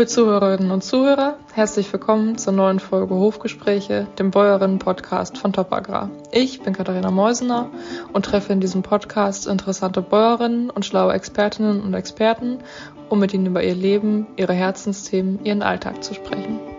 Liebe 0.00 0.08
Zuhörerinnen 0.08 0.70
und 0.70 0.82
Zuhörer, 0.82 1.36
herzlich 1.52 1.92
willkommen 1.92 2.38
zur 2.38 2.54
neuen 2.54 2.80
Folge 2.80 3.14
Hofgespräche, 3.14 4.06
dem 4.18 4.30
Bäuerinnen-Podcast 4.30 5.36
von 5.36 5.52
Top 5.52 5.74
Agrar. 5.74 6.08
Ich 6.32 6.62
bin 6.62 6.72
Katharina 6.72 7.10
Meusener 7.10 7.68
und 8.14 8.24
treffe 8.24 8.54
in 8.54 8.60
diesem 8.60 8.80
Podcast 8.80 9.46
interessante 9.46 10.00
Bäuerinnen 10.00 10.70
und 10.70 10.86
schlaue 10.86 11.12
Expertinnen 11.12 11.82
und 11.82 11.92
Experten, 11.92 12.60
um 13.10 13.18
mit 13.18 13.34
ihnen 13.34 13.44
über 13.44 13.62
ihr 13.62 13.74
Leben, 13.74 14.26
ihre 14.36 14.54
Herzensthemen, 14.54 15.44
ihren 15.44 15.60
Alltag 15.60 16.02
zu 16.02 16.14
sprechen. 16.14 16.69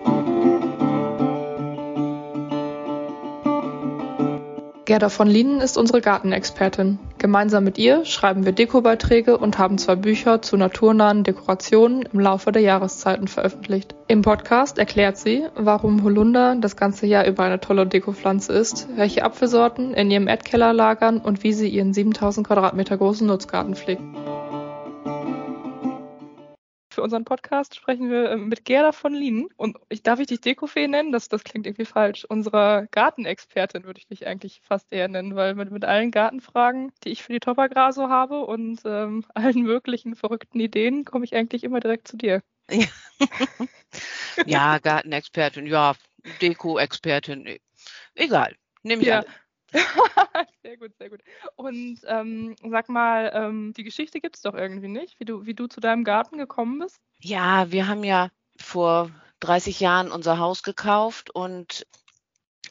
Gerda 4.91 5.07
von 5.07 5.29
Lienen 5.29 5.61
ist 5.61 5.77
unsere 5.77 6.01
Gartenexpertin. 6.01 6.99
Gemeinsam 7.17 7.63
mit 7.63 7.77
ihr 7.77 8.03
schreiben 8.03 8.43
wir 8.43 8.51
Dekobeiträge 8.51 9.37
und 9.37 9.57
haben 9.57 9.77
zwei 9.77 9.95
Bücher 9.95 10.41
zu 10.41 10.57
naturnahen 10.57 11.23
Dekorationen 11.23 12.01
im 12.11 12.19
Laufe 12.19 12.51
der 12.51 12.61
Jahreszeiten 12.61 13.29
veröffentlicht. 13.29 13.95
Im 14.09 14.21
Podcast 14.21 14.79
erklärt 14.79 15.15
sie, 15.15 15.45
warum 15.55 16.03
Holunder 16.03 16.57
das 16.59 16.75
ganze 16.75 17.07
Jahr 17.07 17.25
über 17.25 17.45
eine 17.45 17.61
tolle 17.61 17.87
Dekopflanze 17.87 18.51
ist, 18.51 18.89
welche 18.97 19.23
Apfelsorten 19.23 19.93
in 19.93 20.11
ihrem 20.11 20.27
Erdkeller 20.27 20.73
lagern 20.73 21.19
und 21.19 21.41
wie 21.45 21.53
sie 21.53 21.69
ihren 21.69 21.93
7000 21.93 22.45
Quadratmeter 22.45 22.97
großen 22.97 23.25
Nutzgarten 23.25 23.75
pflegt. 23.75 24.03
Für 27.01 27.05
unseren 27.05 27.25
Podcast 27.25 27.73
sprechen 27.73 28.11
wir 28.11 28.29
ähm, 28.29 28.47
mit 28.47 28.63
Gerda 28.63 28.91
von 28.91 29.15
Lienen. 29.15 29.49
Und 29.57 29.75
ich 29.89 30.03
darf 30.03 30.19
ich 30.19 30.27
dich 30.27 30.39
Dekofee 30.39 30.87
nennen? 30.87 31.11
Das, 31.11 31.29
das 31.29 31.43
klingt 31.43 31.65
irgendwie 31.65 31.85
falsch. 31.85 32.25
Unsere 32.25 32.87
Gartenexpertin 32.91 33.85
würde 33.85 33.97
ich 33.97 34.05
dich 34.05 34.27
eigentlich 34.27 34.61
fast 34.63 34.93
eher 34.93 35.07
nennen, 35.07 35.35
weil 35.35 35.55
mit, 35.55 35.71
mit 35.71 35.83
allen 35.83 36.11
Gartenfragen, 36.11 36.91
die 37.03 37.09
ich 37.09 37.23
für 37.23 37.33
die 37.33 37.39
Topagrar 37.39 37.91
so 37.91 38.09
habe 38.09 38.45
und 38.45 38.81
ähm, 38.85 39.25
allen 39.33 39.63
möglichen 39.63 40.15
verrückten 40.15 40.59
Ideen, 40.59 41.03
komme 41.03 41.25
ich 41.25 41.33
eigentlich 41.33 41.63
immer 41.63 41.79
direkt 41.79 42.07
zu 42.07 42.17
dir. 42.17 42.43
Ja, 42.69 42.85
ja 44.45 44.77
Gartenexpertin, 44.83 45.65
ja, 45.65 45.95
Deko-Expertin, 46.39 47.57
egal. 48.13 48.55
Nehme 48.83 49.01
ich 49.01 49.07
ja. 49.07 49.21
an. 49.21 49.25
sehr 50.63 50.77
gut, 50.77 50.95
sehr 50.97 51.09
gut. 51.09 51.21
Und 51.55 51.99
ähm, 52.05 52.55
sag 52.69 52.89
mal, 52.89 53.31
ähm, 53.33 53.73
die 53.75 53.83
Geschichte 53.83 54.19
gibt 54.19 54.35
es 54.35 54.41
doch 54.41 54.53
irgendwie 54.53 54.87
nicht, 54.87 55.19
wie 55.19 55.25
du, 55.25 55.45
wie 55.45 55.53
du 55.53 55.67
zu 55.67 55.79
deinem 55.79 56.03
Garten 56.03 56.37
gekommen 56.37 56.79
bist? 56.79 56.99
Ja, 57.19 57.71
wir 57.71 57.87
haben 57.87 58.03
ja 58.03 58.29
vor 58.57 59.11
30 59.39 59.79
Jahren 59.79 60.11
unser 60.11 60.39
Haus 60.39 60.63
gekauft 60.63 61.29
und 61.29 61.85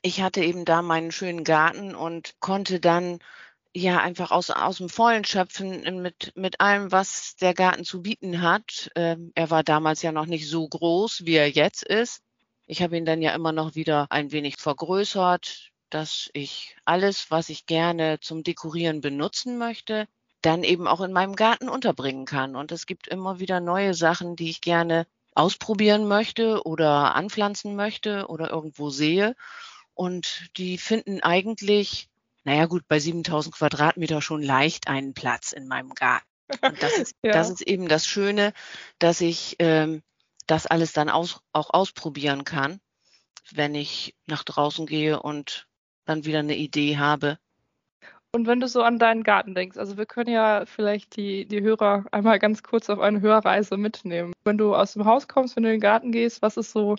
ich 0.02 0.22
hatte 0.22 0.42
eben 0.42 0.64
da 0.64 0.82
meinen 0.82 1.12
schönen 1.12 1.44
Garten 1.44 1.94
und 1.94 2.34
konnte 2.40 2.80
dann 2.80 3.18
ja 3.74 4.00
einfach 4.00 4.30
aus, 4.30 4.50
aus 4.50 4.78
dem 4.78 4.88
Vollen 4.88 5.24
schöpfen 5.24 6.02
mit, 6.02 6.32
mit 6.36 6.60
allem, 6.60 6.90
was 6.90 7.36
der 7.36 7.54
Garten 7.54 7.84
zu 7.84 8.02
bieten 8.02 8.40
hat. 8.42 8.90
Ähm, 8.96 9.32
er 9.34 9.50
war 9.50 9.62
damals 9.62 10.02
ja 10.02 10.12
noch 10.12 10.26
nicht 10.26 10.48
so 10.48 10.66
groß, 10.68 11.24
wie 11.24 11.36
er 11.36 11.48
jetzt 11.48 11.84
ist. 11.84 12.22
Ich 12.66 12.82
habe 12.82 12.96
ihn 12.96 13.04
dann 13.04 13.22
ja 13.22 13.34
immer 13.34 13.52
noch 13.52 13.74
wieder 13.74 14.06
ein 14.10 14.32
wenig 14.32 14.56
vergrößert, 14.56 15.69
dass 15.90 16.30
ich 16.32 16.76
alles, 16.84 17.30
was 17.30 17.48
ich 17.48 17.66
gerne 17.66 18.20
zum 18.20 18.42
Dekorieren 18.42 19.00
benutzen 19.00 19.58
möchte, 19.58 20.06
dann 20.42 20.64
eben 20.64 20.86
auch 20.86 21.00
in 21.00 21.12
meinem 21.12 21.36
Garten 21.36 21.68
unterbringen 21.68 22.24
kann. 22.24 22.56
Und 22.56 22.72
es 22.72 22.86
gibt 22.86 23.08
immer 23.08 23.40
wieder 23.40 23.60
neue 23.60 23.94
Sachen, 23.94 24.36
die 24.36 24.50
ich 24.50 24.60
gerne 24.60 25.06
ausprobieren 25.34 26.08
möchte 26.08 26.64
oder 26.64 27.14
anpflanzen 27.14 27.76
möchte 27.76 28.26
oder 28.28 28.50
irgendwo 28.50 28.90
sehe. 28.90 29.36
Und 29.94 30.48
die 30.56 30.78
finden 30.78 31.20
eigentlich, 31.20 32.08
naja 32.44 32.66
gut, 32.66 32.84
bei 32.88 32.98
7000 32.98 33.54
Quadratmeter 33.54 34.22
schon 34.22 34.42
leicht 34.42 34.88
einen 34.88 35.14
Platz 35.14 35.52
in 35.52 35.68
meinem 35.68 35.94
Garten. 35.94 36.26
Und 36.62 36.82
das 36.82 36.98
ist, 36.98 37.14
ja. 37.22 37.32
das 37.32 37.50
ist 37.50 37.62
eben 37.62 37.86
das 37.86 38.06
Schöne, 38.06 38.52
dass 38.98 39.20
ich 39.20 39.56
ähm, 39.60 40.02
das 40.46 40.66
alles 40.66 40.92
dann 40.92 41.08
aus, 41.08 41.40
auch 41.52 41.70
ausprobieren 41.70 42.44
kann, 42.44 42.80
wenn 43.52 43.74
ich 43.74 44.16
nach 44.26 44.42
draußen 44.42 44.86
gehe 44.86 45.22
und 45.22 45.68
dann 46.04 46.24
wieder 46.24 46.40
eine 46.40 46.56
Idee 46.56 46.98
habe. 46.98 47.38
Und 48.32 48.46
wenn 48.46 48.60
du 48.60 48.68
so 48.68 48.82
an 48.82 48.98
deinen 48.98 49.24
Garten 49.24 49.54
denkst, 49.54 49.76
also 49.76 49.96
wir 49.96 50.06
können 50.06 50.30
ja 50.30 50.64
vielleicht 50.64 51.16
die, 51.16 51.46
die 51.46 51.62
Hörer 51.62 52.04
einmal 52.12 52.38
ganz 52.38 52.62
kurz 52.62 52.88
auf 52.88 53.00
eine 53.00 53.20
Hörreise 53.20 53.76
mitnehmen. 53.76 54.32
Wenn 54.44 54.56
du 54.56 54.74
aus 54.74 54.92
dem 54.92 55.04
Haus 55.04 55.26
kommst, 55.26 55.56
wenn 55.56 55.64
du 55.64 55.68
in 55.68 55.76
den 55.76 55.80
Garten 55.80 56.12
gehst, 56.12 56.40
was 56.40 56.56
ist 56.56 56.70
so 56.70 56.94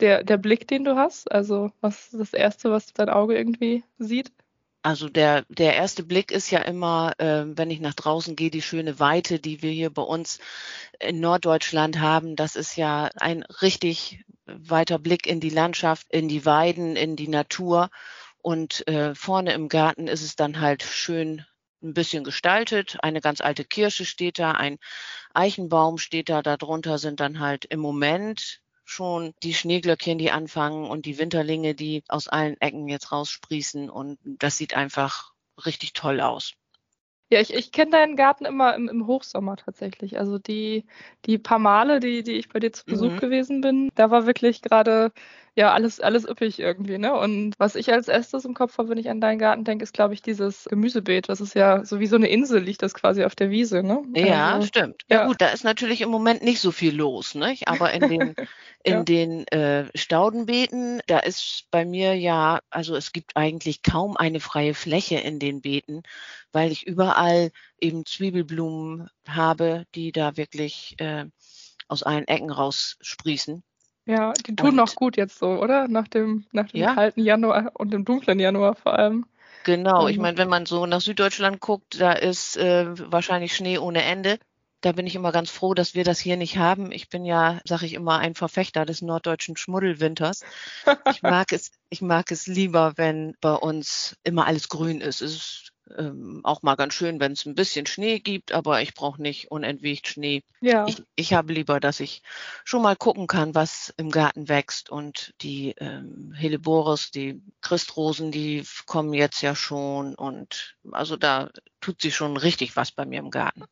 der, 0.00 0.24
der 0.24 0.36
Blick, 0.36 0.68
den 0.68 0.84
du 0.84 0.96
hast? 0.96 1.32
Also 1.32 1.70
was 1.80 2.12
ist 2.12 2.20
das 2.20 2.34
Erste, 2.34 2.70
was 2.70 2.92
dein 2.92 3.08
Auge 3.08 3.36
irgendwie 3.36 3.82
sieht? 3.98 4.30
Also 4.82 5.08
der, 5.08 5.46
der 5.48 5.74
erste 5.74 6.02
Blick 6.02 6.30
ist 6.30 6.50
ja 6.50 6.58
immer, 6.58 7.12
äh, 7.16 7.44
wenn 7.46 7.70
ich 7.70 7.80
nach 7.80 7.94
draußen 7.94 8.36
gehe, 8.36 8.50
die 8.50 8.60
schöne 8.60 9.00
Weite, 9.00 9.38
die 9.38 9.62
wir 9.62 9.70
hier 9.70 9.88
bei 9.88 10.02
uns 10.02 10.40
in 11.00 11.20
Norddeutschland 11.20 12.00
haben. 12.00 12.36
Das 12.36 12.54
ist 12.54 12.76
ja 12.76 13.08
ein 13.16 13.44
richtig 13.62 14.26
weiter 14.44 14.98
Blick 14.98 15.26
in 15.26 15.40
die 15.40 15.48
Landschaft, 15.48 16.08
in 16.10 16.28
die 16.28 16.44
Weiden, 16.44 16.96
in 16.96 17.16
die 17.16 17.28
Natur. 17.28 17.88
Und 18.44 18.86
äh, 18.88 19.14
vorne 19.14 19.54
im 19.54 19.68
Garten 19.68 20.06
ist 20.06 20.20
es 20.20 20.36
dann 20.36 20.60
halt 20.60 20.82
schön 20.82 21.46
ein 21.82 21.94
bisschen 21.94 22.24
gestaltet. 22.24 22.98
Eine 23.00 23.22
ganz 23.22 23.40
alte 23.40 23.64
Kirsche 23.64 24.04
steht 24.04 24.38
da, 24.38 24.52
ein 24.52 24.76
Eichenbaum 25.32 25.96
steht 25.96 26.28
da. 26.28 26.42
Darunter 26.42 26.98
sind 26.98 27.20
dann 27.20 27.40
halt 27.40 27.64
im 27.64 27.80
Moment 27.80 28.60
schon 28.84 29.32
die 29.42 29.54
Schneeglöckchen, 29.54 30.18
die 30.18 30.30
anfangen 30.30 30.90
und 30.90 31.06
die 31.06 31.18
Winterlinge, 31.18 31.74
die 31.74 32.04
aus 32.06 32.28
allen 32.28 32.60
Ecken 32.60 32.86
jetzt 32.86 33.12
raussprießen. 33.12 33.88
Und 33.88 34.18
das 34.22 34.58
sieht 34.58 34.76
einfach 34.76 35.32
richtig 35.64 35.94
toll 35.94 36.20
aus. 36.20 36.52
Ja, 37.30 37.40
ich, 37.40 37.54
ich 37.54 37.72
kenne 37.72 37.92
deinen 37.92 38.14
Garten 38.14 38.44
immer 38.44 38.74
im, 38.74 38.90
im, 38.90 39.06
Hochsommer 39.06 39.56
tatsächlich. 39.56 40.18
Also 40.18 40.38
die, 40.38 40.84
die 41.24 41.38
paar 41.38 41.58
Male, 41.58 41.98
die, 41.98 42.22
die 42.22 42.32
ich 42.32 42.50
bei 42.50 42.60
dir 42.60 42.74
zu 42.74 42.84
Besuch 42.84 43.12
mhm. 43.12 43.20
gewesen 43.20 43.60
bin, 43.62 43.88
da 43.94 44.10
war 44.10 44.26
wirklich 44.26 44.60
gerade 44.60 45.12
ja 45.56 45.72
alles, 45.72 46.00
alles 46.00 46.28
üppig 46.28 46.58
irgendwie, 46.58 46.98
ne? 46.98 47.14
Und 47.14 47.54
was 47.58 47.76
ich 47.76 47.92
als 47.92 48.08
erstes 48.08 48.44
im 48.44 48.54
Kopf 48.54 48.76
habe, 48.78 48.88
wenn 48.88 48.98
ich 48.98 49.08
an 49.08 49.20
deinen 49.20 49.38
Garten 49.38 49.64
denke, 49.64 49.84
ist, 49.84 49.94
glaube 49.94 50.14
ich, 50.14 50.22
dieses 50.22 50.64
Gemüsebeet. 50.64 51.28
Das 51.28 51.40
ist 51.40 51.54
ja 51.54 51.84
so 51.84 52.00
wie 52.00 52.06
so 52.06 52.16
eine 52.16 52.28
Insel, 52.28 52.60
liegt 52.60 52.82
das 52.82 52.94
quasi 52.94 53.24
auf 53.24 53.36
der 53.36 53.50
Wiese, 53.50 53.82
ne? 53.82 54.02
Ja, 54.14 54.54
also, 54.54 54.66
stimmt. 54.66 55.02
Ja. 55.08 55.20
ja. 55.20 55.26
gut, 55.26 55.40
da 55.40 55.48
ist 55.48 55.64
natürlich 55.64 56.00
im 56.00 56.10
Moment 56.10 56.42
nicht 56.42 56.60
so 56.60 56.72
viel 56.72 56.94
los, 56.94 57.34
ne? 57.34 57.54
Aber 57.66 57.92
in 57.92 58.08
den, 58.08 58.34
in 58.82 58.92
ja. 58.92 59.02
den 59.04 59.46
äh, 59.48 59.86
Staudenbeeten, 59.94 61.00
da 61.06 61.20
ist 61.20 61.66
bei 61.70 61.84
mir 61.84 62.14
ja, 62.14 62.60
also 62.70 62.96
es 62.96 63.12
gibt 63.12 63.36
eigentlich 63.36 63.82
kaum 63.82 64.16
eine 64.16 64.40
freie 64.40 64.74
Fläche 64.74 65.16
in 65.16 65.38
den 65.38 65.60
Beeten, 65.60 66.02
weil 66.50 66.72
ich 66.72 66.86
überall 66.86 67.50
eben 67.80 68.04
Zwiebelblumen 68.04 69.08
habe, 69.28 69.84
die 69.94 70.10
da 70.10 70.36
wirklich 70.36 70.96
äh, 70.98 71.26
aus 71.86 72.02
allen 72.02 72.26
Ecken 72.26 72.50
raussprießen. 72.50 73.62
Ja, 74.06 74.32
die 74.32 74.54
tun 74.54 74.70
und, 74.70 74.76
noch 74.76 74.94
gut 74.94 75.16
jetzt 75.16 75.38
so, 75.38 75.48
oder? 75.60 75.88
Nach 75.88 76.08
dem, 76.08 76.44
nach 76.52 76.68
dem 76.70 76.80
ja. 76.80 76.94
kalten 76.94 77.20
Januar 77.20 77.72
und 77.74 77.92
dem 77.92 78.04
dunklen 78.04 78.38
Januar 78.38 78.74
vor 78.74 78.98
allem. 78.98 79.26
Genau, 79.64 80.08
ich 80.08 80.16
ähm. 80.16 80.22
meine, 80.22 80.36
wenn 80.38 80.48
man 80.48 80.66
so 80.66 80.84
nach 80.86 81.00
Süddeutschland 81.00 81.60
guckt, 81.60 82.00
da 82.00 82.12
ist 82.12 82.56
äh, 82.56 82.86
wahrscheinlich 83.10 83.56
Schnee 83.56 83.78
ohne 83.78 84.02
Ende. 84.02 84.38
Da 84.82 84.92
bin 84.92 85.06
ich 85.06 85.14
immer 85.14 85.32
ganz 85.32 85.50
froh, 85.50 85.72
dass 85.72 85.94
wir 85.94 86.04
das 86.04 86.18
hier 86.18 86.36
nicht 86.36 86.58
haben. 86.58 86.92
Ich 86.92 87.08
bin 87.08 87.24
ja, 87.24 87.58
sage 87.64 87.86
ich 87.86 87.94
immer, 87.94 88.18
ein 88.18 88.34
Verfechter 88.34 88.84
des 88.84 89.00
norddeutschen 89.00 89.56
Schmuddelwinters. 89.56 90.44
Ich 91.10 91.22
mag 91.22 91.52
es, 91.52 91.70
ich 91.88 92.02
mag 92.02 92.30
es 92.30 92.46
lieber, 92.46 92.92
wenn 92.96 93.34
bei 93.40 93.54
uns 93.54 94.18
immer 94.22 94.46
alles 94.46 94.68
grün 94.68 95.00
ist. 95.00 95.22
Es 95.22 95.34
ist 95.34 95.63
ähm, 95.96 96.40
auch 96.44 96.62
mal 96.62 96.76
ganz 96.76 96.94
schön, 96.94 97.20
wenn 97.20 97.32
es 97.32 97.44
ein 97.46 97.54
bisschen 97.54 97.86
Schnee 97.86 98.18
gibt, 98.20 98.52
aber 98.52 98.80
ich 98.82 98.94
brauche 98.94 99.20
nicht 99.20 99.50
unentwegt 99.50 100.08
Schnee. 100.08 100.42
Ja. 100.60 100.86
Ich, 100.86 101.02
ich 101.14 101.34
habe 101.34 101.52
lieber, 101.52 101.80
dass 101.80 102.00
ich 102.00 102.22
schon 102.64 102.82
mal 102.82 102.96
gucken 102.96 103.26
kann, 103.26 103.54
was 103.54 103.92
im 103.96 104.10
Garten 104.10 104.48
wächst 104.48 104.90
und 104.90 105.34
die 105.40 105.74
ähm, 105.78 106.32
Helleborus, 106.32 107.10
die 107.10 107.42
Christrosen, 107.60 108.32
die 108.32 108.64
kommen 108.86 109.14
jetzt 109.14 109.42
ja 109.42 109.54
schon 109.54 110.14
und 110.14 110.76
also 110.90 111.16
da 111.16 111.50
tut 111.80 112.00
sich 112.00 112.14
schon 112.14 112.36
richtig 112.36 112.76
was 112.76 112.92
bei 112.92 113.04
mir 113.04 113.18
im 113.18 113.30
Garten. 113.30 113.64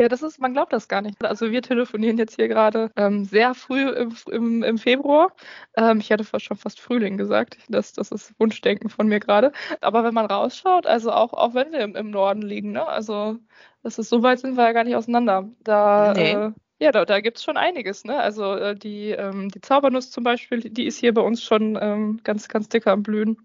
Ja, 0.00 0.08
das 0.08 0.22
ist, 0.22 0.38
man 0.38 0.52
glaubt 0.52 0.72
das 0.72 0.86
gar 0.86 1.02
nicht. 1.02 1.22
Also 1.24 1.50
wir 1.50 1.60
telefonieren 1.60 2.18
jetzt 2.18 2.36
hier 2.36 2.46
gerade 2.46 2.92
ähm, 2.96 3.24
sehr 3.24 3.54
früh 3.54 3.88
im, 3.88 4.14
im, 4.30 4.62
im 4.62 4.78
Februar. 4.78 5.32
Ähm, 5.76 5.98
ich 5.98 6.10
hätte 6.10 6.22
fast 6.22 6.44
schon 6.44 6.56
fast 6.56 6.80
Frühling 6.80 7.16
gesagt. 7.16 7.58
Das, 7.68 7.94
das 7.94 8.12
ist 8.12 8.32
Wunschdenken 8.38 8.90
von 8.90 9.08
mir 9.08 9.18
gerade. 9.18 9.50
Aber 9.80 10.04
wenn 10.04 10.14
man 10.14 10.26
rausschaut, 10.26 10.86
also 10.86 11.10
auch, 11.10 11.32
auch 11.32 11.54
wenn 11.54 11.72
wir 11.72 11.80
im, 11.80 11.96
im 11.96 12.10
Norden 12.10 12.42
liegen, 12.42 12.70
ne? 12.70 12.86
Also 12.86 13.38
das 13.82 13.98
ist 13.98 14.08
so 14.08 14.22
weit 14.22 14.38
sind 14.38 14.56
wir 14.56 14.64
ja 14.64 14.72
gar 14.72 14.84
nicht 14.84 14.94
auseinander. 14.94 15.48
Da 15.64 16.12
nee. 16.14 16.32
äh, 16.32 16.52
ja, 16.80 16.92
da, 16.92 17.04
da 17.04 17.20
gibt 17.20 17.38
es 17.38 17.42
schon 17.42 17.56
einiges. 17.56 18.04
Ne? 18.04 18.16
Also 18.16 18.54
äh, 18.54 18.76
die, 18.76 19.10
ähm, 19.10 19.48
die 19.48 19.60
Zaubernuss 19.60 20.12
zum 20.12 20.22
Beispiel, 20.22 20.60
die 20.60 20.86
ist 20.86 20.98
hier 20.98 21.12
bei 21.12 21.22
uns 21.22 21.42
schon 21.42 21.76
ähm, 21.80 22.20
ganz, 22.22 22.48
ganz 22.48 22.68
dicker 22.68 22.92
am 22.92 23.02
Blühen. 23.02 23.36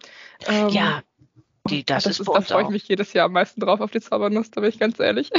Ähm, 0.48 0.70
ja, 0.70 1.02
die, 1.66 1.86
das, 1.86 2.04
das 2.04 2.20
ist, 2.20 2.28
ist 2.28 2.34
Da 2.34 2.42
freue 2.42 2.64
ich 2.64 2.70
mich 2.70 2.88
jedes 2.88 3.14
Jahr 3.14 3.26
am 3.26 3.34
meisten 3.34 3.62
drauf 3.62 3.80
auf 3.80 3.92
die 3.92 4.02
Zaubernuss, 4.02 4.52
da 4.52 4.62
bin 4.62 4.70
ich 4.70 4.80
ganz 4.80 5.00
ehrlich. 5.00 5.32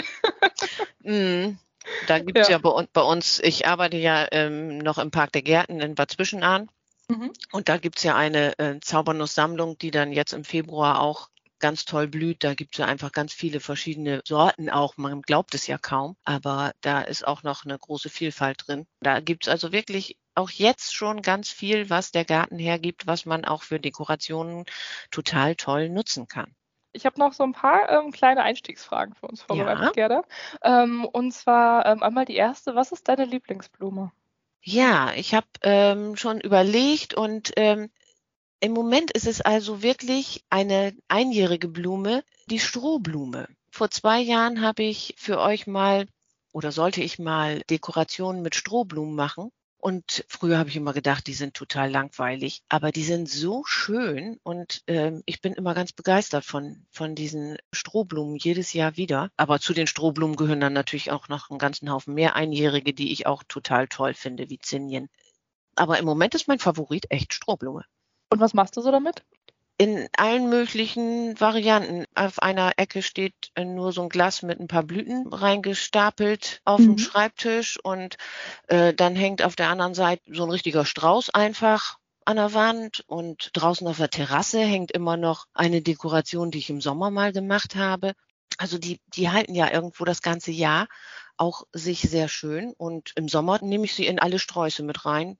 mm, 1.02 1.56
da 2.06 2.18
gibt 2.20 2.38
es 2.38 2.48
ja. 2.48 2.56
ja, 2.56 2.58
bei, 2.58 2.86
bei, 2.92 3.02
uns, 3.02 3.40
ich 3.40 3.66
arbeite 3.66 3.96
ja 3.96 4.26
ähm, 4.32 4.78
noch 4.78 4.98
im 4.98 5.10
Park 5.10 5.32
der 5.32 5.42
Gärten 5.42 5.80
in 5.80 5.94
Bad 5.94 6.10
Zwischenahn. 6.10 6.68
Mhm. 7.08 7.32
Und 7.52 7.68
da 7.68 7.76
gibt 7.76 7.98
es 7.98 8.04
ja 8.04 8.16
eine 8.16 8.58
äh, 8.58 8.80
Zaubernuss-Sammlung, 8.80 9.76
die 9.78 9.90
dann 9.90 10.12
jetzt 10.12 10.32
im 10.32 10.44
Februar 10.44 11.00
auch 11.00 11.28
ganz 11.64 11.86
toll 11.86 12.08
blüht. 12.08 12.44
Da 12.44 12.52
gibt 12.52 12.74
es 12.74 12.78
ja 12.78 12.84
einfach 12.84 13.10
ganz 13.10 13.32
viele 13.32 13.58
verschiedene 13.58 14.20
Sorten 14.26 14.68
auch. 14.68 14.98
Man 14.98 15.22
glaubt 15.22 15.54
es 15.54 15.66
ja 15.66 15.78
kaum, 15.78 16.14
aber 16.22 16.72
da 16.82 17.00
ist 17.00 17.26
auch 17.26 17.42
noch 17.42 17.64
eine 17.64 17.78
große 17.78 18.10
Vielfalt 18.10 18.64
drin. 18.66 18.86
Da 19.00 19.20
gibt 19.20 19.46
es 19.46 19.48
also 19.48 19.72
wirklich 19.72 20.18
auch 20.34 20.50
jetzt 20.50 20.94
schon 20.94 21.22
ganz 21.22 21.48
viel, 21.48 21.88
was 21.88 22.12
der 22.12 22.26
Garten 22.26 22.58
hergibt, 22.58 23.06
was 23.06 23.24
man 23.24 23.46
auch 23.46 23.62
für 23.62 23.80
Dekorationen 23.80 24.66
total 25.10 25.56
toll 25.56 25.88
nutzen 25.88 26.28
kann. 26.28 26.54
Ich 26.92 27.06
habe 27.06 27.18
noch 27.18 27.32
so 27.32 27.44
ein 27.44 27.52
paar 27.52 27.88
ähm, 27.88 28.12
kleine 28.12 28.42
Einstiegsfragen 28.42 29.14
für 29.14 29.26
uns 29.26 29.40
vorbereitet, 29.40 29.84
ja. 29.84 29.90
Gerda. 29.92 30.22
Ähm, 30.62 31.06
und 31.06 31.32
zwar 31.32 31.86
ähm, 31.86 32.02
einmal 32.02 32.26
die 32.26 32.36
erste, 32.36 32.74
was 32.74 32.92
ist 32.92 33.08
deine 33.08 33.24
Lieblingsblume? 33.24 34.12
Ja, 34.60 35.14
ich 35.16 35.32
habe 35.34 35.46
ähm, 35.62 36.14
schon 36.16 36.42
überlegt 36.42 37.14
und 37.14 37.52
ähm, 37.56 37.90
im 38.64 38.72
Moment 38.72 39.10
ist 39.10 39.26
es 39.26 39.42
also 39.42 39.82
wirklich 39.82 40.42
eine 40.48 40.96
einjährige 41.08 41.68
Blume, 41.68 42.24
die 42.46 42.58
Strohblume. 42.58 43.46
Vor 43.70 43.90
zwei 43.90 44.20
Jahren 44.20 44.62
habe 44.62 44.84
ich 44.84 45.14
für 45.18 45.38
euch 45.38 45.66
mal 45.66 46.06
oder 46.50 46.72
sollte 46.72 47.02
ich 47.02 47.18
mal 47.18 47.60
Dekorationen 47.68 48.40
mit 48.40 48.54
Strohblumen 48.54 49.14
machen. 49.14 49.50
Und 49.76 50.24
früher 50.28 50.56
habe 50.56 50.70
ich 50.70 50.76
immer 50.76 50.94
gedacht, 50.94 51.26
die 51.26 51.34
sind 51.34 51.52
total 51.52 51.90
langweilig, 51.90 52.62
aber 52.70 52.90
die 52.90 53.02
sind 53.02 53.28
so 53.28 53.64
schön 53.66 54.40
und 54.44 54.82
ähm, 54.86 55.22
ich 55.26 55.42
bin 55.42 55.52
immer 55.52 55.74
ganz 55.74 55.92
begeistert 55.92 56.46
von, 56.46 56.86
von 56.90 57.14
diesen 57.14 57.58
Strohblumen 57.70 58.36
jedes 58.36 58.72
Jahr 58.72 58.96
wieder. 58.96 59.30
Aber 59.36 59.60
zu 59.60 59.74
den 59.74 59.86
Strohblumen 59.86 60.36
gehören 60.36 60.60
dann 60.60 60.72
natürlich 60.72 61.10
auch 61.10 61.28
noch 61.28 61.50
einen 61.50 61.58
ganzen 61.58 61.90
Haufen 61.90 62.14
mehr 62.14 62.34
Einjährige, 62.34 62.94
die 62.94 63.12
ich 63.12 63.26
auch 63.26 63.42
total 63.42 63.88
toll 63.88 64.14
finde, 64.14 64.48
wie 64.48 64.58
Zinien. 64.58 65.10
Aber 65.74 65.98
im 65.98 66.06
Moment 66.06 66.34
ist 66.34 66.48
mein 66.48 66.58
Favorit 66.58 67.10
echt 67.10 67.34
Strohblume. 67.34 67.84
Und 68.34 68.40
was 68.40 68.52
machst 68.52 68.76
du 68.76 68.80
so 68.80 68.90
damit? 68.90 69.22
in 69.76 70.08
allen 70.16 70.48
möglichen 70.48 71.38
Varianten. 71.40 72.04
Auf 72.14 72.40
einer 72.40 72.72
Ecke 72.76 73.02
steht 73.02 73.50
äh, 73.54 73.64
nur 73.64 73.92
so 73.92 74.02
ein 74.02 74.08
Glas 74.08 74.42
mit 74.42 74.60
ein 74.60 74.68
paar 74.68 74.84
Blüten 74.84 75.26
reingestapelt 75.32 76.60
auf 76.64 76.80
mhm. 76.80 76.84
dem 76.84 76.98
Schreibtisch 76.98 77.78
und 77.82 78.16
äh, 78.68 78.94
dann 78.94 79.16
hängt 79.16 79.42
auf 79.42 79.56
der 79.56 79.70
anderen 79.70 79.94
Seite 79.94 80.22
so 80.32 80.44
ein 80.44 80.50
richtiger 80.50 80.84
Strauß 80.84 81.30
einfach 81.30 81.98
an 82.24 82.36
der 82.36 82.54
Wand 82.54 83.04
und 83.08 83.50
draußen 83.52 83.86
auf 83.86 83.96
der 83.96 84.10
Terrasse 84.10 84.60
hängt 84.60 84.92
immer 84.92 85.16
noch 85.16 85.46
eine 85.52 85.82
Dekoration, 85.82 86.50
die 86.50 86.58
ich 86.58 86.70
im 86.70 86.80
Sommer 86.80 87.10
mal 87.10 87.32
gemacht 87.32 87.74
habe. 87.74 88.14
Also 88.56 88.78
die, 88.78 89.00
die 89.08 89.30
halten 89.30 89.54
ja 89.54 89.72
irgendwo 89.72 90.04
das 90.04 90.22
ganze 90.22 90.52
Jahr 90.52 90.86
auch 91.36 91.64
sich 91.72 92.00
sehr 92.00 92.28
schön 92.28 92.72
und 92.76 93.12
im 93.16 93.28
Sommer 93.28 93.58
nehme 93.60 93.84
ich 93.84 93.94
sie 93.94 94.06
in 94.06 94.20
alle 94.20 94.38
Sträuße 94.38 94.84
mit 94.84 95.04
rein. 95.04 95.36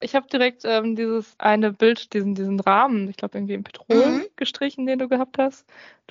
Ich 0.00 0.14
habe 0.14 0.26
direkt 0.28 0.62
ähm, 0.64 0.94
dieses 0.94 1.34
eine 1.38 1.72
Bild, 1.72 2.12
diesen, 2.12 2.34
diesen 2.34 2.60
Rahmen, 2.60 3.08
ich 3.08 3.16
glaube 3.16 3.38
irgendwie 3.38 3.54
in 3.54 3.64
Petrol 3.64 4.06
mhm. 4.06 4.26
gestrichen, 4.36 4.86
den 4.86 4.98
du 4.98 5.08
gehabt 5.08 5.38
hast. 5.38 5.66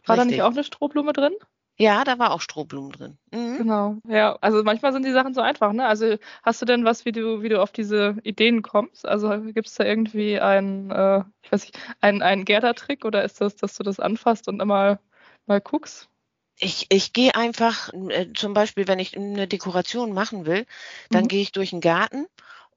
War 0.06 0.18
Richtig. 0.18 0.18
da 0.18 0.26
nicht 0.26 0.42
auch 0.42 0.52
eine 0.52 0.64
Strohblume 0.64 1.14
drin? 1.14 1.34
Ja, 1.78 2.06
da 2.06 2.18
war 2.18 2.32
auch 2.32 2.40
Strohblumen 2.40 2.92
drin. 2.92 3.18
Mhm. 3.32 3.58
Genau, 3.58 3.98
ja. 4.08 4.38
Also 4.40 4.64
manchmal 4.64 4.94
sind 4.94 5.06
die 5.06 5.12
Sachen 5.12 5.34
so 5.34 5.42
einfach, 5.42 5.74
ne? 5.74 5.86
Also 5.86 6.16
hast 6.44 6.62
du 6.62 6.66
denn 6.66 6.86
was, 6.86 7.04
wie 7.04 7.12
du, 7.12 7.42
wie 7.42 7.50
du 7.50 7.62
auf 7.62 7.72
diese 7.72 8.16
Ideen 8.24 8.62
kommst? 8.62 9.06
Also 9.06 9.30
gibt 9.42 9.68
es 9.68 9.76
da 9.76 9.84
irgendwie 9.84 10.40
einen, 10.40 10.90
äh, 10.90 11.24
ich 11.42 11.52
weiß 11.52 11.66
nicht, 11.66 11.78
einen, 12.00 12.22
einen 12.22 12.46
Gerda-Trick 12.46 13.04
oder 13.04 13.24
ist 13.24 13.42
das, 13.42 13.58
dass 13.58 13.76
du 13.76 13.84
das 13.84 14.00
anfasst 14.00 14.48
und 14.48 14.62
immer 14.62 15.00
mal 15.48 15.60
guckst? 15.60 16.08
Ich, 16.58 16.86
ich 16.90 17.12
gehe 17.12 17.36
einfach, 17.36 17.92
äh, 17.94 18.32
zum 18.34 18.54
Beispiel, 18.54 18.88
wenn 18.88 19.00
ich 19.00 19.18
eine 19.18 19.46
Dekoration 19.46 20.14
machen 20.14 20.46
will, 20.46 20.66
dann 21.10 21.24
mhm. 21.24 21.28
gehe 21.28 21.42
ich 21.42 21.52
durch 21.52 21.72
den 21.72 21.82
Garten 21.82 22.26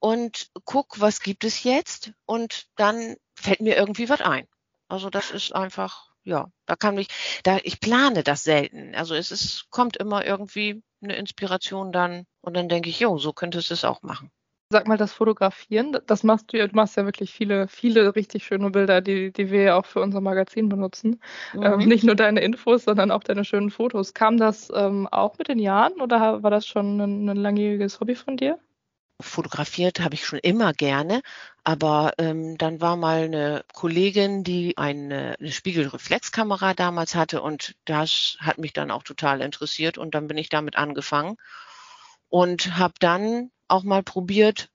und 0.01 0.51
guck, 0.65 1.01
was 1.01 1.21
gibt 1.21 1.45
es 1.45 1.63
jetzt 1.63 2.13
und 2.27 2.67
dann 2.77 3.17
fällt 3.35 3.61
mir 3.61 3.77
irgendwie 3.77 4.09
was 4.09 4.21
ein. 4.21 4.47
Also 4.89 5.11
das 5.11 5.31
ist 5.31 5.55
einfach, 5.55 6.11
ja, 6.25 6.51
da 6.67 6.77
kann 6.77 6.95
mich, 6.95 7.09
da 7.43 7.59
ich 7.63 7.81
plane 7.81 8.23
das 8.23 8.45
selten. 8.45 8.95
Also 8.95 9.15
es 9.15 9.31
ist, 9.31 9.67
kommt 9.71 9.97
immer 9.97 10.25
irgendwie 10.25 10.83
eine 11.03 11.17
Inspiration 11.17 11.93
dann 11.93 12.25
und 12.41 12.57
dann 12.57 12.69
denke 12.69 12.89
ich, 12.89 13.01
jo, 13.01 13.19
so 13.19 13.33
könntest 13.33 13.71
du 13.71 13.75
es 13.75 13.85
auch 13.85 14.03
machen. 14.03 14.31
Sag 14.71 14.87
mal, 14.87 14.99
das 14.99 15.15
Fotografieren, 15.15 15.97
das 16.07 16.25
machst 16.25 16.53
du 16.53 16.59
ja, 16.59 16.67
du 16.67 16.77
machst 16.77 16.99
ja 16.99 17.07
wirklich 17.07 17.33
viele, 17.33 17.69
viele 17.69 18.15
richtig 18.15 18.45
schöne 18.45 18.71
Bilder, 18.71 19.01
die, 19.01 19.33
die 19.33 19.51
wir 19.51 19.63
ja 19.63 19.79
auch 19.79 19.87
für 19.87 20.03
unser 20.03 20.21
Magazin 20.21 20.69
benutzen. 20.69 21.23
Mhm. 21.55 21.63
Ähm, 21.63 21.79
nicht 21.79 22.05
nur 22.05 22.17
deine 22.17 22.41
Infos, 22.41 22.85
sondern 22.85 23.11
auch 23.11 23.25
deine 23.25 23.47
schönen 23.47 23.71
Fotos. 23.71 24.13
Kam 24.13 24.37
das 24.37 24.71
ähm, 24.75 25.07
auch 25.07 25.39
mit 25.39 25.49
den 25.49 25.59
Jahren 25.59 26.03
oder 26.03 26.43
war 26.43 26.51
das 26.51 26.67
schon 26.67 27.01
ein, 27.01 27.29
ein 27.31 27.37
langjähriges 27.37 28.01
Hobby 28.01 28.15
von 28.15 28.37
dir? 28.37 28.59
Fotografiert 29.21 30.01
habe 30.01 30.15
ich 30.15 30.25
schon 30.25 30.39
immer 30.39 30.73
gerne, 30.73 31.23
aber 31.65 32.13
ähm, 32.19 32.57
dann 32.57 32.81
war 32.81 32.97
mal 32.97 33.25
eine 33.25 33.65
Kollegin, 33.73 34.45
die 34.45 34.77
eine, 34.79 35.37
eine 35.39 35.53
Spiegelreflexkamera 35.53 36.75
damals 36.75 37.15
hatte 37.15 37.43
und 37.43 37.75
das 37.85 38.37
hat 38.41 38.59
mich 38.59 38.73
dann 38.73 38.91
auch 38.91 39.03
total 39.03 39.41
interessiert 39.41 39.99
und 39.99 40.15
dann 40.15 40.29
bin 40.29 40.39
ich 40.39 40.49
damit 40.49 40.77
angefangen 40.77 41.37
und 42.29 42.77
habe 42.79 42.95
dann 43.01 43.51
auch 43.67 43.83
mal 43.83 44.03
probiert, 44.03 44.71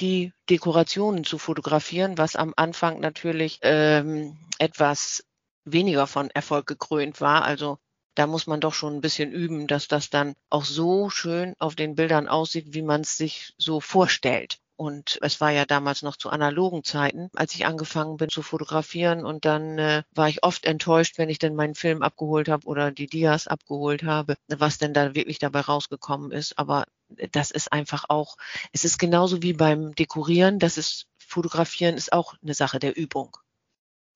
die 0.00 0.32
Dekorationen 0.50 1.24
zu 1.24 1.38
fotografieren, 1.38 2.18
was 2.18 2.36
am 2.36 2.52
Anfang 2.56 3.00
natürlich 3.00 3.58
ähm, 3.62 4.36
etwas 4.58 5.24
weniger 5.64 6.06
von 6.06 6.30
Erfolg 6.30 6.66
gekrönt 6.66 7.20
war. 7.20 7.44
Also 7.44 7.78
da 8.16 8.26
muss 8.26 8.46
man 8.46 8.60
doch 8.60 8.74
schon 8.74 8.96
ein 8.96 9.00
bisschen 9.00 9.30
üben, 9.30 9.66
dass 9.66 9.88
das 9.88 10.10
dann 10.10 10.34
auch 10.50 10.64
so 10.64 11.10
schön 11.10 11.54
auf 11.58 11.76
den 11.76 11.94
Bildern 11.94 12.28
aussieht, 12.28 12.74
wie 12.74 12.82
man 12.82 13.02
es 13.02 13.16
sich 13.16 13.54
so 13.58 13.80
vorstellt. 13.80 14.58
Und 14.78 15.18
es 15.22 15.40
war 15.40 15.50
ja 15.50 15.64
damals 15.64 16.02
noch 16.02 16.16
zu 16.16 16.28
analogen 16.28 16.84
Zeiten, 16.84 17.30
als 17.34 17.54
ich 17.54 17.64
angefangen 17.64 18.18
bin 18.18 18.28
zu 18.28 18.42
fotografieren. 18.42 19.24
Und 19.24 19.46
dann 19.46 19.78
äh, 19.78 20.02
war 20.14 20.28
ich 20.28 20.42
oft 20.42 20.66
enttäuscht, 20.66 21.16
wenn 21.16 21.30
ich 21.30 21.38
dann 21.38 21.54
meinen 21.54 21.74
Film 21.74 22.02
abgeholt 22.02 22.48
habe 22.48 22.66
oder 22.66 22.90
die 22.90 23.06
Dias 23.06 23.46
abgeholt 23.46 24.02
habe, 24.02 24.36
was 24.48 24.76
denn 24.76 24.92
da 24.92 25.14
wirklich 25.14 25.38
dabei 25.38 25.60
rausgekommen 25.60 26.30
ist. 26.30 26.58
Aber 26.58 26.84
das 27.32 27.50
ist 27.50 27.72
einfach 27.72 28.04
auch, 28.08 28.36
es 28.72 28.84
ist 28.84 28.98
genauso 28.98 29.42
wie 29.42 29.54
beim 29.54 29.94
Dekorieren, 29.94 30.58
das 30.58 30.76
ist, 30.76 31.06
Fotografieren 31.18 31.96
ist 31.96 32.12
auch 32.12 32.34
eine 32.42 32.54
Sache 32.54 32.78
der 32.78 32.96
Übung. 32.96 33.36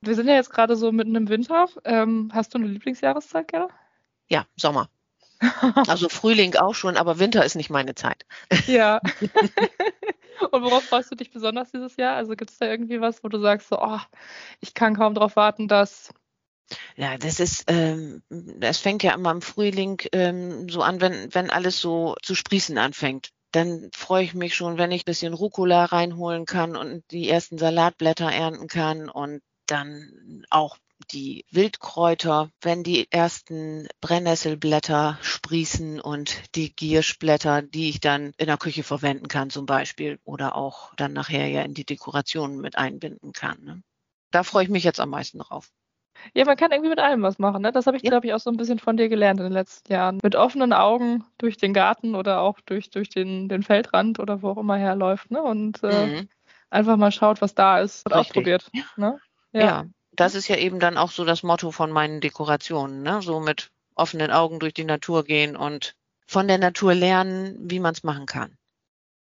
Wir 0.02 0.14
sind 0.14 0.28
ja 0.28 0.34
jetzt 0.34 0.50
gerade 0.50 0.76
so 0.76 0.92
mitten 0.92 1.14
im 1.14 1.28
Winter. 1.28 1.68
Ähm, 1.84 2.30
hast 2.32 2.54
du 2.54 2.58
eine 2.58 2.68
Lieblingsjahreszeit, 2.68 3.48
Gerda? 3.48 3.68
Ja, 3.68 3.89
Sommer. 4.56 4.88
Also 5.88 6.08
Frühling 6.08 6.56
auch 6.56 6.74
schon, 6.74 6.96
aber 6.96 7.18
Winter 7.18 7.44
ist 7.44 7.54
nicht 7.56 7.70
meine 7.70 7.94
Zeit. 7.94 8.26
Ja. 8.66 9.00
Und 10.50 10.62
worauf 10.62 10.84
freust 10.84 11.10
du 11.10 11.16
dich 11.16 11.30
besonders 11.30 11.70
dieses 11.70 11.96
Jahr? 11.96 12.16
Also 12.16 12.34
gibt 12.34 12.50
es 12.50 12.58
da 12.58 12.66
irgendwie 12.66 13.00
was, 13.00 13.22
wo 13.22 13.28
du 13.28 13.38
sagst, 13.38 13.68
so, 13.68 13.78
oh, 13.80 14.00
ich 14.60 14.74
kann 14.74 14.96
kaum 14.96 15.14
darauf 15.14 15.36
warten, 15.36 15.68
dass. 15.68 16.12
Ja, 16.96 17.18
das 17.18 17.40
ist, 17.40 17.64
ähm, 17.68 18.22
das 18.28 18.78
fängt 18.78 19.02
ja 19.02 19.14
immer 19.14 19.32
im 19.32 19.42
Frühling 19.42 20.00
ähm, 20.12 20.68
so 20.68 20.82
an, 20.82 21.00
wenn, 21.00 21.34
wenn 21.34 21.50
alles 21.50 21.80
so 21.80 22.16
zu 22.22 22.34
sprießen 22.34 22.78
anfängt. 22.78 23.30
Dann 23.52 23.90
freue 23.94 24.24
ich 24.24 24.34
mich 24.34 24.54
schon, 24.54 24.78
wenn 24.78 24.92
ich 24.92 25.02
ein 25.02 25.06
bisschen 25.06 25.34
Rucola 25.34 25.86
reinholen 25.86 26.46
kann 26.46 26.76
und 26.76 27.02
die 27.10 27.28
ersten 27.28 27.58
Salatblätter 27.58 28.30
ernten 28.30 28.68
kann 28.68 29.08
und 29.10 29.42
dann 29.66 30.44
auch 30.50 30.76
die 31.12 31.44
Wildkräuter, 31.50 32.50
wenn 32.60 32.82
die 32.82 33.10
ersten 33.10 33.88
Brennnesselblätter 34.00 35.18
sprießen 35.22 36.00
und 36.00 36.54
die 36.54 36.74
Gierschblätter, 36.74 37.62
die 37.62 37.88
ich 37.88 38.00
dann 38.00 38.32
in 38.36 38.46
der 38.46 38.58
Küche 38.58 38.82
verwenden 38.82 39.28
kann 39.28 39.50
zum 39.50 39.66
Beispiel 39.66 40.18
oder 40.24 40.56
auch 40.56 40.94
dann 40.96 41.12
nachher 41.12 41.48
ja 41.48 41.62
in 41.62 41.74
die 41.74 41.84
Dekorationen 41.84 42.60
mit 42.60 42.76
einbinden 42.76 43.32
kann. 43.32 43.58
Ne? 43.62 43.82
Da 44.30 44.42
freue 44.42 44.64
ich 44.64 44.70
mich 44.70 44.84
jetzt 44.84 45.00
am 45.00 45.10
meisten 45.10 45.38
drauf. 45.38 45.70
Ja, 46.34 46.44
man 46.44 46.56
kann 46.56 46.70
irgendwie 46.70 46.90
mit 46.90 46.98
allem 46.98 47.22
was 47.22 47.38
machen. 47.38 47.62
Ne? 47.62 47.72
Das 47.72 47.86
habe 47.86 47.96
ich, 47.96 48.02
ja. 48.02 48.10
glaube 48.10 48.26
ich, 48.26 48.34
auch 48.34 48.40
so 48.40 48.50
ein 48.50 48.56
bisschen 48.56 48.78
von 48.78 48.96
dir 48.96 49.08
gelernt 49.08 49.40
in 49.40 49.44
den 49.44 49.52
letzten 49.52 49.92
Jahren. 49.92 50.18
Mit 50.22 50.36
offenen 50.36 50.72
Augen 50.72 51.24
durch 51.38 51.56
den 51.56 51.72
Garten 51.72 52.14
oder 52.14 52.40
auch 52.42 52.60
durch, 52.60 52.90
durch 52.90 53.08
den, 53.08 53.48
den 53.48 53.62
Feldrand 53.62 54.18
oder 54.18 54.42
wo 54.42 54.50
auch 54.50 54.58
immer 54.58 54.76
herläuft. 54.76 55.30
Ne? 55.30 55.42
Und 55.42 55.82
äh, 55.82 56.06
mhm. 56.06 56.28
einfach 56.68 56.96
mal 56.98 57.10
schaut, 57.10 57.40
was 57.40 57.54
da 57.54 57.80
ist 57.80 58.04
und 58.04 58.12
Richtig. 58.12 58.30
ausprobiert. 58.30 58.70
Ne? 58.96 59.18
Ja. 59.52 59.60
ja 59.60 59.86
das 60.20 60.34
ist 60.34 60.48
ja 60.48 60.56
eben 60.56 60.80
dann 60.80 60.98
auch 60.98 61.10
so 61.10 61.24
das 61.24 61.42
Motto 61.42 61.70
von 61.70 61.90
meinen 61.90 62.20
Dekorationen, 62.20 63.02
ne? 63.02 63.22
So 63.22 63.40
mit 63.40 63.70
offenen 63.94 64.30
Augen 64.30 64.58
durch 64.58 64.74
die 64.74 64.84
Natur 64.84 65.24
gehen 65.24 65.56
und 65.56 65.94
von 66.26 66.46
der 66.46 66.58
Natur 66.58 66.94
lernen, 66.94 67.56
wie 67.58 67.80
man 67.80 67.94
es 67.94 68.04
machen 68.04 68.26
kann. 68.26 68.56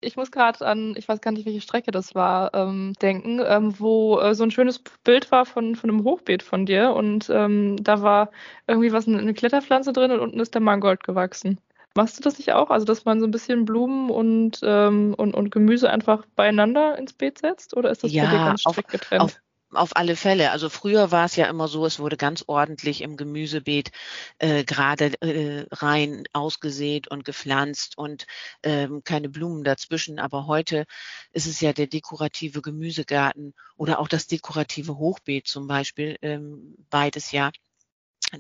Ich 0.02 0.16
muss 0.16 0.32
gerade 0.32 0.66
an, 0.66 0.96
ich 0.98 1.08
weiß 1.08 1.22
gar 1.22 1.32
nicht, 1.32 1.46
welche 1.46 1.62
Strecke 1.62 1.92
das 1.92 2.14
war, 2.14 2.54
ähm, 2.54 2.94
denken, 3.02 3.42
ähm, 3.44 3.80
wo 3.80 4.20
äh, 4.20 4.36
so 4.36 4.44
ein 4.44 4.52
schönes 4.52 4.82
Bild 5.04 5.32
war 5.32 5.46
von, 5.46 5.76
von 5.76 5.90
einem 5.90 6.04
Hochbeet 6.04 6.44
von 6.44 6.66
dir 6.66 6.92
und 6.92 7.30
ähm, 7.30 7.78
da 7.82 8.02
war 8.02 8.32
irgendwie 8.68 8.92
was, 8.92 9.08
eine 9.08 9.34
Kletterpflanze 9.34 9.94
drin 9.94 10.12
und 10.12 10.20
unten 10.20 10.40
ist 10.40 10.54
der 10.54 10.62
Mangold 10.62 11.04
gewachsen. 11.04 11.60
Machst 11.96 12.18
du 12.18 12.24
das 12.24 12.38
nicht 12.38 12.54
auch? 12.54 12.70
Also, 12.70 12.86
dass 12.86 13.06
man 13.06 13.20
so 13.20 13.26
ein 13.26 13.32
bisschen 13.32 13.66
Blumen 13.66 14.12
und, 14.12 14.60
ähm, 14.62 15.16
und, 15.18 15.34
und 15.34 15.52
Gemüse 15.52 15.90
einfach 15.90 16.26
beieinander 16.36 16.98
ins 16.98 17.14
Beet 17.14 17.40
setzt? 17.40 17.76
Oder 17.76 17.90
ist 17.90 18.04
das 18.04 18.12
ja, 18.12 18.26
bei 18.26 18.32
dir 18.32 18.38
ganz 18.38 18.62
strikt 18.62 18.90
getrennt? 18.90 19.24
Auf, 19.24 19.42
auf 19.72 19.96
alle 19.96 20.16
Fälle. 20.16 20.52
Also 20.52 20.70
früher 20.70 21.12
war 21.12 21.26
es 21.26 21.36
ja 21.36 21.48
immer 21.48 21.68
so, 21.68 21.86
es 21.86 22.00
wurde 22.00 22.18
ganz 22.18 22.44
ordentlich 22.48 23.02
im 23.02 23.18
Gemüsebeet 23.18 23.92
äh, 24.40 24.64
gerade 24.64 25.22
äh, 25.22 25.66
rein 25.72 26.24
ausgesät 26.34 27.08
und 27.10 27.26
gepflanzt 27.26 27.98
und 27.98 28.26
ähm, 28.64 29.04
keine 29.04 29.30
Blumen 29.30 29.64
dazwischen. 29.64 30.20
Aber 30.20 30.48
heute 30.48 30.86
ist 31.32 31.48
es 31.48 31.62
ja 31.62 31.74
der 31.74 31.88
dekorative 31.88 32.62
Gemüsegarten 32.62 33.54
oder 33.76 34.00
auch 34.00 34.08
das 34.08 34.28
dekorative 34.28 34.98
Hochbeet 34.98 35.48
zum 35.48 35.68
Beispiel, 35.68 36.18
ähm, 36.22 36.76
beides 36.90 37.32
ja. 37.32 37.52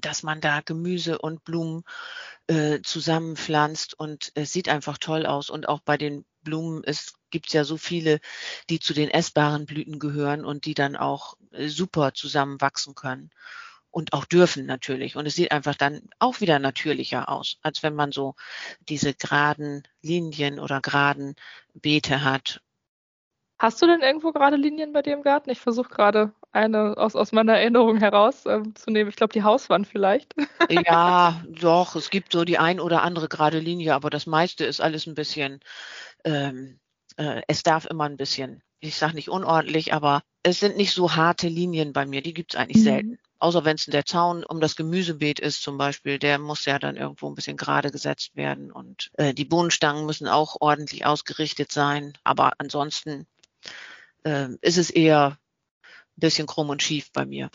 dass 0.01 0.23
man 0.23 0.41
da 0.41 0.61
Gemüse 0.61 1.17
und 1.19 1.43
Blumen 1.43 1.83
äh, 2.47 2.81
zusammenpflanzt 2.81 3.97
und 3.99 4.31
es 4.35 4.51
sieht 4.53 4.69
einfach 4.69 4.97
toll 4.97 5.25
aus. 5.25 5.49
Und 5.49 5.69
auch 5.69 5.81
bei 5.81 5.97
den 5.97 6.25
Blumen 6.41 6.83
es 6.83 7.16
gibt 7.29 7.53
ja 7.53 7.63
so 7.63 7.77
viele, 7.77 8.19
die 8.69 8.79
zu 8.79 8.93
den 8.93 9.09
essbaren 9.09 9.65
Blüten 9.65 9.99
gehören 9.99 10.45
und 10.45 10.65
die 10.65 10.73
dann 10.73 10.95
auch 10.95 11.35
äh, 11.51 11.67
super 11.67 12.13
zusammenwachsen 12.13 12.95
können 12.95 13.31
und 13.91 14.13
auch 14.13 14.25
dürfen 14.25 14.65
natürlich. 14.65 15.15
Und 15.15 15.25
es 15.25 15.35
sieht 15.35 15.51
einfach 15.51 15.75
dann 15.75 16.01
auch 16.19 16.41
wieder 16.41 16.59
natürlicher 16.59 17.29
aus, 17.29 17.57
als 17.61 17.83
wenn 17.83 17.95
man 17.95 18.11
so 18.11 18.35
diese 18.87 19.13
geraden 19.13 19.83
Linien 20.01 20.59
oder 20.59 20.81
geraden 20.81 21.35
Beete 21.73 22.23
hat. 22.23 22.61
Hast 23.59 23.81
du 23.81 23.87
denn 23.87 24.01
irgendwo 24.01 24.31
gerade 24.33 24.55
Linien 24.55 24.93
bei 24.93 25.01
dir 25.01 25.13
im 25.13 25.23
Garten? 25.23 25.49
Ich 25.49 25.59
versuche 25.59 25.89
gerade 25.89 26.31
eine 26.51 26.95
aus, 26.97 27.15
aus 27.15 27.31
meiner 27.31 27.57
Erinnerung 27.57 27.97
heraus 27.97 28.45
ähm, 28.45 28.75
zu 28.75 28.91
nehmen. 28.91 29.09
Ich 29.09 29.15
glaube, 29.15 29.33
die 29.33 29.41
Hauswand 29.41 29.87
vielleicht. 29.87 30.35
ja, 30.69 31.43
doch, 31.47 31.95
es 31.95 32.11
gibt 32.11 32.33
so 32.33 32.45
die 32.45 32.59
ein 32.59 32.79
oder 32.79 33.01
andere 33.01 33.27
gerade 33.27 33.57
Linie, 33.57 33.95
aber 33.95 34.11
das 34.11 34.27
meiste 34.27 34.63
ist 34.63 34.79
alles 34.79 35.07
ein 35.07 35.15
bisschen, 35.15 35.59
ähm, 36.23 36.79
äh, 37.17 37.41
es 37.47 37.63
darf 37.63 37.85
immer 37.85 38.05
ein 38.05 38.17
bisschen, 38.17 38.63
ich 38.79 38.95
sage 38.95 39.15
nicht 39.15 39.29
unordentlich, 39.29 39.93
aber 39.93 40.23
es 40.43 40.59
sind 40.59 40.77
nicht 40.77 40.93
so 40.93 41.15
harte 41.15 41.47
Linien 41.47 41.93
bei 41.93 42.05
mir, 42.05 42.21
die 42.21 42.33
gibt 42.33 42.53
es 42.53 42.59
eigentlich 42.59 42.77
mhm. 42.77 42.83
selten. 42.83 43.19
Außer 43.39 43.65
wenn 43.65 43.75
es 43.75 43.85
der 43.85 44.05
Zaun 44.05 44.43
um 44.43 44.59
das 44.59 44.75
Gemüsebeet 44.75 45.39
ist 45.39 45.61
zum 45.61 45.77
Beispiel, 45.77 46.17
der 46.17 46.39
muss 46.39 46.65
ja 46.65 46.79
dann 46.79 46.95
irgendwo 46.95 47.27
ein 47.27 47.35
bisschen 47.35 47.57
gerade 47.57 47.91
gesetzt 47.91 48.35
werden. 48.35 48.71
Und 48.71 49.11
äh, 49.13 49.33
die 49.33 49.45
Bohnenstangen 49.45 50.05
müssen 50.07 50.27
auch 50.27 50.55
ordentlich 50.59 51.05
ausgerichtet 51.05 51.71
sein. 51.71 52.13
Aber 52.23 52.53
ansonsten 52.57 53.27
äh, 54.23 54.47
ist 54.61 54.77
es 54.77 54.89
eher 54.89 55.37
ein 55.83 56.19
bisschen 56.19 56.47
krumm 56.47 56.69
und 56.69 56.81
schief 56.81 57.11
bei 57.11 57.25
mir. 57.25 57.51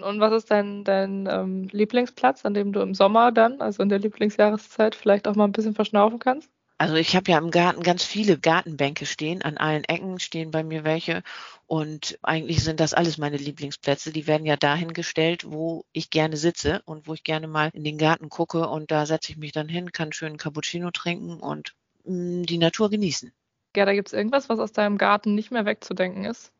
Und 0.00 0.20
was 0.20 0.32
ist 0.32 0.50
dein, 0.50 0.82
dein 0.84 1.28
ähm, 1.30 1.68
Lieblingsplatz, 1.72 2.46
an 2.46 2.54
dem 2.54 2.72
du 2.72 2.80
im 2.80 2.94
Sommer 2.94 3.32
dann, 3.32 3.60
also 3.60 3.82
in 3.82 3.90
der 3.90 3.98
Lieblingsjahreszeit, 3.98 4.94
vielleicht 4.94 5.28
auch 5.28 5.34
mal 5.34 5.44
ein 5.44 5.52
bisschen 5.52 5.74
verschnaufen 5.74 6.18
kannst? 6.18 6.50
Also 6.80 6.94
ich 6.94 7.14
habe 7.14 7.30
ja 7.30 7.36
im 7.36 7.50
Garten 7.50 7.82
ganz 7.82 8.04
viele 8.04 8.38
Gartenbänke 8.38 9.04
stehen. 9.04 9.42
An 9.42 9.58
allen 9.58 9.84
Ecken 9.84 10.18
stehen 10.18 10.50
bei 10.50 10.64
mir 10.64 10.82
welche. 10.82 11.22
Und 11.66 12.18
eigentlich 12.22 12.64
sind 12.64 12.80
das 12.80 12.94
alles 12.94 13.18
meine 13.18 13.36
Lieblingsplätze. 13.36 14.12
Die 14.12 14.26
werden 14.26 14.46
ja 14.46 14.56
dahin 14.56 14.94
gestellt, 14.94 15.44
wo 15.44 15.84
ich 15.92 16.08
gerne 16.08 16.38
sitze 16.38 16.80
und 16.86 17.06
wo 17.06 17.12
ich 17.12 17.22
gerne 17.22 17.48
mal 17.48 17.68
in 17.74 17.84
den 17.84 17.98
Garten 17.98 18.30
gucke. 18.30 18.66
Und 18.66 18.90
da 18.90 19.04
setze 19.04 19.30
ich 19.30 19.36
mich 19.36 19.52
dann 19.52 19.68
hin, 19.68 19.92
kann 19.92 20.14
schön 20.14 20.38
Cappuccino 20.38 20.90
trinken 20.90 21.38
und 21.38 21.74
mh, 22.04 22.14
mm, 22.14 22.46
die 22.46 22.56
Natur 22.56 22.88
genießen. 22.88 23.30
Ja, 23.76 23.84
da 23.84 23.92
gibt 23.92 24.08
es 24.08 24.14
irgendwas, 24.14 24.48
was 24.48 24.58
aus 24.58 24.72
deinem 24.72 24.96
Garten 24.96 25.34
nicht 25.34 25.50
mehr 25.50 25.66
wegzudenken 25.66 26.24
ist. 26.24 26.50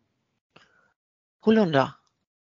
Holunder. 1.47 1.97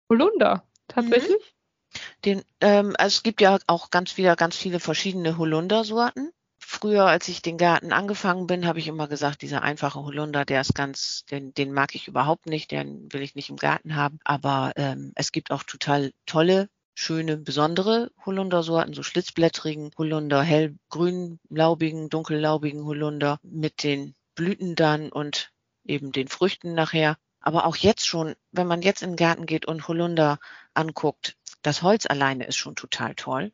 Holunder, 0.10 0.64
tatsächlich? 0.88 1.32
Mhm. 1.32 2.00
Den, 2.24 2.44
ähm, 2.62 2.96
also 2.98 3.18
es 3.18 3.24
gibt 3.24 3.42
ja 3.42 3.60
auch 3.68 3.90
ganz 3.90 4.16
wieder 4.16 4.38
ganz 4.38 4.56
viele 4.56 4.80
verschiedene 4.80 5.38
Holundersorten 5.38 6.32
früher, 6.78 7.06
als 7.06 7.28
ich 7.28 7.42
den 7.42 7.58
Garten 7.58 7.92
angefangen 7.92 8.48
bin, 8.48 8.68
habe 8.68 8.80
ich 8.80 8.88
immer 8.88 9.08
gesagt, 9.08 9.42
dieser 9.42 9.64
einfache 9.64 10.04
Holunder, 10.04 10.46
der 10.46 10.62
ist 10.62 10.76
ganz, 10.76 11.26
den, 11.32 11.54
den 11.54 11.74
mag 11.74 11.96
ich 11.96 12.08
überhaupt 12.08 12.46
nicht, 12.46 12.72
den 12.72 13.12
will 13.12 13.22
ich 13.22 13.36
nicht 13.36 13.50
im 13.50 13.58
Garten 13.58 13.96
haben. 13.96 14.20
Aber 14.24 14.74
ähm, 14.76 15.12
es 15.16 15.32
gibt 15.32 15.52
auch 15.52 15.64
total 15.64 16.12
tolle 16.26 16.70
schöne, 16.94 17.38
besondere 17.38 18.12
Holundersorten, 18.26 18.94
so 18.94 19.04
schlitzblättrigen 19.04 19.92
Holunder, 19.98 20.42
hellgrün, 20.42 21.40
laubigen, 21.50 22.10
dunkellaubigen 22.10 22.86
Holunder 22.86 23.40
mit 23.44 23.84
den 23.84 24.16
Blüten 24.36 24.76
dann 24.76 25.12
und 25.12 25.52
eben 25.84 26.12
den 26.12 26.28
Früchten 26.28 26.74
nachher. 26.74 27.18
Aber 27.40 27.66
auch 27.66 27.76
jetzt 27.76 28.08
schon, 28.08 28.36
wenn 28.52 28.68
man 28.68 28.82
jetzt 28.82 29.04
in 29.04 29.12
den 29.12 29.16
Garten 29.16 29.46
geht 29.46 29.66
und 29.66 29.88
Holunder 29.88 30.40
anguckt, 30.74 31.38
das 31.62 31.82
Holz 31.82 32.06
alleine 32.06 32.46
ist 32.46 32.58
schon 32.58 32.76
total 32.76 33.16
toll. 33.16 33.52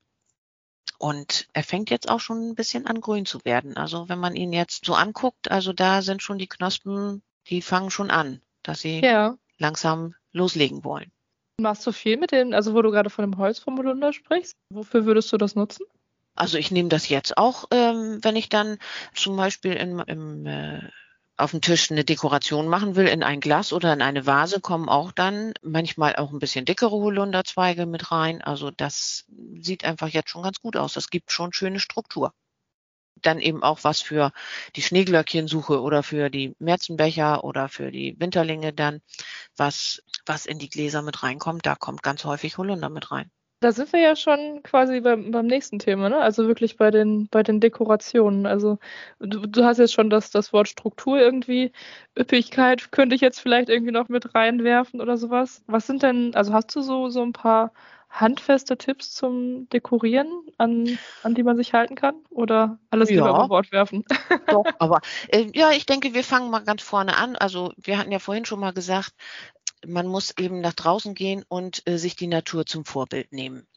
Und 0.98 1.48
er 1.54 1.64
fängt 1.64 1.90
jetzt 1.90 2.10
auch 2.10 2.20
schon 2.20 2.50
ein 2.50 2.56
bisschen 2.56 2.88
an 2.88 3.02
grün 3.02 3.26
zu 3.26 3.44
werden. 3.44 3.76
Also 3.76 4.10
wenn 4.10 4.20
man 4.20 4.36
ihn 4.36 4.54
jetzt 4.54 4.86
so 4.86 4.94
anguckt, 4.94 5.52
also 5.52 5.74
da 5.74 6.02
sind 6.02 6.22
schon 6.22 6.38
die 6.38 6.48
Knospen, 6.48 7.22
die 7.48 7.62
fangen 7.62 7.90
schon 7.90 8.10
an, 8.10 8.42
dass 8.64 8.82
sie 8.82 9.02
ja. 9.02 9.38
langsam 9.58 10.16
loslegen 10.32 10.84
wollen. 10.84 11.12
Machst 11.60 11.86
du 11.86 11.92
viel 11.92 12.18
mit 12.18 12.32
dem, 12.32 12.54
also 12.54 12.74
wo 12.74 12.82
du 12.82 12.90
gerade 12.90 13.10
von 13.10 13.30
dem 13.30 13.38
Holz 13.38 13.60
vom 13.60 13.78
Holunder 13.78 14.14
sprichst? 14.14 14.56
Wofür 14.70 15.06
würdest 15.06 15.32
du 15.32 15.38
das 15.38 15.56
nutzen? 15.56 15.86
Also 16.36 16.58
ich 16.58 16.72
nehme 16.72 16.90
das 16.90 17.10
jetzt 17.10 17.38
auch, 17.38 17.66
ähm, 17.72 18.20
wenn 18.22 18.36
ich 18.36 18.50
dann 18.50 18.80
zum 19.14 19.36
Beispiel 19.36 19.74
in, 19.74 20.00
im 20.00 20.46
äh, 20.48 20.90
auf 21.38 21.52
dem 21.52 21.62
Tisch 21.62 21.92
eine 21.92 22.04
Dekoration 22.04 22.68
machen 22.68 22.96
will, 22.96 23.08
in 23.08 23.24
ein 23.24 23.40
Glas 23.40 23.74
oder 23.74 23.92
in 23.94 24.02
eine 24.02 24.26
Vase, 24.26 24.60
kommen 24.62 24.90
auch 24.90 25.12
dann 25.12 25.54
manchmal 25.62 26.16
auch 26.16 26.32
ein 26.32 26.40
bisschen 26.40 26.66
dickere 26.66 26.92
Holunderzweige 26.92 27.86
mit 27.86 28.12
rein. 28.12 28.42
Also 28.42 28.72
das 28.72 29.26
sieht 29.60 29.84
einfach 29.84 30.10
jetzt 30.10 30.30
schon 30.30 30.44
ganz 30.44 30.60
gut 30.62 30.78
aus. 30.78 30.94
Das 30.94 31.10
gibt 31.10 31.32
schon 31.32 31.54
schöne 31.54 31.80
Struktur. 31.80 32.34
Dann 33.22 33.40
eben 33.40 33.64
auch 33.64 33.84
was 33.84 34.02
für 34.02 34.32
die 34.76 34.82
Schneeglöckchensuche 34.82 35.82
oder 35.82 36.04
für 36.04 36.30
die 36.30 36.56
Märzenbecher 36.60 37.44
oder 37.44 37.70
für 37.70 37.92
die 37.92 38.16
Winterlinge 38.20 38.74
dann, 38.74 39.02
was, 39.56 40.04
was 40.26 40.46
in 40.46 40.60
die 40.60 40.70
Gläser 40.70 41.02
mit 41.02 41.24
reinkommt. 41.24 41.66
Da 41.66 41.76
kommt 41.76 42.04
ganz 42.04 42.26
häufig 42.26 42.58
Holunder 42.58 42.90
mit 42.90 43.12
rein. 43.12 43.32
Da 43.64 43.72
sind 43.72 43.94
wir 43.94 44.02
ja 44.02 44.18
schon 44.18 44.62
quasi 44.62 45.00
beim, 45.00 45.32
beim 45.32 45.48
nächsten 45.48 45.80
Thema, 45.80 46.10
ne? 46.10 46.18
Also 46.18 46.48
wirklich 46.48 46.76
bei 46.76 46.92
den, 46.92 47.30
bei 47.30 47.44
den 47.44 47.62
Dekorationen. 47.62 48.46
Also 48.46 48.78
du, 49.20 49.48
du 49.48 49.64
hast 49.64 49.78
jetzt 49.78 49.94
schon 49.94 50.10
das, 50.10 50.32
das 50.32 50.52
Wort 50.52 50.68
Struktur 50.68 51.18
irgendwie. 51.18 51.72
Üppigkeit 52.20 52.92
könnte 52.92 53.16
ich 53.16 53.22
jetzt 53.22 53.40
vielleicht 53.40 53.70
irgendwie 53.70 53.94
noch 53.94 54.10
mit 54.10 54.36
reinwerfen 54.36 55.00
oder 55.00 55.16
sowas. 55.16 55.64
Was 55.66 55.88
sind 55.88 56.04
denn, 56.04 56.36
also 56.36 56.52
hast 56.52 56.76
du 56.76 56.82
so, 56.82 57.08
so 57.08 57.22
ein 57.22 57.32
paar 57.32 57.72
handfeste 58.10 58.78
Tipps 58.78 59.14
zum 59.14 59.70
Dekorieren, 59.70 60.28
an, 60.58 61.00
an 61.24 61.34
die 61.34 61.44
man 61.44 61.56
sich 61.56 61.74
halten 61.74 61.96
kann? 61.96 62.16
Oder 62.32 62.80
alles 62.90 63.10
ja. 63.10 63.16
lieber 63.16 63.30
über 63.30 63.48
Bord 63.48 63.72
werfen? 63.72 64.04
Doch, 64.48 64.66
aber 64.80 65.00
äh, 65.30 65.48
ja, 65.54 65.72
ich 65.72 65.86
denke, 65.86 66.14
wir 66.14 66.26
fangen 66.26 66.52
mal 66.52 66.66
ganz 66.66 66.84
vorne 66.84 67.16
an. 67.16 67.38
Also 67.38 67.72
wir 67.78 67.98
hatten 67.98 68.12
ja 68.12 68.20
vorhin 68.20 68.44
schon 68.44 68.60
mal 68.60 68.74
gesagt, 68.74 69.14
man 69.86 70.08
muss 70.08 70.34
eben 70.38 70.62
nach 70.62 70.74
draußen 70.74 71.16
gehen 71.16 71.44
und 71.48 71.88
äh, 71.88 71.98
sich 71.98 72.16
die 72.16 72.28
Natur 72.28 72.66
zum 72.66 72.86
Vorbild 72.86 73.32
nehmen. 73.32 73.68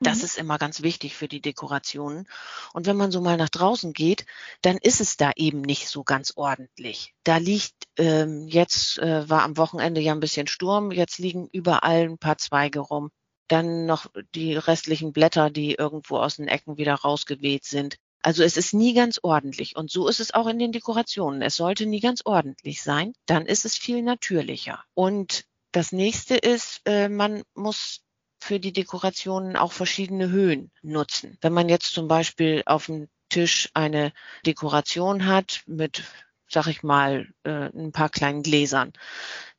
Das 0.00 0.18
mhm. 0.18 0.24
ist 0.24 0.38
immer 0.38 0.58
ganz 0.58 0.82
wichtig 0.82 1.16
für 1.16 1.28
die 1.28 1.40
Dekorationen. 1.40 2.28
Und 2.72 2.86
wenn 2.86 2.96
man 2.96 3.10
so 3.10 3.20
mal 3.20 3.36
nach 3.36 3.48
draußen 3.48 3.92
geht, 3.92 4.26
dann 4.62 4.76
ist 4.78 5.00
es 5.00 5.16
da 5.16 5.32
eben 5.36 5.60
nicht 5.60 5.88
so 5.88 6.04
ganz 6.04 6.32
ordentlich. 6.36 7.14
Da 7.24 7.38
liegt, 7.38 7.74
ähm, 7.96 8.46
jetzt 8.46 8.98
äh, 8.98 9.28
war 9.28 9.42
am 9.42 9.56
Wochenende 9.56 10.00
ja 10.00 10.12
ein 10.12 10.20
bisschen 10.20 10.46
Sturm, 10.46 10.92
jetzt 10.92 11.18
liegen 11.18 11.48
überall 11.52 12.04
ein 12.04 12.18
paar 12.18 12.38
Zweige 12.38 12.80
rum. 12.80 13.10
Dann 13.48 13.86
noch 13.86 14.06
die 14.34 14.54
restlichen 14.56 15.12
Blätter, 15.12 15.50
die 15.50 15.74
irgendwo 15.74 16.18
aus 16.18 16.36
den 16.36 16.48
Ecken 16.48 16.76
wieder 16.76 16.94
rausgeweht 16.94 17.64
sind. 17.64 17.96
Also 18.28 18.42
es 18.42 18.58
ist 18.58 18.74
nie 18.74 18.92
ganz 18.92 19.18
ordentlich. 19.22 19.74
Und 19.74 19.90
so 19.90 20.06
ist 20.06 20.20
es 20.20 20.34
auch 20.34 20.48
in 20.48 20.58
den 20.58 20.70
Dekorationen. 20.70 21.40
Es 21.40 21.56
sollte 21.56 21.86
nie 21.86 22.00
ganz 22.00 22.20
ordentlich 22.26 22.82
sein. 22.82 23.14
Dann 23.24 23.46
ist 23.46 23.64
es 23.64 23.78
viel 23.78 24.02
natürlicher. 24.02 24.84
Und 24.92 25.46
das 25.72 25.92
nächste 25.92 26.36
ist, 26.36 26.82
äh, 26.84 27.08
man 27.08 27.42
muss 27.54 28.02
für 28.38 28.60
die 28.60 28.74
Dekorationen 28.74 29.56
auch 29.56 29.72
verschiedene 29.72 30.28
Höhen 30.28 30.70
nutzen. 30.82 31.38
Wenn 31.40 31.54
man 31.54 31.70
jetzt 31.70 31.94
zum 31.94 32.06
Beispiel 32.06 32.62
auf 32.66 32.84
dem 32.84 33.08
Tisch 33.30 33.70
eine 33.72 34.12
Dekoration 34.44 35.24
hat 35.24 35.62
mit, 35.64 36.04
sag 36.50 36.66
ich 36.66 36.82
mal, 36.82 37.32
äh, 37.44 37.70
ein 37.74 37.92
paar 37.92 38.10
kleinen 38.10 38.42
Gläsern, 38.42 38.92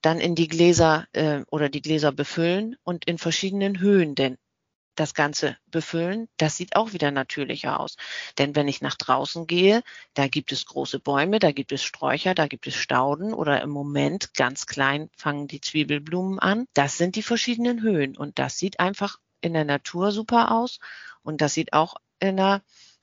dann 0.03 0.19
in 0.19 0.35
die 0.35 0.47
Gläser 0.47 1.07
äh, 1.13 1.41
oder 1.49 1.69
die 1.69 1.81
Gläser 1.81 2.11
befüllen 2.11 2.75
und 2.83 3.05
in 3.05 3.17
verschiedenen 3.17 3.79
Höhen 3.79 4.13
denn 4.13 4.37
das 4.99 5.13
Ganze 5.13 5.57
befüllen, 5.67 6.27
das 6.37 6.57
sieht 6.57 6.75
auch 6.75 6.93
wieder 6.93 7.11
natürlicher 7.11 7.79
aus. 7.79 7.95
Denn 8.37 8.55
wenn 8.55 8.67
ich 8.67 8.81
nach 8.81 8.95
draußen 8.95 9.47
gehe, 9.47 9.81
da 10.13 10.27
gibt 10.27 10.51
es 10.51 10.65
große 10.65 10.99
Bäume, 10.99 11.39
da 11.39 11.51
gibt 11.51 11.71
es 11.71 11.83
Sträucher, 11.83 12.33
da 12.35 12.47
gibt 12.47 12.67
es 12.67 12.75
Stauden 12.75 13.33
oder 13.33 13.61
im 13.61 13.69
Moment 13.69 14.33
ganz 14.33 14.65
klein 14.65 15.09
fangen 15.15 15.47
die 15.47 15.61
Zwiebelblumen 15.61 16.39
an. 16.39 16.65
Das 16.73 16.97
sind 16.97 17.15
die 17.15 17.23
verschiedenen 17.23 17.81
Höhen 17.81 18.17
und 18.17 18.39
das 18.39 18.57
sieht 18.57 18.79
einfach 18.79 19.17
in 19.41 19.53
der 19.53 19.65
Natur 19.65 20.11
super 20.11 20.51
aus 20.51 20.79
und 21.23 21.41
das 21.41 21.53
sieht 21.53 21.73
auch 21.73 21.95
in 22.19 22.37
der 22.37 22.61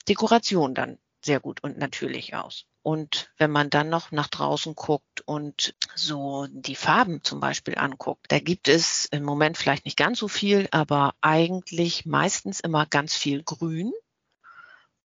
Dekoration 0.09 0.75
dann 0.75 0.99
sehr 1.27 1.41
gut 1.41 1.63
und 1.63 1.77
natürlich 1.77 2.35
aus. 2.35 2.65
Und 2.83 3.31
wenn 3.37 3.51
man 3.51 3.69
dann 3.69 3.89
noch 3.89 4.13
nach 4.13 4.29
draußen 4.29 4.75
guckt 4.75 5.21
und 5.23 5.75
so 5.95 6.47
die 6.51 6.77
Farben 6.77 7.23
zum 7.23 7.41
Beispiel 7.41 7.77
anguckt, 7.77 8.27
da 8.29 8.39
gibt 8.39 8.69
es 8.69 9.07
im 9.07 9.25
Moment 9.25 9.59
vielleicht 9.59 9.85
nicht 9.85 9.99
ganz 9.99 10.19
so 10.19 10.29
viel, 10.29 10.69
aber 10.71 11.15
eigentlich 11.21 12.07
meistens 12.07 12.61
immer 12.61 12.87
ganz 12.87 13.15
viel 13.17 13.43
Grün 13.43 13.93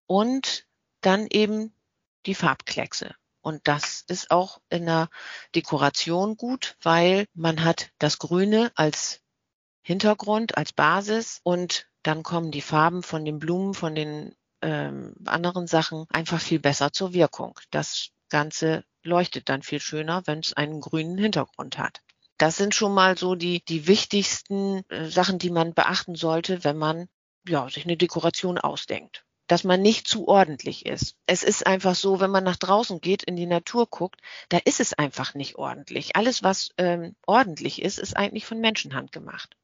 und 0.05 0.67
dann 1.01 1.27
eben 1.27 1.73
die 2.27 2.35
Farbkleckse. 2.35 3.15
Und 3.41 3.67
das 3.67 4.03
ist 4.07 4.29
auch 4.29 4.61
in 4.69 4.85
der 4.85 5.09
Dekoration 5.55 6.37
gut, 6.37 6.77
weil 6.83 7.25
man 7.33 7.63
hat 7.63 7.89
das 7.97 8.19
Grüne 8.19 8.71
als 8.75 9.21
Hintergrund, 9.81 10.55
als 10.55 10.73
Basis 10.73 11.41
und 11.43 11.87
dann 12.03 12.21
kommen 12.21 12.51
die 12.51 12.61
Farben 12.61 13.01
von 13.01 13.25
den 13.25 13.39
Blumen, 13.39 13.73
von 13.73 13.95
den 13.95 14.35
ähm, 14.61 15.15
anderen 15.25 15.67
Sachen 15.67 16.05
einfach 16.11 16.39
viel 16.39 16.59
besser 16.59 16.91
zur 16.91 17.13
Wirkung. 17.13 17.59
Das 17.71 18.09
Ganze 18.29 18.83
leuchtet 19.03 19.49
dann 19.49 19.63
viel 19.63 19.79
schöner, 19.79 20.23
wenn 20.25 20.39
es 20.39 20.53
einen 20.53 20.81
grünen 20.81 21.17
Hintergrund 21.17 21.77
hat. 21.77 22.01
Das 22.37 22.57
sind 22.57 22.73
schon 22.73 22.93
mal 22.93 23.17
so 23.17 23.35
die, 23.35 23.63
die 23.65 23.87
wichtigsten 23.87 24.83
äh, 24.89 25.09
Sachen, 25.09 25.39
die 25.39 25.51
man 25.51 25.73
beachten 25.73 26.15
sollte, 26.15 26.63
wenn 26.63 26.77
man 26.77 27.07
ja, 27.47 27.69
sich 27.69 27.85
eine 27.85 27.97
Dekoration 27.97 28.57
ausdenkt 28.57 29.25
dass 29.51 29.65
man 29.65 29.81
nicht 29.81 30.07
zu 30.07 30.29
ordentlich 30.29 30.85
ist. 30.85 31.17
Es 31.25 31.43
ist 31.43 31.67
einfach 31.67 31.93
so, 31.93 32.21
wenn 32.21 32.31
man 32.31 32.45
nach 32.45 32.55
draußen 32.55 33.01
geht, 33.01 33.21
in 33.23 33.35
die 33.35 33.47
Natur 33.47 33.85
guckt, 33.85 34.21
da 34.47 34.57
ist 34.63 34.79
es 34.79 34.93
einfach 34.93 35.33
nicht 35.33 35.55
ordentlich. 35.55 36.15
Alles, 36.15 36.41
was 36.41 36.69
ähm, 36.77 37.17
ordentlich 37.27 37.81
ist, 37.81 37.99
ist 37.99 38.15
eigentlich 38.15 38.45
von 38.45 38.61
Menschenhand 38.61 39.11
gemacht. 39.11 39.57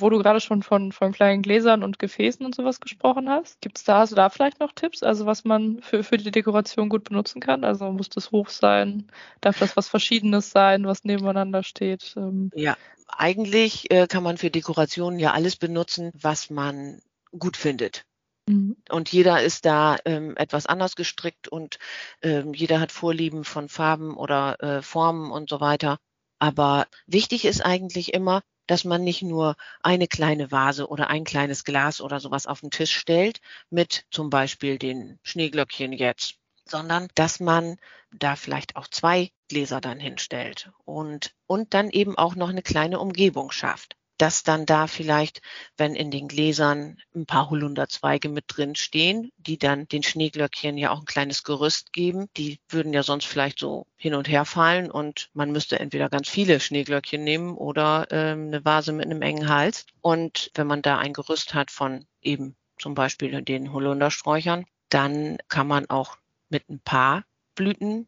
Wo 0.00 0.10
du 0.10 0.18
gerade 0.18 0.40
schon 0.40 0.62
von, 0.62 0.92
von 0.92 1.12
kleinen 1.12 1.42
Gläsern 1.42 1.82
und 1.82 1.98
Gefäßen 1.98 2.44
und 2.44 2.54
sowas 2.54 2.80
gesprochen 2.80 3.28
hast, 3.28 3.60
gibt 3.60 3.78
es 3.78 3.84
da, 3.84 3.98
hast 3.98 4.12
du 4.12 4.16
da 4.16 4.28
vielleicht 4.28 4.60
noch 4.60 4.72
Tipps, 4.72 5.02
also 5.02 5.26
was 5.26 5.44
man 5.44 5.80
für, 5.82 6.02
für 6.02 6.16
die 6.16 6.30
Dekoration 6.30 6.88
gut 6.88 7.04
benutzen 7.04 7.40
kann? 7.40 7.64
Also 7.64 7.90
muss 7.92 8.08
das 8.08 8.30
hoch 8.30 8.48
sein? 8.48 9.10
Darf 9.40 9.58
das 9.58 9.76
was 9.76 9.88
Verschiedenes 9.88 10.50
sein, 10.50 10.84
was 10.86 11.04
nebeneinander 11.04 11.62
steht? 11.62 12.14
Ähm 12.16 12.50
ja, 12.54 12.76
eigentlich 13.08 13.90
äh, 13.90 14.06
kann 14.06 14.22
man 14.22 14.38
für 14.38 14.50
Dekorationen 14.50 15.18
ja 15.18 15.32
alles 15.32 15.56
benutzen, 15.56 16.10
was 16.14 16.50
man 16.50 17.00
gut 17.38 17.56
findet. 17.56 18.04
Mhm. 18.48 18.76
Und 18.88 19.12
jeder 19.12 19.42
ist 19.42 19.64
da 19.64 19.96
ähm, 20.04 20.36
etwas 20.36 20.66
anders 20.66 20.96
gestrickt 20.96 21.48
und 21.48 21.78
ähm, 22.22 22.54
jeder 22.54 22.80
hat 22.80 22.92
Vorlieben 22.92 23.44
von 23.44 23.68
Farben 23.68 24.16
oder 24.16 24.60
äh, 24.62 24.82
Formen 24.82 25.30
und 25.30 25.48
so 25.48 25.60
weiter. 25.60 25.98
Aber 26.38 26.86
wichtig 27.06 27.44
ist 27.44 27.64
eigentlich 27.64 28.14
immer, 28.14 28.42
dass 28.70 28.84
man 28.84 29.02
nicht 29.02 29.22
nur 29.22 29.56
eine 29.82 30.06
kleine 30.06 30.52
Vase 30.52 30.86
oder 30.86 31.08
ein 31.08 31.24
kleines 31.24 31.64
Glas 31.64 32.00
oder 32.00 32.20
sowas 32.20 32.46
auf 32.46 32.60
den 32.60 32.70
Tisch 32.70 32.94
stellt 32.94 33.40
mit 33.68 34.06
zum 34.12 34.30
Beispiel 34.30 34.78
den 34.78 35.18
Schneeglöckchen 35.24 35.92
jetzt, 35.92 36.36
sondern 36.66 37.08
dass 37.16 37.40
man 37.40 37.78
da 38.12 38.36
vielleicht 38.36 38.76
auch 38.76 38.86
zwei 38.86 39.32
Gläser 39.48 39.80
dann 39.80 39.98
hinstellt 39.98 40.70
und, 40.84 41.34
und 41.48 41.74
dann 41.74 41.90
eben 41.90 42.16
auch 42.16 42.36
noch 42.36 42.48
eine 42.48 42.62
kleine 42.62 43.00
Umgebung 43.00 43.50
schafft 43.50 43.96
dass 44.20 44.42
dann 44.42 44.66
da 44.66 44.86
vielleicht, 44.86 45.40
wenn 45.78 45.94
in 45.94 46.10
den 46.10 46.28
Gläsern 46.28 46.98
ein 47.14 47.24
paar 47.24 47.48
Holunderzweige 47.48 48.28
mit 48.28 48.44
drin 48.48 48.74
stehen, 48.74 49.32
die 49.38 49.56
dann 49.56 49.88
den 49.88 50.02
Schneeglöckchen 50.02 50.76
ja 50.76 50.90
auch 50.90 51.00
ein 51.00 51.06
kleines 51.06 51.42
Gerüst 51.42 51.94
geben. 51.94 52.28
Die 52.36 52.60
würden 52.68 52.92
ja 52.92 53.02
sonst 53.02 53.24
vielleicht 53.24 53.58
so 53.58 53.86
hin 53.96 54.14
und 54.14 54.28
her 54.28 54.44
fallen 54.44 54.90
und 54.90 55.30
man 55.32 55.52
müsste 55.52 55.80
entweder 55.80 56.10
ganz 56.10 56.28
viele 56.28 56.60
Schneeglöckchen 56.60 57.24
nehmen 57.24 57.54
oder 57.54 58.08
ähm, 58.10 58.48
eine 58.48 58.62
Vase 58.62 58.92
mit 58.92 59.06
einem 59.06 59.22
engen 59.22 59.48
Hals. 59.48 59.86
Und 60.02 60.50
wenn 60.54 60.66
man 60.66 60.82
da 60.82 60.98
ein 60.98 61.14
Gerüst 61.14 61.54
hat 61.54 61.70
von 61.70 62.04
eben 62.20 62.56
zum 62.78 62.94
Beispiel 62.94 63.40
den 63.40 63.72
Holundersträuchern, 63.72 64.66
dann 64.90 65.38
kann 65.48 65.66
man 65.66 65.88
auch 65.88 66.18
mit 66.50 66.68
ein 66.68 66.80
paar 66.80 67.24
Blüten 67.54 68.06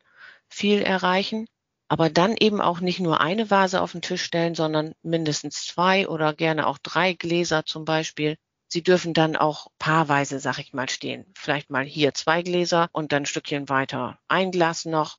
viel 0.48 0.82
erreichen 0.82 1.46
aber 1.92 2.08
dann 2.08 2.38
eben 2.38 2.62
auch 2.62 2.80
nicht 2.80 3.00
nur 3.00 3.20
eine 3.20 3.50
Vase 3.50 3.82
auf 3.82 3.92
den 3.92 4.00
Tisch 4.00 4.22
stellen, 4.22 4.54
sondern 4.54 4.94
mindestens 5.02 5.66
zwei 5.66 6.08
oder 6.08 6.32
gerne 6.32 6.66
auch 6.66 6.78
drei 6.78 7.12
Gläser 7.12 7.66
zum 7.66 7.84
Beispiel. 7.84 8.38
Sie 8.66 8.82
dürfen 8.82 9.12
dann 9.12 9.36
auch 9.36 9.66
paarweise, 9.78 10.40
sag 10.40 10.58
ich 10.58 10.72
mal, 10.72 10.88
stehen. 10.88 11.26
Vielleicht 11.36 11.68
mal 11.68 11.84
hier 11.84 12.14
zwei 12.14 12.40
Gläser 12.40 12.88
und 12.92 13.12
dann 13.12 13.24
ein 13.24 13.26
Stückchen 13.26 13.68
weiter 13.68 14.18
ein 14.26 14.52
Glas 14.52 14.86
noch. 14.86 15.18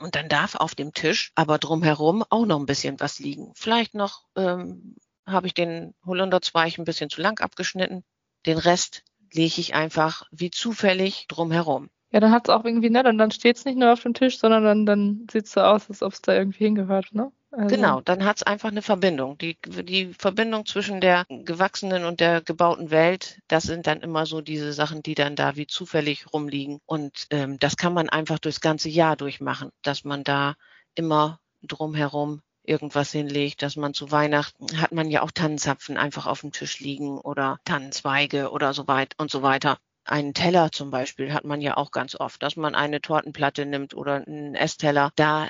Und 0.00 0.16
dann 0.16 0.28
darf 0.28 0.56
auf 0.56 0.74
dem 0.74 0.94
Tisch 0.94 1.30
aber 1.36 1.58
drumherum 1.58 2.24
auch 2.28 2.44
noch 2.44 2.58
ein 2.58 2.66
bisschen 2.66 2.98
was 2.98 3.20
liegen. 3.20 3.52
Vielleicht 3.54 3.94
noch 3.94 4.24
ähm, 4.34 4.96
habe 5.28 5.46
ich 5.46 5.54
den 5.54 5.94
Holunderzweig 6.04 6.76
ein 6.76 6.84
bisschen 6.84 7.08
zu 7.08 7.20
lang 7.20 7.38
abgeschnitten. 7.38 8.02
Den 8.46 8.58
Rest 8.58 9.04
lege 9.32 9.60
ich 9.60 9.74
einfach 9.74 10.24
wie 10.32 10.50
zufällig 10.50 11.26
drumherum. 11.28 11.88
Ja, 12.14 12.20
dann 12.20 12.30
hat 12.30 12.46
es 12.48 12.54
auch 12.54 12.64
irgendwie, 12.64 12.90
ne, 12.90 13.02
dann, 13.02 13.18
dann 13.18 13.32
steht 13.32 13.56
es 13.56 13.64
nicht 13.64 13.76
nur 13.76 13.92
auf 13.92 14.02
dem 14.02 14.14
Tisch, 14.14 14.38
sondern 14.38 14.62
dann, 14.62 14.86
dann 14.86 15.26
sieht 15.28 15.46
es 15.46 15.52
so 15.52 15.60
aus, 15.62 15.88
als 15.88 16.00
ob 16.00 16.12
es 16.12 16.22
da 16.22 16.32
irgendwie 16.32 16.62
hingehört, 16.64 17.12
ne? 17.12 17.32
Also. 17.50 17.74
Genau, 17.74 18.00
dann 18.02 18.24
hat 18.24 18.36
es 18.36 18.44
einfach 18.44 18.68
eine 18.68 18.82
Verbindung. 18.82 19.36
Die, 19.38 19.58
die 19.66 20.14
Verbindung 20.16 20.64
zwischen 20.64 21.00
der 21.00 21.24
gewachsenen 21.28 22.04
und 22.04 22.20
der 22.20 22.40
gebauten 22.40 22.92
Welt, 22.92 23.40
das 23.48 23.64
sind 23.64 23.88
dann 23.88 24.00
immer 24.00 24.26
so 24.26 24.42
diese 24.42 24.72
Sachen, 24.72 25.02
die 25.02 25.16
dann 25.16 25.34
da 25.34 25.56
wie 25.56 25.66
zufällig 25.66 26.32
rumliegen. 26.32 26.78
Und 26.86 27.26
ähm, 27.30 27.58
das 27.58 27.76
kann 27.76 27.92
man 27.92 28.08
einfach 28.08 28.38
durchs 28.38 28.60
ganze 28.60 28.90
Jahr 28.90 29.16
durchmachen, 29.16 29.70
dass 29.82 30.04
man 30.04 30.22
da 30.22 30.54
immer 30.94 31.40
drumherum 31.64 32.42
irgendwas 32.62 33.10
hinlegt, 33.10 33.60
dass 33.62 33.74
man 33.74 33.92
zu 33.92 34.12
Weihnachten 34.12 34.80
hat 34.80 34.92
man 34.92 35.10
ja 35.10 35.22
auch 35.22 35.32
Tannenzapfen 35.32 35.96
einfach 35.96 36.26
auf 36.26 36.42
dem 36.42 36.52
Tisch 36.52 36.78
liegen 36.78 37.18
oder 37.18 37.58
Tannenzweige 37.64 38.52
oder 38.52 38.72
so 38.72 38.86
weit 38.86 39.14
und 39.18 39.32
so 39.32 39.42
weiter 39.42 39.78
einen 40.04 40.34
Teller 40.34 40.70
zum 40.70 40.90
Beispiel 40.90 41.32
hat 41.32 41.44
man 41.44 41.60
ja 41.60 41.76
auch 41.76 41.90
ganz 41.90 42.14
oft, 42.14 42.42
dass 42.42 42.56
man 42.56 42.74
eine 42.74 43.00
Tortenplatte 43.00 43.66
nimmt 43.66 43.94
oder 43.94 44.24
einen 44.26 44.54
Essteller, 44.54 45.12
da 45.16 45.48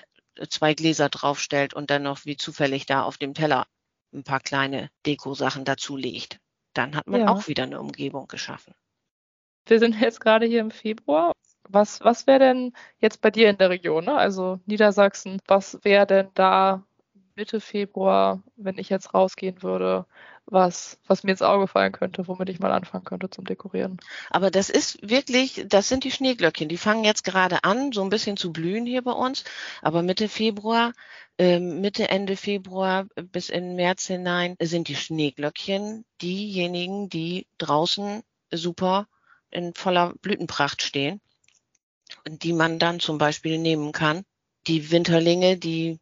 zwei 0.49 0.75
Gläser 0.75 1.09
draufstellt 1.09 1.75
und 1.75 1.91
dann 1.91 2.03
noch 2.03 2.25
wie 2.25 2.37
zufällig 2.37 2.87
da 2.87 3.03
auf 3.03 3.19
dem 3.19 3.35
Teller 3.35 3.67
ein 4.13 4.25
paar 4.25 4.41
kleine 4.41 4.91
Dekosachen 5.07 5.65
dazu 5.65 5.97
legt. 5.97 6.39
Dann 6.73 6.97
hat 6.97 7.07
man 7.07 7.23
ja. 7.23 7.29
auch 7.29 7.47
wieder 7.49 7.65
eine 7.65 7.81
Umgebung 7.81 8.27
geschaffen. 8.27 8.75
Wir 9.67 9.79
sind 9.79 10.01
jetzt 10.01 10.21
gerade 10.21 10.47
hier 10.47 10.61
im 10.61 10.71
Februar. 10.71 11.33
Was, 11.69 12.01
was 12.01 12.27
wäre 12.27 12.41
denn 12.41 12.73
jetzt 12.99 13.23
bei 13.23 13.31
dir 13.31 13.49
in 13.49 13.57
der 13.57 13.71
Region, 13.71 14.05
ne? 14.05 14.15
also 14.15 14.61
Niedersachsen, 14.67 15.41
was 15.47 15.79
wäre 15.83 16.07
denn 16.07 16.29
da 16.35 16.85
Mitte 17.37 17.61
Februar, 17.61 18.43
wenn 18.57 18.79
ich 18.79 18.91
jetzt 18.91 19.15
rausgehen 19.15 19.63
würde, 19.63 20.07
was, 20.47 20.99
was 21.07 21.25
mir 21.25 21.33
ins 21.33 21.43
Auge 21.43 21.67
fallen 21.67 21.93
könnte, 21.93 22.29
womit 22.29 22.49
ich 22.49 22.61
mal 22.61 22.73
anfangen 22.73 23.05
könnte 23.05 23.31
zum 23.31 23.45
Dekorieren. 23.45 23.99
Aber 24.31 24.51
das 24.51 24.71
ist 24.71 24.99
wirklich, 25.09 25.65
das 25.69 25.89
sind 25.89 26.05
die 26.05 26.11
Schneeglöckchen. 26.11 26.69
Die 26.69 26.77
fangen 26.77 27.05
jetzt 27.05 27.25
gerade 27.25 27.65
an, 27.65 27.93
so 27.93 28.03
ein 28.03 28.11
bisschen 28.11 28.37
zu 28.37 28.53
blühen 28.53 28.87
hier 28.87 29.03
bei 29.03 29.13
uns. 29.13 29.45
Aber 29.81 30.03
Mitte 30.03 30.29
Februar, 30.29 30.93
äh, 31.39 31.59
Mitte, 31.59 32.09
Ende 32.09 32.37
Februar 32.37 33.07
bis 33.15 33.49
in 33.49 33.75
März 33.75 34.07
hinein 34.07 34.57
sind 34.61 34.89
die 34.89 34.97
Schneeglöckchen 34.97 36.05
diejenigen, 36.21 37.09
die 37.09 37.47
draußen 37.59 38.23
super 38.53 39.09
in 39.51 39.73
voller 39.75 40.15
Blütenpracht 40.21 40.83
stehen, 40.83 41.21
die 42.27 42.53
man 42.53 42.79
dann 42.79 43.01
zum 43.01 43.19
Beispiel 43.19 43.59
nehmen 43.59 43.93
kann. 43.93 44.25
Die 44.67 44.91
Winterlinge, 44.91 45.57
die 45.57 45.99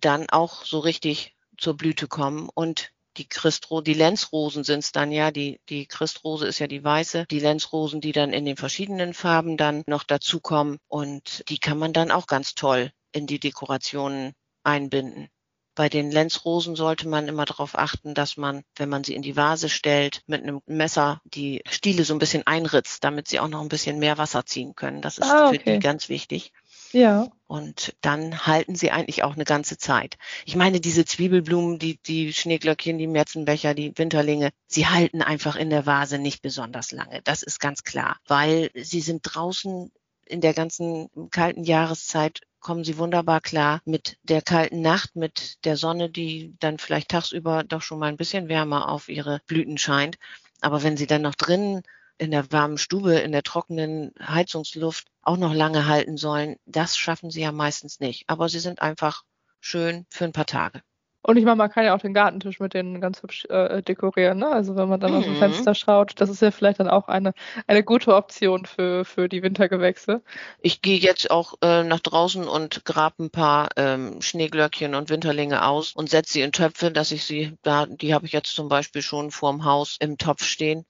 dann 0.00 0.28
auch 0.30 0.64
so 0.64 0.78
richtig 0.78 1.34
zur 1.58 1.76
Blüte 1.76 2.08
kommen 2.08 2.48
und 2.52 2.92
die 3.16 3.28
Christro, 3.28 3.80
die 3.80 3.94
Lenzrosen 3.94 4.64
sind 4.64 4.80
es 4.80 4.92
dann 4.92 5.12
ja, 5.12 5.30
die, 5.30 5.60
die 5.68 5.86
Christrose 5.86 6.46
ist 6.46 6.58
ja 6.58 6.66
die 6.66 6.82
weiße, 6.82 7.26
die 7.30 7.40
Lenzrosen, 7.40 8.00
die 8.00 8.12
dann 8.12 8.32
in 8.32 8.44
den 8.44 8.56
verschiedenen 8.56 9.14
Farben 9.14 9.56
dann 9.56 9.82
noch 9.86 10.04
dazukommen 10.04 10.78
und 10.88 11.44
die 11.48 11.58
kann 11.58 11.78
man 11.78 11.92
dann 11.92 12.10
auch 12.10 12.26
ganz 12.26 12.54
toll 12.54 12.92
in 13.12 13.26
die 13.26 13.38
Dekorationen 13.38 14.32
einbinden. 14.64 15.28
Bei 15.74 15.88
den 15.88 16.10
Lenzrosen 16.10 16.76
sollte 16.76 17.08
man 17.08 17.28
immer 17.28 17.46
darauf 17.46 17.78
achten, 17.78 18.12
dass 18.12 18.36
man, 18.36 18.62
wenn 18.76 18.90
man 18.90 19.04
sie 19.04 19.14
in 19.14 19.22
die 19.22 19.36
Vase 19.36 19.70
stellt, 19.70 20.22
mit 20.26 20.42
einem 20.42 20.60
Messer 20.66 21.22
die 21.24 21.62
Stiele 21.66 22.04
so 22.04 22.14
ein 22.14 22.18
bisschen 22.18 22.46
einritzt, 22.46 23.02
damit 23.04 23.28
sie 23.28 23.40
auch 23.40 23.48
noch 23.48 23.62
ein 23.62 23.70
bisschen 23.70 23.98
mehr 23.98 24.18
Wasser 24.18 24.44
ziehen 24.44 24.74
können. 24.74 25.00
Das 25.00 25.16
ist 25.16 25.30
ah, 25.30 25.48
okay. 25.48 25.60
für 25.60 25.70
die 25.72 25.78
ganz 25.78 26.10
wichtig. 26.10 26.52
Ja. 26.92 27.28
Und 27.46 27.94
dann 28.00 28.46
halten 28.46 28.74
sie 28.74 28.90
eigentlich 28.90 29.24
auch 29.24 29.34
eine 29.34 29.44
ganze 29.44 29.76
Zeit. 29.76 30.16
Ich 30.46 30.56
meine, 30.56 30.80
diese 30.80 31.04
Zwiebelblumen, 31.04 31.78
die, 31.78 31.98
die 32.02 32.32
Schneeglöckchen, 32.32 32.98
die 32.98 33.06
Märzenbecher, 33.06 33.74
die 33.74 33.92
Winterlinge, 33.96 34.50
sie 34.66 34.86
halten 34.86 35.20
einfach 35.20 35.56
in 35.56 35.68
der 35.68 35.84
Vase 35.84 36.18
nicht 36.18 36.40
besonders 36.40 36.92
lange. 36.92 37.20
Das 37.24 37.42
ist 37.42 37.60
ganz 37.60 37.82
klar, 37.84 38.16
weil 38.26 38.70
sie 38.74 39.00
sind 39.00 39.20
draußen 39.22 39.90
in 40.24 40.40
der 40.40 40.54
ganzen 40.54 41.10
kalten 41.30 41.64
Jahreszeit 41.64 42.40
kommen 42.62 42.84
sie 42.84 42.96
wunderbar 42.96 43.40
klar 43.40 43.82
mit 43.84 44.16
der 44.22 44.40
kalten 44.40 44.80
Nacht, 44.80 45.16
mit 45.16 45.62
der 45.64 45.76
Sonne, 45.76 46.08
die 46.08 46.54
dann 46.60 46.78
vielleicht 46.78 47.10
tagsüber 47.10 47.64
doch 47.64 47.82
schon 47.82 47.98
mal 47.98 48.06
ein 48.06 48.16
bisschen 48.16 48.48
wärmer 48.48 48.88
auf 48.88 49.08
ihre 49.08 49.40
Blüten 49.46 49.76
scheint. 49.76 50.16
Aber 50.60 50.82
wenn 50.82 50.96
sie 50.96 51.08
dann 51.08 51.22
noch 51.22 51.34
drinnen 51.34 51.82
in 52.22 52.30
der 52.30 52.52
warmen 52.52 52.78
Stube, 52.78 53.16
in 53.16 53.32
der 53.32 53.42
trockenen 53.42 54.14
Heizungsluft 54.24 55.08
auch 55.22 55.36
noch 55.36 55.52
lange 55.52 55.88
halten 55.88 56.16
sollen, 56.16 56.54
das 56.66 56.96
schaffen 56.96 57.32
sie 57.32 57.40
ja 57.40 57.50
meistens 57.50 57.98
nicht. 57.98 58.24
Aber 58.28 58.48
sie 58.48 58.60
sind 58.60 58.80
einfach 58.80 59.24
schön 59.58 60.06
für 60.08 60.24
ein 60.24 60.32
paar 60.32 60.46
Tage. 60.46 60.82
Und 61.24 61.36
ich 61.36 61.44
meine, 61.44 61.56
man 61.56 61.70
kann 61.70 61.84
ja 61.84 61.96
auch 61.96 62.00
den 62.00 62.14
Gartentisch 62.14 62.60
mit 62.60 62.74
denen 62.74 63.00
ganz 63.00 63.22
hübsch 63.22 63.44
äh, 63.46 63.82
dekorieren. 63.82 64.38
Ne? 64.38 64.46
Also 64.46 64.76
wenn 64.76 64.88
man 64.88 65.00
dann 65.00 65.12
mhm. 65.12 65.18
aus 65.18 65.24
dem 65.24 65.34
mhm. 65.34 65.38
Fenster 65.38 65.74
schaut, 65.74 66.20
das 66.20 66.30
ist 66.30 66.42
ja 66.42 66.52
vielleicht 66.52 66.78
dann 66.78 66.88
auch 66.88 67.08
eine, 67.08 67.32
eine 67.66 67.82
gute 67.82 68.14
Option 68.14 68.66
für, 68.66 69.04
für 69.04 69.28
die 69.28 69.42
Wintergewächse. 69.42 70.22
Ich 70.60 70.80
gehe 70.80 70.98
jetzt 70.98 71.28
auch 71.28 71.54
äh, 71.60 71.82
nach 71.82 72.00
draußen 72.00 72.46
und 72.46 72.84
grab 72.84 73.18
ein 73.18 73.30
paar 73.30 73.68
ähm, 73.76 74.22
Schneeglöckchen 74.22 74.94
und 74.94 75.10
Winterlinge 75.10 75.64
aus 75.64 75.92
und 75.92 76.08
setze 76.08 76.34
sie 76.34 76.42
in 76.42 76.52
Töpfe, 76.52 76.92
dass 76.92 77.10
ich 77.10 77.24
sie, 77.24 77.56
da, 77.62 77.86
die 77.86 78.14
habe 78.14 78.26
ich 78.26 78.32
jetzt 78.32 78.54
zum 78.54 78.68
Beispiel 78.68 79.02
schon 79.02 79.32
vorm 79.32 79.64
Haus 79.64 79.96
im 80.00 80.18
Topf 80.18 80.44
stehen, 80.44 80.84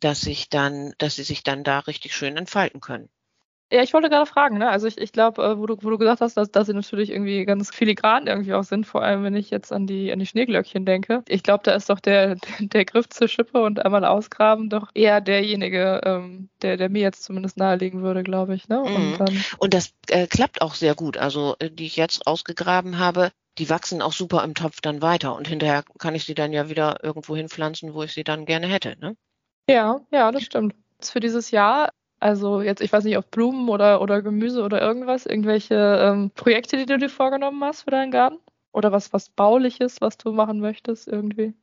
dass 0.00 0.26
ich 0.26 0.48
dann, 0.48 0.94
dass 0.98 1.16
sie 1.16 1.22
sich 1.22 1.42
dann 1.42 1.64
da 1.64 1.80
richtig 1.80 2.14
schön 2.14 2.36
entfalten 2.36 2.80
können. 2.80 3.08
Ja, 3.72 3.82
ich 3.82 3.92
wollte 3.92 4.08
gerade 4.08 4.26
fragen, 4.26 4.58
ne? 4.58 4.68
Also 4.68 4.86
ich, 4.86 4.96
ich 4.96 5.10
glaube, 5.10 5.42
äh, 5.42 5.58
wo 5.58 5.66
du, 5.66 5.76
wo 5.80 5.90
du 5.90 5.98
gesagt 5.98 6.20
hast, 6.20 6.36
dass, 6.36 6.52
dass 6.52 6.68
sie 6.68 6.72
natürlich 6.72 7.10
irgendwie 7.10 7.44
ganz 7.44 7.74
filigran 7.74 8.28
irgendwie 8.28 8.54
auch 8.54 8.62
sind, 8.62 8.86
vor 8.86 9.02
allem 9.02 9.24
wenn 9.24 9.34
ich 9.34 9.50
jetzt 9.50 9.72
an 9.72 9.88
die, 9.88 10.12
an 10.12 10.20
die 10.20 10.26
Schneeglöckchen 10.26 10.86
denke. 10.86 11.24
Ich 11.26 11.42
glaube, 11.42 11.64
da 11.64 11.74
ist 11.74 11.90
doch 11.90 11.98
der, 11.98 12.36
der 12.60 12.84
Griff 12.84 13.08
zur 13.08 13.26
Schippe 13.26 13.60
und 13.60 13.84
einmal 13.84 14.04
ausgraben 14.04 14.70
doch 14.70 14.90
eher 14.94 15.20
derjenige, 15.20 16.00
ähm, 16.04 16.48
der, 16.62 16.76
der 16.76 16.88
mir 16.88 17.02
jetzt 17.02 17.24
zumindest 17.24 17.56
nahelegen 17.56 18.02
würde, 18.02 18.22
glaube 18.22 18.54
ich. 18.54 18.68
Ne? 18.68 18.80
Und, 18.80 19.18
mhm. 19.18 19.44
und 19.58 19.74
das 19.74 19.94
äh, 20.10 20.28
klappt 20.28 20.62
auch 20.62 20.74
sehr 20.74 20.94
gut. 20.94 21.16
Also 21.16 21.56
äh, 21.58 21.68
die 21.68 21.86
ich 21.86 21.96
jetzt 21.96 22.24
ausgegraben 22.28 22.98
habe, 22.98 23.32
die 23.58 23.68
wachsen 23.68 24.00
auch 24.00 24.12
super 24.12 24.44
im 24.44 24.54
Topf 24.54 24.80
dann 24.80 25.02
weiter 25.02 25.34
und 25.34 25.48
hinterher 25.48 25.82
kann 25.98 26.14
ich 26.14 26.24
sie 26.24 26.34
dann 26.34 26.52
ja 26.52 26.68
wieder 26.68 27.02
irgendwo 27.02 27.34
hinpflanzen, 27.34 27.94
wo 27.94 28.04
ich 28.04 28.12
sie 28.12 28.22
dann 28.22 28.44
gerne 28.44 28.68
hätte. 28.68 28.96
Ne? 29.00 29.16
Ja, 29.68 30.00
ja, 30.10 30.30
das 30.32 30.44
stimmt. 30.44 30.74
Für 31.00 31.20
dieses 31.20 31.50
Jahr, 31.50 31.90
also 32.20 32.62
jetzt, 32.62 32.80
ich 32.80 32.92
weiß 32.92 33.04
nicht, 33.04 33.16
auf 33.16 33.26
Blumen 33.26 33.68
oder, 33.68 34.00
oder 34.00 34.22
Gemüse 34.22 34.62
oder 34.62 34.80
irgendwas, 34.80 35.26
irgendwelche 35.26 35.74
ähm, 35.74 36.30
Projekte, 36.34 36.76
die 36.76 36.86
du 36.86 36.98
dir 36.98 37.10
vorgenommen 37.10 37.62
hast 37.64 37.82
für 37.82 37.90
deinen 37.90 38.10
Garten? 38.10 38.38
Oder 38.72 38.92
was, 38.92 39.12
was 39.12 39.30
Bauliches, 39.30 40.00
was 40.00 40.18
du 40.18 40.32
machen 40.32 40.60
möchtest 40.60 41.08
irgendwie? 41.08 41.54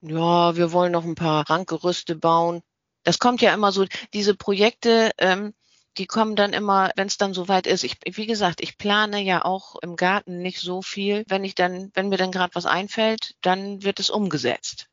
Ja, 0.00 0.56
wir 0.56 0.72
wollen 0.72 0.92
noch 0.92 1.04
ein 1.04 1.14
paar 1.14 1.48
Rankgerüste 1.48 2.16
bauen. 2.16 2.62
Das 3.04 3.18
kommt 3.18 3.40
ja 3.42 3.54
immer 3.54 3.72
so, 3.72 3.86
diese 4.12 4.34
Projekte, 4.34 5.10
ähm, 5.18 5.54
die 5.98 6.06
kommen 6.06 6.36
dann 6.36 6.52
immer, 6.52 6.90
wenn 6.96 7.06
es 7.06 7.18
dann 7.18 7.34
soweit 7.34 7.66
ist. 7.66 7.84
Ich, 7.84 7.96
wie 8.04 8.26
gesagt, 8.26 8.60
ich 8.60 8.78
plane 8.78 9.20
ja 9.22 9.44
auch 9.44 9.76
im 9.82 9.96
Garten 9.96 10.38
nicht 10.38 10.60
so 10.60 10.82
viel. 10.82 11.24
Wenn 11.28 11.44
ich 11.44 11.54
dann, 11.54 11.90
wenn 11.94 12.08
mir 12.08 12.16
dann 12.16 12.32
gerade 12.32 12.54
was 12.54 12.66
einfällt, 12.66 13.34
dann 13.42 13.82
wird 13.82 14.00
es 14.00 14.10
umgesetzt. 14.10 14.88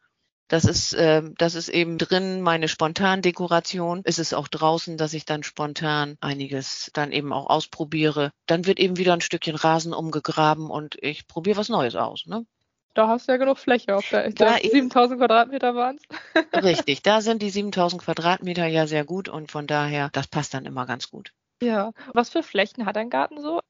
Das 0.51 0.65
ist, 0.65 0.91
äh, 0.93 1.21
das 1.37 1.55
ist 1.55 1.69
eben 1.69 1.97
drin 1.97 2.41
meine 2.41 2.67
Spontandekoration. 2.67 4.01
Es 4.03 4.19
ist 4.19 4.33
auch 4.33 4.49
draußen, 4.49 4.97
dass 4.97 5.13
ich 5.13 5.23
dann 5.23 5.43
spontan 5.43 6.17
einiges 6.19 6.91
dann 6.93 7.13
eben 7.13 7.31
auch 7.31 7.49
ausprobiere. 7.49 8.31
Dann 8.47 8.65
wird 8.65 8.77
eben 8.77 8.97
wieder 8.97 9.13
ein 9.13 9.21
Stückchen 9.21 9.55
Rasen 9.55 9.93
umgegraben 9.93 10.69
und 10.69 10.97
ich 11.01 11.25
probiere 11.25 11.55
was 11.55 11.69
Neues 11.69 11.95
aus. 11.95 12.25
Ne? 12.25 12.45
Da 12.93 13.07
hast 13.07 13.29
du 13.29 13.31
ja 13.31 13.37
genug 13.37 13.59
Fläche 13.59 13.95
auf 13.95 14.09
der. 14.09 14.29
Da 14.31 14.57
7000 14.57 15.21
Quadratmeter 15.21 15.73
waren 15.73 15.97
es. 15.97 16.63
Richtig, 16.63 17.01
da 17.01 17.21
sind 17.21 17.41
die 17.41 17.49
7000 17.49 18.01
Quadratmeter 18.01 18.65
ja 18.65 18.87
sehr 18.87 19.05
gut 19.05 19.29
und 19.29 19.49
von 19.49 19.67
daher, 19.67 20.09
das 20.11 20.27
passt 20.27 20.53
dann 20.53 20.65
immer 20.65 20.85
ganz 20.85 21.09
gut. 21.09 21.31
Ja, 21.63 21.93
was 22.13 22.29
für 22.29 22.43
Flächen 22.43 22.85
hat 22.85 22.97
dein 22.97 23.09
Garten 23.09 23.39
so? 23.39 23.61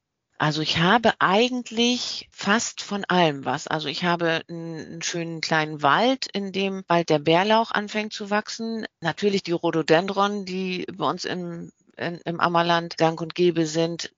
Also 0.41 0.63
ich 0.63 0.79
habe 0.79 1.13
eigentlich 1.19 2.27
fast 2.31 2.81
von 2.81 3.05
allem 3.05 3.45
was. 3.45 3.67
Also 3.67 3.87
ich 3.89 4.03
habe 4.03 4.41
einen 4.49 5.03
schönen 5.03 5.39
kleinen 5.39 5.83
Wald, 5.83 6.25
in 6.33 6.51
dem 6.51 6.83
bald 6.87 7.11
der 7.11 7.19
Bärlauch 7.19 7.69
anfängt 7.69 8.11
zu 8.11 8.31
wachsen. 8.31 8.87
Natürlich 9.01 9.43
die 9.43 9.51
Rhododendron, 9.51 10.43
die 10.43 10.87
bei 10.91 11.07
uns 11.07 11.25
im, 11.25 11.71
in, 11.95 12.19
im 12.25 12.39
Ammerland 12.39 12.97
gang 12.97 13.21
und 13.21 13.35
gäbe 13.35 13.67
sind. 13.67 14.15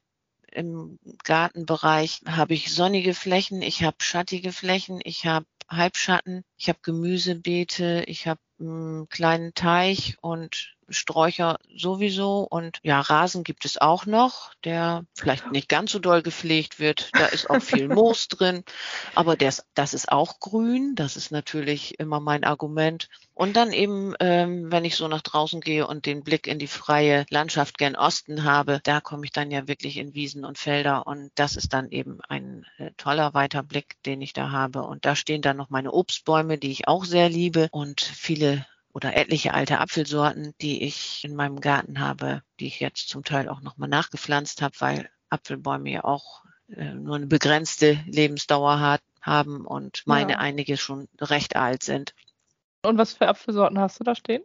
Im 0.49 0.97
Gartenbereich 1.25 2.21
habe 2.25 2.53
ich 2.53 2.73
sonnige 2.73 3.15
Flächen, 3.15 3.61
ich 3.61 3.83
habe 3.83 3.97
schattige 3.99 4.53
Flächen, 4.53 5.01
ich 5.03 5.25
habe 5.25 5.45
Halbschatten, 5.67 6.45
ich 6.55 6.69
habe 6.69 6.79
Gemüsebeete, 6.83 8.05
ich 8.07 8.27
habe 8.27 8.39
einen 8.61 9.09
kleinen 9.09 9.55
Teich 9.55 10.15
und 10.21 10.72
Sträucher 10.89 11.57
sowieso 11.75 12.47
und 12.49 12.79
ja, 12.83 12.99
Rasen 12.99 13.43
gibt 13.43 13.65
es 13.65 13.79
auch 13.79 14.05
noch, 14.05 14.53
der 14.63 15.05
vielleicht 15.13 15.51
nicht 15.51 15.69
ganz 15.69 15.91
so 15.91 15.99
doll 15.99 16.21
gepflegt 16.21 16.79
wird. 16.79 17.09
Da 17.13 17.25
ist 17.27 17.49
auch 17.49 17.61
viel 17.61 17.87
Moos 17.93 18.27
drin, 18.27 18.63
aber 19.15 19.35
das, 19.35 19.65
das 19.73 19.93
ist 19.93 20.11
auch 20.11 20.39
grün. 20.39 20.95
Das 20.95 21.17
ist 21.17 21.31
natürlich 21.31 21.99
immer 21.99 22.19
mein 22.19 22.43
Argument. 22.43 23.09
Und 23.35 23.55
dann 23.55 23.71
eben, 23.71 24.13
ähm, 24.19 24.71
wenn 24.71 24.85
ich 24.85 24.95
so 24.95 25.07
nach 25.07 25.21
draußen 25.21 25.59
gehe 25.59 25.87
und 25.87 26.05
den 26.05 26.23
Blick 26.23 26.47
in 26.47 26.59
die 26.59 26.67
freie 26.67 27.25
Landschaft 27.29 27.77
gen 27.77 27.95
Osten 27.95 28.43
habe, 28.43 28.79
da 28.83 29.01
komme 29.01 29.25
ich 29.25 29.31
dann 29.31 29.49
ja 29.49 29.67
wirklich 29.67 29.97
in 29.97 30.13
Wiesen 30.13 30.45
und 30.45 30.59
Felder 30.59 31.07
und 31.07 31.31
das 31.35 31.55
ist 31.55 31.73
dann 31.73 31.89
eben 31.89 32.19
ein 32.29 32.65
äh, 32.77 32.91
toller 32.97 33.33
weiter 33.33 33.63
Blick, 33.63 34.01
den 34.03 34.21
ich 34.21 34.33
da 34.33 34.51
habe. 34.51 34.83
Und 34.83 35.05
da 35.05 35.15
stehen 35.15 35.41
dann 35.41 35.57
noch 35.57 35.71
meine 35.71 35.91
Obstbäume, 35.91 36.57
die 36.57 36.71
ich 36.71 36.87
auch 36.87 37.05
sehr 37.05 37.29
liebe 37.29 37.69
und 37.71 38.01
viele 38.01 38.65
oder 38.93 39.15
etliche 39.15 39.53
alte 39.53 39.79
Apfelsorten, 39.79 40.53
die 40.61 40.83
ich 40.83 41.23
in 41.23 41.35
meinem 41.35 41.59
Garten 41.59 41.99
habe, 41.99 42.43
die 42.59 42.67
ich 42.67 42.79
jetzt 42.79 43.09
zum 43.09 43.23
Teil 43.23 43.49
auch 43.49 43.61
nochmal 43.61 43.89
nachgepflanzt 43.89 44.61
habe, 44.61 44.75
weil 44.79 45.09
Apfelbäume 45.29 45.89
ja 45.89 46.03
auch 46.03 46.43
äh, 46.67 46.93
nur 46.93 47.15
eine 47.15 47.27
begrenzte 47.27 47.99
Lebensdauer 48.05 48.79
hat, 48.79 49.01
haben 49.21 49.65
und 49.65 50.03
meine 50.05 50.33
ja. 50.33 50.37
einige 50.37 50.77
schon 50.77 51.07
recht 51.19 51.55
alt 51.55 51.83
sind. 51.83 52.13
Und 52.85 52.97
was 52.97 53.13
für 53.13 53.27
Apfelsorten 53.27 53.79
hast 53.79 53.99
du 53.99 54.03
da 54.03 54.15
stehen? 54.15 54.43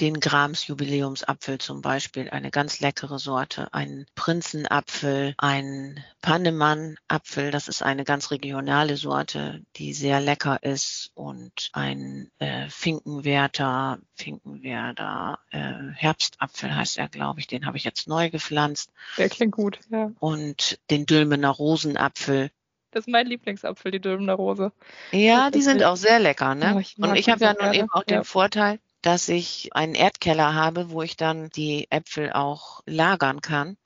Den 0.00 0.20
Grams 0.20 0.66
Jubiläumsapfel 0.66 1.58
zum 1.58 1.82
Beispiel, 1.82 2.30
eine 2.30 2.50
ganz 2.50 2.80
leckere 2.80 3.18
Sorte, 3.18 3.72
ein 3.72 4.06
Prinzenapfel, 4.14 5.34
ein 5.38 6.02
Pannemann-Apfel, 6.22 7.50
das 7.50 7.68
ist 7.68 7.82
eine 7.82 8.04
ganz 8.04 8.30
regionale 8.30 8.96
Sorte, 8.96 9.62
die 9.76 9.92
sehr 9.92 10.20
lecker 10.20 10.62
ist 10.62 11.10
und 11.14 11.70
ein 11.72 12.30
äh, 12.38 12.68
Finkenwerder, 12.68 13.98
Finkenwerder 14.14 15.38
äh, 15.50 15.72
Herbstapfel 15.94 16.74
heißt 16.74 16.98
er, 16.98 17.08
glaube 17.08 17.40
ich, 17.40 17.46
den 17.46 17.66
habe 17.66 17.76
ich 17.76 17.84
jetzt 17.84 18.08
neu 18.08 18.30
gepflanzt. 18.30 18.90
Der 19.16 19.28
klingt 19.28 19.52
gut, 19.52 19.80
ja. 19.90 20.12
Und 20.20 20.78
den 20.90 21.06
Dülmener 21.06 21.50
Rosenapfel, 21.50 22.50
das 22.90 23.06
ist 23.06 23.12
mein 23.12 23.26
Lieblingsapfel, 23.26 23.92
die 23.92 24.00
Dülmener 24.00 24.32
Rose. 24.34 24.72
Ja, 25.12 25.50
die 25.50 25.60
sind 25.60 25.84
auch 25.84 25.96
sehr 25.96 26.18
lecker, 26.18 26.54
ne? 26.54 26.72
Oh, 26.74 26.78
ich 26.78 26.96
und 26.98 27.16
ich 27.16 27.28
habe 27.28 27.44
ja 27.44 27.54
nun 27.60 27.74
eben 27.74 27.90
auch 27.90 28.04
ja. 28.08 28.16
den 28.16 28.24
Vorteil, 28.24 28.80
dass 29.02 29.28
ich 29.28 29.70
einen 29.74 29.94
Erdkeller 29.94 30.54
habe, 30.54 30.90
wo 30.90 31.02
ich 31.02 31.16
dann 31.16 31.50
die 31.50 31.86
Äpfel 31.90 32.32
auch 32.32 32.82
lagern 32.86 33.40
kann. 33.40 33.76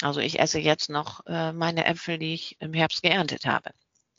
Also 0.00 0.20
ich 0.20 0.40
esse 0.40 0.58
jetzt 0.58 0.90
noch 0.90 1.24
äh, 1.26 1.52
meine 1.52 1.84
Äpfel, 1.84 2.18
die 2.18 2.34
ich 2.34 2.56
im 2.60 2.72
Herbst 2.72 3.02
geerntet 3.02 3.46
habe. 3.46 3.70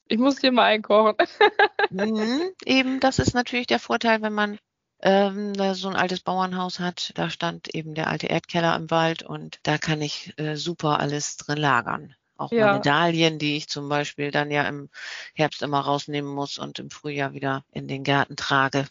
Ich 0.07 0.17
muss 0.17 0.35
dir 0.35 0.51
mal 0.51 0.65
einkochen. 0.65 1.15
mhm, 1.89 2.51
eben, 2.65 2.99
das 2.99 3.19
ist 3.19 3.33
natürlich 3.33 3.67
der 3.67 3.79
Vorteil, 3.79 4.21
wenn 4.21 4.33
man 4.33 4.59
ähm, 5.01 5.53
so 5.73 5.89
ein 5.89 5.95
altes 5.95 6.21
Bauernhaus 6.21 6.79
hat. 6.79 7.11
Da 7.15 7.29
stand 7.29 7.73
eben 7.73 7.95
der 7.95 8.07
alte 8.07 8.27
Erdkeller 8.27 8.75
im 8.75 8.89
Wald 8.91 9.23
und 9.23 9.59
da 9.63 9.77
kann 9.77 10.01
ich 10.01 10.33
äh, 10.37 10.55
super 10.55 10.99
alles 10.99 11.37
drin 11.37 11.57
lagern. 11.57 12.15
Auch 12.37 12.51
ja. 12.51 12.67
meine 12.67 12.81
Dahlien, 12.81 13.39
die 13.39 13.57
ich 13.57 13.67
zum 13.67 13.89
Beispiel 13.89 14.31
dann 14.31 14.49
ja 14.49 14.63
im 14.63 14.89
Herbst 15.33 15.61
immer 15.61 15.79
rausnehmen 15.79 16.33
muss 16.33 16.57
und 16.57 16.79
im 16.79 16.89
Frühjahr 16.89 17.33
wieder 17.33 17.63
in 17.71 17.87
den 17.87 18.03
Garten 18.03 18.35
trage. 18.35 18.85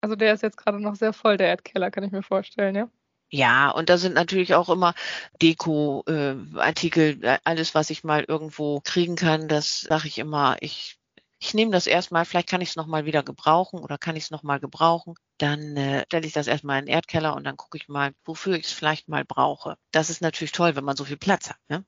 Also 0.00 0.16
der 0.16 0.34
ist 0.34 0.42
jetzt 0.42 0.56
gerade 0.56 0.80
noch 0.80 0.94
sehr 0.96 1.12
voll, 1.12 1.36
der 1.36 1.48
Erdkeller, 1.48 1.90
kann 1.90 2.04
ich 2.04 2.12
mir 2.12 2.22
vorstellen, 2.22 2.74
ja? 2.74 2.88
Ja, 3.32 3.70
und 3.70 3.88
da 3.88 3.96
sind 3.96 4.14
natürlich 4.14 4.54
auch 4.54 4.68
immer 4.68 4.94
Deko-Artikel, 5.40 7.22
äh, 7.22 7.38
alles, 7.44 7.74
was 7.74 7.90
ich 7.90 8.02
mal 8.02 8.24
irgendwo 8.26 8.80
kriegen 8.80 9.14
kann, 9.14 9.46
das 9.46 9.82
sage 9.82 10.08
ich 10.08 10.18
immer, 10.18 10.56
ich, 10.60 10.98
ich 11.38 11.54
nehme 11.54 11.70
das 11.70 11.86
erstmal, 11.86 12.24
vielleicht 12.24 12.48
kann 12.48 12.60
ich 12.60 12.70
es 12.70 12.76
nochmal 12.76 13.04
wieder 13.04 13.22
gebrauchen 13.22 13.80
oder 13.80 13.98
kann 13.98 14.16
ich 14.16 14.24
es 14.24 14.30
nochmal 14.32 14.58
gebrauchen. 14.58 15.14
Dann 15.38 15.76
äh, 15.76 16.04
stelle 16.06 16.26
ich 16.26 16.32
das 16.32 16.48
erstmal 16.48 16.80
in 16.80 16.86
den 16.86 16.94
Erdkeller 16.94 17.36
und 17.36 17.44
dann 17.44 17.56
gucke 17.56 17.78
ich 17.78 17.88
mal, 17.88 18.12
wofür 18.24 18.56
ich 18.56 18.66
es 18.66 18.72
vielleicht 18.72 19.08
mal 19.08 19.24
brauche. 19.24 19.76
Das 19.92 20.10
ist 20.10 20.22
natürlich 20.22 20.52
toll, 20.52 20.74
wenn 20.74 20.84
man 20.84 20.96
so 20.96 21.04
viel 21.04 21.16
Platz 21.16 21.50
hat. 21.50 21.58
Ne? 21.68 21.84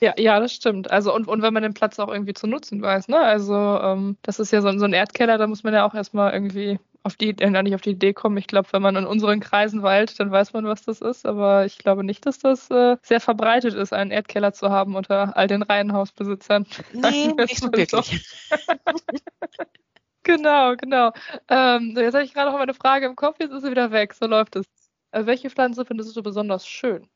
Ja, 0.00 0.14
ja, 0.16 0.38
das 0.38 0.52
stimmt. 0.52 0.90
Also 0.90 1.14
und, 1.14 1.26
und 1.26 1.42
wenn 1.42 1.54
man 1.54 1.62
den 1.62 1.74
Platz 1.74 1.98
auch 1.98 2.08
irgendwie 2.08 2.34
zu 2.34 2.46
nutzen 2.46 2.82
weiß, 2.82 3.08
ne? 3.08 3.18
Also 3.18 3.54
ähm, 3.54 4.16
das 4.22 4.38
ist 4.38 4.52
ja 4.52 4.60
so, 4.60 4.70
so 4.78 4.84
ein 4.84 4.92
Erdkeller, 4.92 5.38
da 5.38 5.46
muss 5.46 5.64
man 5.64 5.74
ja 5.74 5.86
auch 5.86 5.94
erstmal 5.94 6.32
irgendwie 6.32 6.78
auf 7.04 7.16
die, 7.16 7.38
äh, 7.38 7.62
nicht 7.62 7.74
auf 7.74 7.82
die 7.82 7.90
Idee 7.90 8.14
kommen. 8.14 8.38
Ich 8.38 8.46
glaube, 8.46 8.68
wenn 8.72 8.82
man 8.82 8.96
in 8.96 9.04
unseren 9.04 9.38
Kreisen 9.38 9.82
weilt, 9.82 10.18
dann 10.18 10.30
weiß 10.30 10.54
man, 10.54 10.64
was 10.64 10.82
das 10.82 11.02
ist. 11.02 11.26
Aber 11.26 11.66
ich 11.66 11.78
glaube 11.78 12.02
nicht, 12.02 12.24
dass 12.24 12.38
das 12.38 12.70
äh, 12.70 12.96
sehr 13.02 13.20
verbreitet 13.20 13.74
ist, 13.74 13.92
einen 13.92 14.10
Erdkeller 14.10 14.54
zu 14.54 14.70
haben 14.70 14.96
unter 14.96 15.36
all 15.36 15.46
den 15.46 15.62
Reihenhausbesitzern. 15.62 16.66
Nee, 16.92 17.32
nicht 17.36 17.58
so 17.58 17.70
wirklich. 17.72 18.26
genau, 20.22 20.74
genau. 20.76 21.12
Ähm, 21.48 21.94
jetzt 21.96 22.14
habe 22.14 22.24
ich 22.24 22.32
gerade 22.32 22.50
noch 22.50 22.56
mal 22.56 22.62
eine 22.62 22.74
Frage 22.74 23.06
im 23.06 23.16
Kopf, 23.16 23.36
jetzt 23.40 23.52
ist 23.52 23.62
sie 23.62 23.70
wieder 23.70 23.90
weg. 23.90 24.14
So 24.14 24.26
läuft 24.26 24.56
es. 24.56 24.66
Äh, 25.10 25.26
welche 25.26 25.50
Pflanze 25.50 25.84
findest 25.84 26.16
du 26.16 26.22
besonders 26.22 26.66
schön? 26.66 27.06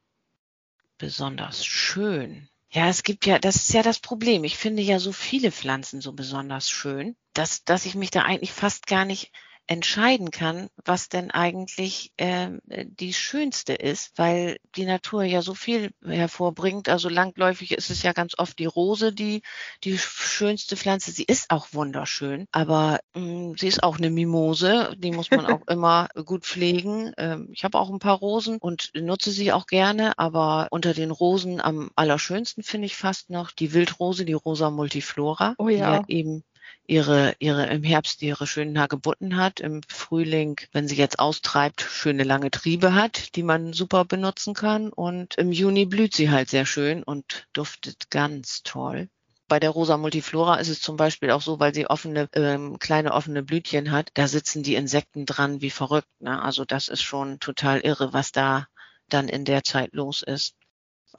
Besonders 0.99 1.65
schön. 1.65 2.49
Ja, 2.71 2.89
es 2.89 3.03
gibt 3.03 3.25
ja, 3.25 3.39
das 3.39 3.57
ist 3.57 3.73
ja 3.73 3.83
das 3.83 4.01
Problem. 4.01 4.45
Ich 4.45 4.59
finde 4.59 4.83
ja 4.83 4.99
so 4.99 5.13
viele 5.13 5.51
Pflanzen 5.51 6.03
so 6.03 6.13
besonders 6.13 6.69
schön, 6.69 7.17
dass, 7.33 7.65
dass 7.65 7.87
ich 7.87 7.95
mich 7.95 8.11
da 8.11 8.23
eigentlich 8.23 8.53
fast 8.53 8.87
gar 8.87 9.07
nicht 9.07 9.33
entscheiden 9.69 10.31
kann, 10.31 10.69
was 10.85 11.11
denn 11.11 11.31
eigentlich 11.31 12.11
äh, 12.17 12.49
die 12.65 13.13
schönste 13.13 13.75
ist, 13.75 14.13
weil 14.17 14.57
die 14.77 14.87
Natur 14.87 15.25
ja 15.25 15.43
so 15.43 15.55
viel 15.55 15.91
hervorbringt. 16.03 16.89
Also 16.89 17.11
langläufig 17.11 17.73
ist 17.73 17.91
es 17.91 18.03
ja 18.03 18.13
ganz 18.13 18.33
oft 18.39 18.59
die 18.59 18.67
Rose, 18.67 19.13
die 19.13 19.43
die 19.85 19.99
schönste 19.99 20.77
Pflanze. 20.77 21.13
Sie 21.13 21.25
ist 21.25 21.51
auch 21.51 21.69
wunderschön, 21.73 22.47
aber 22.51 23.01
mh, 23.15 23.23
hm, 23.23 23.59
sie 23.59 23.69
ist 23.69 23.83
auch 23.83 23.99
eine 23.99 24.11
Mimose. 24.11 24.95
Die 24.97 25.13
muss 25.13 25.31
man 25.31 25.45
auch 25.45 25.61
immer 25.69 26.09
gut 26.25 26.47
pflegen. 26.47 27.13
Ähm, 27.19 27.51
ich 27.53 27.63
habe 27.63 27.79
auch 27.79 27.91
ein 27.91 27.99
paar 27.99 28.17
Rosen 28.17 28.57
und 28.57 28.91
nutze 28.95 29.31
sie 29.31 29.53
auch 29.53 29.67
gerne, 29.67 30.19
aber 30.19 30.69
unter 30.71 30.95
den 30.95 31.11
Rosen 31.11 31.61
am 31.61 31.91
allerschönsten 31.95 32.63
finde 32.63 32.87
ich 32.87 32.97
fast 32.97 33.29
noch 33.29 33.51
die 33.51 33.75
Wildrose, 33.75 34.25
die 34.25 34.33
Rosa 34.33 34.71
multiflora, 34.71 35.55
oh 35.59 35.69
ja. 35.69 36.01
die 36.01 36.15
ja 36.15 36.21
eben 36.21 36.45
ihre, 36.87 37.35
ihre 37.39 37.67
im 37.67 37.83
Herbst 37.83 38.23
ihre 38.23 38.47
schönen 38.47 38.79
Hagebutten 38.79 39.37
hat, 39.37 39.61
im 39.61 39.83
Frühling, 39.87 40.61
wenn 40.73 40.89
sie 40.89 40.97
jetzt 40.97 41.19
austreibt, 41.19 41.83
schöne 41.83 42.25
lange 42.25 42.51
Triebe 42.51 42.95
hat, 42.95 43.37
die 43.37 43.43
man 43.43 43.73
super 43.73 44.05
benutzen 44.05 44.55
kann. 44.55 44.91
Und 44.91 45.37
im 45.37 45.53
Juni 45.53 45.85
blüht 45.85 46.15
sie 46.15 46.31
halt 46.31 46.49
sehr 46.49 46.67
schön 46.67 47.03
und 47.03 47.47
duftet 47.53 48.11
ganz 48.11 48.63
toll. 48.63 49.09
Bei 49.49 49.61
der 49.61 49.71
Rosa 49.71 49.97
Multiflora 49.97 50.57
ist 50.57 50.69
es 50.69 50.81
zum 50.81 50.97
Beispiel 50.97 51.31
auch 51.31 51.41
so, 51.41 51.59
weil 51.59 51.75
sie 51.75 51.87
offene, 51.87 52.29
ähm, 52.35 52.79
kleine 52.79 53.13
offene 53.13 53.43
Blütchen 53.43 53.91
hat, 53.91 54.11
da 54.15 54.29
sitzen 54.29 54.63
die 54.63 54.75
Insekten 54.75 55.25
dran 55.25 55.63
wie 55.63 55.71
verrückt. 55.71 56.09
Ne? 56.21 56.43
Also 56.43 56.67
das 56.67 56.89
ist 56.89 57.03
schon 57.03 57.41
total 57.41 57.81
irre, 57.81 58.13
was 58.13 58.33
da 58.33 58.67
dann 59.09 59.29
in 59.29 59.47
der 59.47 59.65
Zeit 59.65 59.95
los 59.95 60.23
ist. 60.23 60.55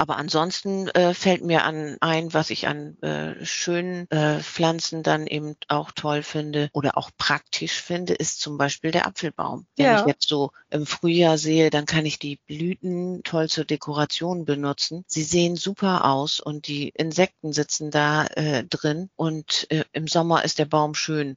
Aber 0.01 0.15
ansonsten 0.17 0.87
äh, 0.89 1.13
fällt 1.13 1.43
mir 1.43 1.65
an 1.65 1.97
ein, 1.99 2.33
was 2.33 2.51
ich 2.51 2.67
an 2.69 2.97
äh, 3.01 3.45
schönen 3.45 4.09
äh, 4.09 4.39
Pflanzen 4.39 5.03
dann 5.03 5.27
eben 5.27 5.57
auch 5.67 5.91
toll 5.91 6.23
finde 6.23 6.69
oder 6.71 6.97
auch 6.97 7.11
praktisch 7.17 7.81
finde, 7.81 8.13
ist 8.13 8.39
zum 8.39 8.57
Beispiel 8.57 8.91
der 8.91 9.07
Apfelbaum. 9.07 9.67
Wenn 9.75 9.87
Ja. 9.87 9.95
ich 9.99 10.05
jetzt 10.05 10.29
so 10.29 10.51
im 10.69 10.85
Frühjahr 10.85 11.37
sehe, 11.37 11.69
dann 11.69 11.85
kann 11.85 12.05
ich 12.05 12.17
die 12.17 12.37
Blüten 12.47 13.23
toll 13.23 13.49
zur 13.49 13.65
Dekoration 13.65 14.45
benutzen. 14.45 15.03
Sie 15.05 15.23
sehen 15.23 15.57
super 15.57 16.05
aus 16.05 16.39
und 16.39 16.67
die 16.67 16.89
Insekten 16.89 17.51
sitzen 17.51 17.91
da 17.91 18.25
äh, 18.27 18.63
drin 18.63 19.09
und 19.17 19.67
äh, 19.69 19.83
im 19.91 20.07
Sommer 20.07 20.45
ist 20.45 20.59
der 20.59 20.65
Baum 20.65 20.95
schön 20.95 21.35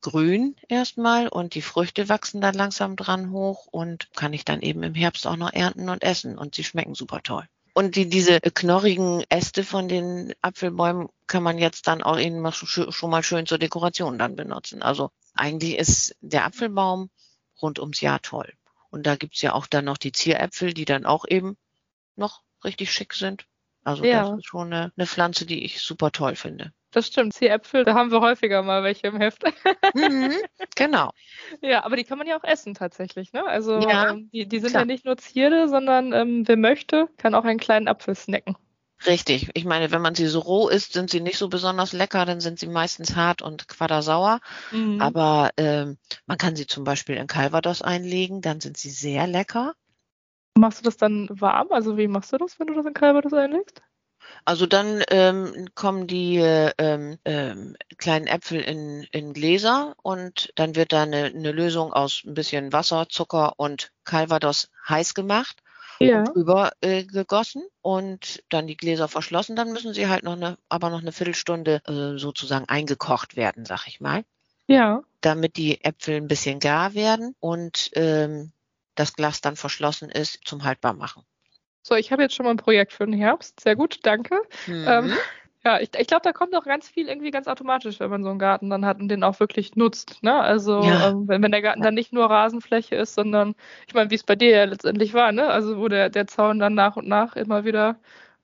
grün 0.00 0.56
erstmal 0.68 1.28
und 1.28 1.54
die 1.54 1.62
Früchte 1.62 2.08
wachsen 2.08 2.40
dann 2.40 2.54
langsam 2.54 2.96
dran 2.96 3.32
hoch 3.32 3.66
und 3.70 4.08
kann 4.16 4.32
ich 4.32 4.44
dann 4.46 4.62
eben 4.62 4.82
im 4.82 4.94
Herbst 4.94 5.26
auch 5.26 5.36
noch 5.36 5.52
ernten 5.52 5.90
und 5.90 6.02
essen 6.02 6.38
und 6.38 6.54
sie 6.54 6.64
schmecken 6.64 6.94
super 6.94 7.22
toll. 7.22 7.46
Und 7.78 7.94
die, 7.94 8.08
diese 8.08 8.40
knorrigen 8.40 9.22
Äste 9.28 9.62
von 9.62 9.86
den 9.86 10.34
Apfelbäumen 10.42 11.10
kann 11.28 11.44
man 11.44 11.58
jetzt 11.58 11.86
dann 11.86 12.02
auch 12.02 12.18
eben 12.18 12.44
schon 12.50 13.10
mal 13.10 13.22
schön 13.22 13.46
zur 13.46 13.58
Dekoration 13.58 14.18
dann 14.18 14.34
benutzen. 14.34 14.82
Also 14.82 15.12
eigentlich 15.34 15.78
ist 15.78 16.16
der 16.20 16.44
Apfelbaum 16.44 17.08
rund 17.62 17.78
ums 17.78 18.00
Jahr 18.00 18.20
toll. 18.20 18.52
Und 18.90 19.06
da 19.06 19.14
gibt's 19.14 19.42
ja 19.42 19.52
auch 19.52 19.68
dann 19.68 19.84
noch 19.84 19.96
die 19.96 20.10
Zieräpfel, 20.10 20.74
die 20.74 20.86
dann 20.86 21.06
auch 21.06 21.24
eben 21.28 21.56
noch 22.16 22.42
richtig 22.64 22.90
schick 22.90 23.14
sind. 23.14 23.46
Also 23.84 24.02
Ja. 24.02 24.22
das 24.22 24.38
ist 24.40 24.46
schon 24.48 24.72
eine, 24.72 24.92
eine 24.96 25.06
Pflanze, 25.06 25.46
die 25.46 25.64
ich 25.64 25.80
super 25.80 26.10
toll 26.10 26.34
finde. 26.34 26.72
Das 26.90 27.06
stimmt. 27.06 27.34
Zieräpfel, 27.34 27.84
da 27.84 27.94
haben 27.94 28.10
wir 28.10 28.20
häufiger 28.20 28.62
mal 28.62 28.82
welche 28.82 29.08
im 29.08 29.18
Heft. 29.18 29.44
Mhm, 29.94 30.34
genau. 30.74 31.10
Ja, 31.62 31.84
aber 31.84 31.96
die 31.96 32.04
kann 32.04 32.18
man 32.18 32.26
ja 32.26 32.38
auch 32.38 32.44
essen 32.44 32.74
tatsächlich, 32.74 33.32
ne? 33.32 33.44
Also 33.44 33.72
Ja, 33.80 34.10
ähm, 34.10 34.30
die, 34.32 34.46
die 34.46 34.58
sind 34.58 34.70
klar. 34.70 34.82
ja 34.82 34.86
nicht 34.86 35.04
nur 35.04 35.16
Zierde, 35.16 35.68
sondern 35.68 36.12
ähm, 36.12 36.46
wer 36.46 36.56
möchte, 36.56 37.08
kann 37.16 37.34
auch 37.34 37.44
einen 37.44 37.58
kleinen 37.58 37.88
Apfel 37.88 38.14
snacken. 38.14 38.56
Richtig. 39.06 39.50
Ich 39.54 39.64
meine, 39.64 39.92
wenn 39.92 40.02
man 40.02 40.14
sie 40.14 40.26
so 40.26 40.40
roh 40.40 40.68
isst, 40.68 40.92
sind 40.92 41.10
sie 41.10 41.20
nicht 41.20 41.38
so 41.38 41.48
besonders 41.48 41.92
lecker, 41.92 42.24
dann 42.24 42.40
sind 42.40 42.58
sie 42.58 42.66
meistens 42.66 43.14
hart 43.14 43.42
und 43.42 43.68
quadersauer. 43.68 44.40
Mhm. 44.70 45.00
Aber 45.00 45.50
ähm, 45.56 45.98
man 46.26 46.38
kann 46.38 46.56
sie 46.56 46.66
zum 46.66 46.84
Beispiel 46.84 47.16
in 47.16 47.28
Calvados 47.28 47.80
einlegen, 47.82 48.40
dann 48.40 48.60
sind 48.60 48.76
sie 48.76 48.90
sehr 48.90 49.26
lecker. 49.26 49.74
Machst 50.56 50.80
du 50.80 50.84
das 50.84 50.96
dann 50.96 51.28
warm? 51.30 51.68
Also 51.70 51.96
wie 51.96 52.08
machst 52.08 52.32
du 52.32 52.38
das, 52.38 52.58
wenn 52.58 52.66
du 52.66 52.74
das 52.74 52.84
in 52.86 52.92
Calvados 52.92 53.32
einlegst? 53.32 53.80
Also 54.44 54.66
dann 54.66 55.02
ähm, 55.10 55.68
kommen 55.74 56.06
die 56.06 56.38
äh, 56.38 56.72
ähm, 56.78 57.18
ähm, 57.24 57.76
kleinen 57.98 58.26
Äpfel 58.26 58.60
in, 58.60 59.02
in 59.12 59.32
Gläser 59.32 59.94
und 60.02 60.50
dann 60.54 60.74
wird 60.74 60.92
da 60.92 61.02
eine, 61.02 61.24
eine 61.26 61.52
Lösung 61.52 61.92
aus 61.92 62.22
ein 62.24 62.34
bisschen 62.34 62.72
Wasser, 62.72 63.08
Zucker 63.08 63.54
und 63.58 63.92
Calvados 64.04 64.70
heiß 64.88 65.14
gemacht 65.14 65.58
Ja. 66.00 66.20
und 66.20 66.34
drüber 66.34 66.72
äh, 66.80 67.04
gegossen 67.04 67.62
und 67.82 68.42
dann 68.48 68.66
die 68.66 68.76
Gläser 68.76 69.08
verschlossen. 69.08 69.56
Dann 69.56 69.72
müssen 69.72 69.92
sie 69.92 70.08
halt 70.08 70.24
noch 70.24 70.36
eine, 70.36 70.56
aber 70.68 70.88
noch 70.90 71.00
eine 71.00 71.12
Viertelstunde 71.12 71.82
äh, 71.86 72.18
sozusagen 72.18 72.68
eingekocht 72.68 73.36
werden, 73.36 73.64
sag 73.66 73.86
ich 73.86 74.00
mal. 74.00 74.24
Ja. 74.70 75.02
damit 75.22 75.56
die 75.56 75.82
Äpfel 75.82 76.16
ein 76.16 76.28
bisschen 76.28 76.60
gar 76.60 76.92
werden 76.94 77.34
und 77.40 77.90
ähm, 77.94 78.52
das 78.94 79.14
Glas 79.14 79.40
dann 79.40 79.56
verschlossen 79.56 80.10
ist 80.10 80.40
zum 80.44 80.62
haltbar 80.64 80.92
machen. 80.92 81.24
So, 81.88 81.94
ich 81.94 82.12
habe 82.12 82.20
jetzt 82.22 82.34
schon 82.34 82.44
mal 82.44 82.50
ein 82.50 82.56
Projekt 82.58 82.92
für 82.92 83.06
den 83.06 83.14
Herbst. 83.14 83.60
Sehr 83.60 83.74
gut, 83.74 84.00
danke. 84.02 84.38
Ähm, 84.84 85.10
ja, 85.64 85.80
ich, 85.80 85.88
ich 85.98 86.06
glaube, 86.06 86.22
da 86.22 86.32
kommt 86.32 86.54
auch 86.54 86.64
ganz 86.64 86.86
viel 86.88 87.08
irgendwie 87.08 87.30
ganz 87.30 87.46
automatisch, 87.48 87.98
wenn 87.98 88.10
man 88.10 88.22
so 88.22 88.28
einen 88.28 88.38
Garten 88.38 88.68
dann 88.68 88.84
hat 88.84 89.00
und 89.00 89.08
den 89.08 89.24
auch 89.24 89.40
wirklich 89.40 89.74
nutzt. 89.74 90.22
Ne? 90.22 90.34
Also 90.34 90.84
Ja. 90.84 91.08
ähm, 91.08 91.26
wenn, 91.28 91.42
wenn 91.42 91.50
der 91.50 91.62
Garten 91.62 91.80
dann 91.82 91.94
nicht 91.94 92.12
nur 92.12 92.26
Rasenfläche 92.30 92.94
ist, 92.94 93.14
sondern 93.14 93.54
ich 93.86 93.94
meine, 93.94 94.10
wie 94.10 94.16
es 94.16 94.22
bei 94.24 94.36
dir 94.36 94.50
ja 94.50 94.64
letztendlich 94.64 95.14
war, 95.14 95.32
ne? 95.32 95.48
Also 95.48 95.78
wo 95.78 95.88
der, 95.88 96.10
der 96.10 96.26
Zaun 96.26 96.58
dann 96.58 96.74
nach 96.74 96.96
und 96.96 97.08
nach 97.08 97.36
immer 97.36 97.64
wieder 97.64 97.98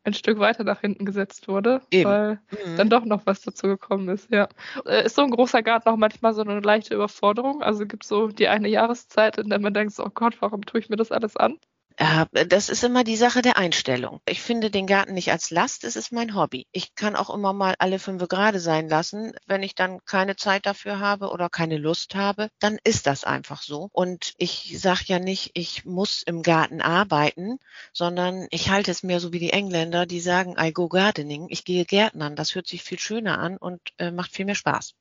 ein 0.04 0.14
Stück 0.14 0.38
weiter 0.38 0.64
nach 0.64 0.80
hinten 0.80 1.04
gesetzt 1.04 1.46
wurde, 1.48 1.82
Eben. 1.90 2.10
weil 2.10 2.40
Mhm. 2.50 2.76
dann 2.76 2.88
doch 2.90 3.04
noch 3.04 3.26
was 3.26 3.42
dazu 3.42 3.66
gekommen 3.68 4.08
ist, 4.08 4.30
ja. 4.30 4.48
Äh, 4.86 5.04
Ist 5.06 5.16
so 5.16 5.22
ein 5.22 5.30
großer 5.30 5.62
Garten 5.62 5.88
auch 5.90 5.96
manchmal 5.96 6.32
so 6.34 6.40
eine 6.42 6.60
leichte 6.60 6.94
Überforderung? 6.94 7.62
Also 7.62 7.86
gibt 7.86 8.04
es 8.04 8.08
so 8.08 8.28
die 8.28 8.48
eine 8.48 8.68
Jahreszeit, 8.68 9.36
in 9.38 9.50
der 9.50 9.60
man 9.60 9.74
denkt, 9.74 9.94
oh 9.98 10.10
Gott, 10.14 10.40
warum 10.40 10.62
tue 10.66 10.80
ich 10.80 10.88
mir 10.88 10.96
das 10.96 11.12
alles 11.12 11.36
an? 11.36 11.58
Ja, 11.98 12.26
das 12.32 12.68
ist 12.68 12.82
immer 12.84 13.02
die 13.04 13.16
Sache 13.16 13.40
der 13.40 13.56
Einstellung. 13.56 14.20
Ich 14.26 14.40
finde 14.42 14.70
den 14.70 14.86
Garten 14.86 15.14
nicht 15.14 15.30
als 15.32 15.50
Last, 15.50 15.84
es 15.84 15.94
ist 15.96 16.10
mein 16.12 16.34
Hobby. 16.34 16.66
Ich 16.72 16.94
kann 16.96 17.14
auch 17.16 17.30
immer 17.30 17.52
mal 17.52 17.74
alle 17.78 17.98
fünf 18.00 18.26
gerade 18.28 18.58
sein 18.60 18.88
lassen. 18.88 19.32
Wenn 19.46 19.62
ich 19.62 19.74
dann 19.76 20.04
keine 20.04 20.34
Zeit 20.36 20.66
dafür 20.66 20.98
habe 21.00 21.30
oder 21.30 21.48
keine 21.48 21.76
Lust 21.78 22.14
habe, 22.16 22.48
dann 22.58 22.78
ist 22.84 23.06
das 23.06 23.22
einfach 23.24 23.62
so. 23.62 23.88
Und 23.92 24.34
ich 24.38 24.74
sage 24.80 25.04
ja 25.06 25.18
nicht, 25.20 25.52
ich 25.54 25.84
muss 25.84 26.22
im 26.22 26.42
Garten 26.42 26.80
arbeiten, 26.80 27.58
sondern 27.92 28.46
ich 28.50 28.70
halte 28.70 28.90
es 28.90 29.02
mir 29.04 29.20
so 29.20 29.32
wie 29.32 29.38
die 29.40 29.52
Engländer, 29.52 30.04
die 30.06 30.20
sagen, 30.20 30.56
I 30.58 30.72
go 30.72 30.88
gardening. 30.88 31.46
Ich 31.48 31.64
gehe 31.64 31.84
Gärtnern. 31.84 32.34
Das 32.36 32.54
hört 32.56 32.66
sich 32.66 32.82
viel 32.82 32.98
schöner 32.98 33.38
an 33.38 33.56
und 33.56 33.80
äh, 33.98 34.10
macht 34.10 34.32
viel 34.32 34.46
mehr 34.46 34.56
Spaß. 34.56 34.94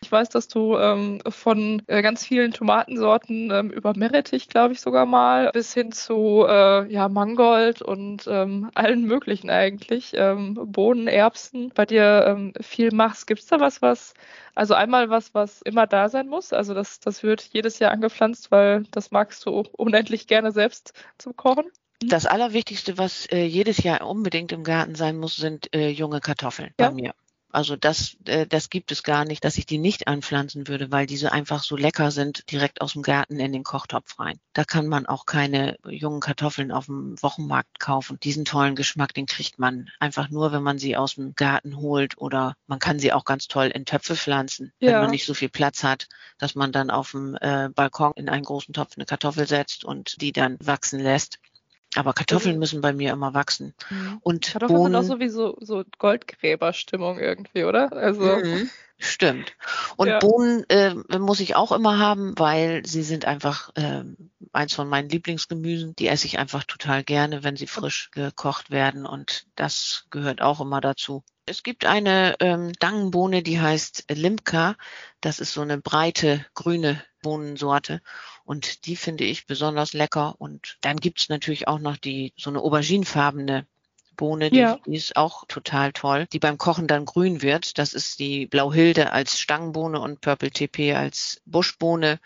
Ich 0.00 0.12
weiß, 0.12 0.28
dass 0.28 0.46
du 0.46 0.76
ähm, 0.78 1.20
von 1.28 1.82
äh, 1.88 2.02
ganz 2.02 2.24
vielen 2.24 2.52
Tomatensorten 2.52 3.50
ähm, 3.50 3.70
über 3.70 3.94
Meerrettich, 3.96 4.48
glaube 4.48 4.72
ich 4.72 4.80
sogar 4.80 5.06
mal, 5.06 5.50
bis 5.52 5.74
hin 5.74 5.90
zu 5.90 6.46
äh, 6.48 6.90
ja, 6.92 7.08
Mangold 7.08 7.82
und 7.82 8.26
ähm, 8.28 8.70
allen 8.74 9.02
möglichen 9.04 9.50
eigentlich, 9.50 10.12
ähm, 10.14 10.54
Bohnen, 10.54 11.08
Erbsen, 11.08 11.70
bei 11.74 11.84
dir 11.84 12.24
ähm, 12.28 12.52
viel 12.60 12.92
machst. 12.92 13.26
Gibt 13.26 13.40
es 13.40 13.46
da 13.46 13.58
was, 13.58 13.82
was, 13.82 14.14
also 14.54 14.74
einmal 14.74 15.10
was, 15.10 15.34
was 15.34 15.62
immer 15.62 15.86
da 15.88 16.08
sein 16.08 16.28
muss? 16.28 16.52
Also 16.52 16.74
das, 16.74 17.00
das 17.00 17.24
wird 17.24 17.42
jedes 17.42 17.80
Jahr 17.80 17.90
angepflanzt, 17.90 18.52
weil 18.52 18.84
das 18.92 19.10
magst 19.10 19.44
du 19.46 19.64
unendlich 19.72 20.28
gerne 20.28 20.52
selbst 20.52 20.92
zum 21.18 21.36
Kochen? 21.36 21.64
Das 22.00 22.26
Allerwichtigste, 22.26 22.98
was 22.98 23.26
äh, 23.26 23.44
jedes 23.44 23.82
Jahr 23.82 24.06
unbedingt 24.06 24.52
im 24.52 24.62
Garten 24.62 24.94
sein 24.94 25.18
muss, 25.18 25.34
sind 25.34 25.74
äh, 25.74 25.88
junge 25.88 26.20
Kartoffeln 26.20 26.72
Ja. 26.78 26.90
bei 26.90 26.94
mir. 26.94 27.14
Also 27.50 27.76
das, 27.76 28.16
äh, 28.26 28.46
das 28.46 28.68
gibt 28.70 28.92
es 28.92 29.02
gar 29.02 29.24
nicht, 29.24 29.44
dass 29.44 29.56
ich 29.56 29.64
die 29.66 29.78
nicht 29.78 30.06
anpflanzen 30.06 30.68
würde, 30.68 30.90
weil 30.90 31.06
diese 31.06 31.32
einfach 31.32 31.62
so 31.62 31.76
lecker 31.76 32.10
sind, 32.10 32.50
direkt 32.52 32.80
aus 32.80 32.92
dem 32.92 33.02
Garten 33.02 33.40
in 33.40 33.52
den 33.52 33.62
Kochtopf 33.64 34.18
rein. 34.18 34.38
Da 34.52 34.64
kann 34.64 34.86
man 34.86 35.06
auch 35.06 35.24
keine 35.26 35.76
jungen 35.88 36.20
Kartoffeln 36.20 36.72
auf 36.72 36.86
dem 36.86 37.20
Wochenmarkt 37.22 37.80
kaufen. 37.80 38.18
Diesen 38.20 38.44
tollen 38.44 38.76
Geschmack, 38.76 39.14
den 39.14 39.26
kriegt 39.26 39.58
man 39.58 39.88
einfach 39.98 40.28
nur, 40.30 40.52
wenn 40.52 40.62
man 40.62 40.78
sie 40.78 40.96
aus 40.96 41.14
dem 41.14 41.34
Garten 41.34 41.76
holt 41.78 42.18
oder 42.18 42.54
man 42.66 42.78
kann 42.78 42.98
sie 42.98 43.12
auch 43.12 43.24
ganz 43.24 43.48
toll 43.48 43.66
in 43.68 43.84
Töpfe 43.86 44.14
pflanzen, 44.16 44.72
wenn 44.80 44.94
Ja. 44.94 45.00
man 45.00 45.10
nicht 45.10 45.24
so 45.24 45.32
viel 45.34 45.48
Platz 45.48 45.82
hat, 45.82 46.06
dass 46.38 46.54
man 46.54 46.72
dann 46.72 46.90
auf 46.90 47.12
dem 47.12 47.34
äh, 47.40 47.68
Balkon 47.74 48.12
in 48.16 48.28
einen 48.28 48.44
großen 48.44 48.74
Topf 48.74 48.92
eine 48.96 49.06
Kartoffel 49.06 49.46
setzt 49.46 49.84
und 49.84 50.20
die 50.20 50.32
dann 50.32 50.56
wachsen 50.60 51.00
lässt. 51.00 51.38
Aber 51.94 52.12
Kartoffeln 52.12 52.52
Also- 52.52 52.58
müssen 52.60 52.80
bei 52.80 52.92
mir 52.92 53.12
immer 53.12 53.34
wachsen. 53.34 53.74
Und 54.20 54.46
Kartoffeln 54.52 54.78
sind 54.82 54.94
auch 54.94 55.00
Bohnen, 55.00 55.04
sowieso 55.06 55.56
so 55.60 55.84
Goldgräberstimmung 55.98 57.18
irgendwie, 57.18 57.64
oder? 57.64 57.92
Also 57.92 58.36
Mhm, 58.36 58.70
stimmt. 58.98 59.54
Und 59.96 60.08
Ja. 60.08 60.18
Bohnen 60.18 60.64
äh, 60.68 60.94
muss 61.18 61.40
ich 61.40 61.56
auch 61.56 61.72
immer 61.72 61.98
haben, 61.98 62.38
weil 62.38 62.84
sie 62.84 63.02
sind 63.02 63.24
einfach 63.24 63.70
ähm, 63.76 64.30
eins 64.52 64.74
von 64.74 64.88
meinen 64.88 65.08
Lieblingsgemüsen. 65.08 65.96
Die 65.96 66.08
esse 66.08 66.26
ich 66.26 66.38
einfach 66.38 66.64
total 66.64 67.04
gerne, 67.04 67.42
wenn 67.42 67.56
sie 67.56 67.66
frisch 67.66 68.10
gekocht 68.12 68.70
werden. 68.70 69.06
Und 69.06 69.46
das 69.56 70.04
gehört 70.10 70.42
auch 70.42 70.60
immer 70.60 70.80
dazu. 70.80 71.24
Es 71.46 71.62
gibt 71.62 71.86
eine 71.86 72.34
ähm, 72.40 72.72
Dangenbohne, 72.78 73.42
die 73.42 73.60
heißt 73.60 74.04
Limca. 74.10 74.76
Das 75.22 75.40
ist 75.40 75.54
so 75.54 75.62
eine 75.62 75.78
breite 75.78 76.44
grüne 76.54 77.02
Bohnensorte. 77.22 78.00
Und 78.44 78.86
die 78.86 78.96
finde 78.96 79.24
ich 79.24 79.46
besonders 79.46 79.92
lecker. 79.92 80.34
Und 80.38 80.76
dann 80.80 80.96
gibt's 80.96 81.28
natürlich 81.28 81.68
auch 81.68 81.78
noch 81.78 81.96
die 81.96 82.32
so 82.36 82.50
eine 82.50 82.60
auberginefarbene 82.60 83.66
Bohne, 84.16 84.50
die, 84.50 84.58
Ja. 84.58 84.78
die 84.84 84.96
ist 84.96 85.16
auch 85.16 85.44
total 85.46 85.92
toll, 85.92 86.26
die 86.32 86.40
beim 86.40 86.58
Kochen 86.58 86.88
dann 86.88 87.04
grün 87.04 87.40
wird. 87.40 87.78
Das 87.78 87.92
ist 87.92 88.18
die 88.18 88.46
Blauhilde 88.46 89.12
als 89.12 89.38
Stangenbohne 89.38 90.00
und 90.00 90.20
Purple 90.20 90.50
TP 90.50 90.94
als 90.94 91.40
Buschbohne. 91.46 92.18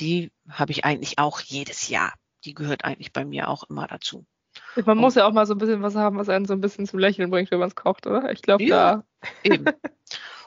Die 0.00 0.32
habe 0.48 0.72
ich 0.72 0.84
eigentlich 0.84 1.18
auch 1.18 1.40
jedes 1.40 1.88
Jahr. 1.88 2.12
Die 2.44 2.54
gehört 2.54 2.84
eigentlich 2.84 3.12
bei 3.12 3.24
mir 3.24 3.48
auch 3.48 3.62
immer 3.70 3.86
dazu. 3.86 4.26
man 4.84 4.98
muss 4.98 5.14
ja 5.14 5.26
auch 5.26 5.32
mal 5.32 5.46
so 5.46 5.54
ein 5.54 5.58
bisschen 5.58 5.82
was 5.82 5.94
haben, 5.94 6.18
was 6.18 6.28
einen 6.28 6.46
so 6.46 6.52
ein 6.54 6.60
bisschen 6.60 6.86
zum 6.86 6.98
Lächeln 6.98 7.30
bringt, 7.30 7.50
wenn 7.50 7.58
man 7.60 7.68
es 7.68 7.76
kocht, 7.76 8.06
oder? 8.06 8.32
Ich 8.32 8.42
glaube, 8.42 8.64
Ja. 8.64 9.04
da 9.22 9.30
Eben. 9.44 9.64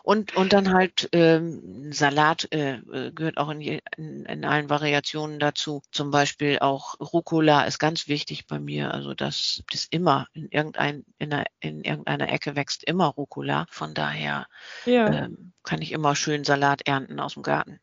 Und, 0.10 0.36
und 0.36 0.54
dann 0.54 0.74
halt 0.74 1.08
ähm, 1.12 1.94
Salat 1.94 2.48
äh, 2.52 2.78
äh, 2.78 3.12
gehört 3.12 3.38
auch 3.38 3.50
in, 3.50 3.62
je, 3.62 3.80
in, 3.96 4.26
in 4.26 4.44
allen 4.44 4.68
Variationen 4.68 5.38
dazu. 5.38 5.84
Zum 5.92 6.10
Beispiel 6.10 6.58
auch 6.62 7.00
Rucola 7.00 7.66
ist 7.66 7.78
ganz 7.78 8.08
wichtig 8.08 8.48
bei 8.48 8.58
mir. 8.58 8.92
Also 8.92 9.14
das 9.14 9.62
ist 9.72 9.94
immer 9.94 10.26
in, 10.34 10.50
irgendein, 10.50 11.06
in, 11.20 11.32
einer, 11.32 11.46
in 11.60 11.84
irgendeiner 11.84 12.28
Ecke 12.34 12.56
wächst 12.56 12.84
immer 12.86 13.06
Rucola. 13.06 13.68
Von 13.70 13.94
daher 13.94 14.48
ja. 14.88 15.14
ähm, 15.14 15.54
kann 15.62 15.80
ich 15.84 15.92
immer 15.92 16.16
schön 16.16 16.44
Salat 16.44 16.88
ernten 16.88 17.20
aus 17.20 17.36
dem 17.36 17.44
Garten. 17.44 17.80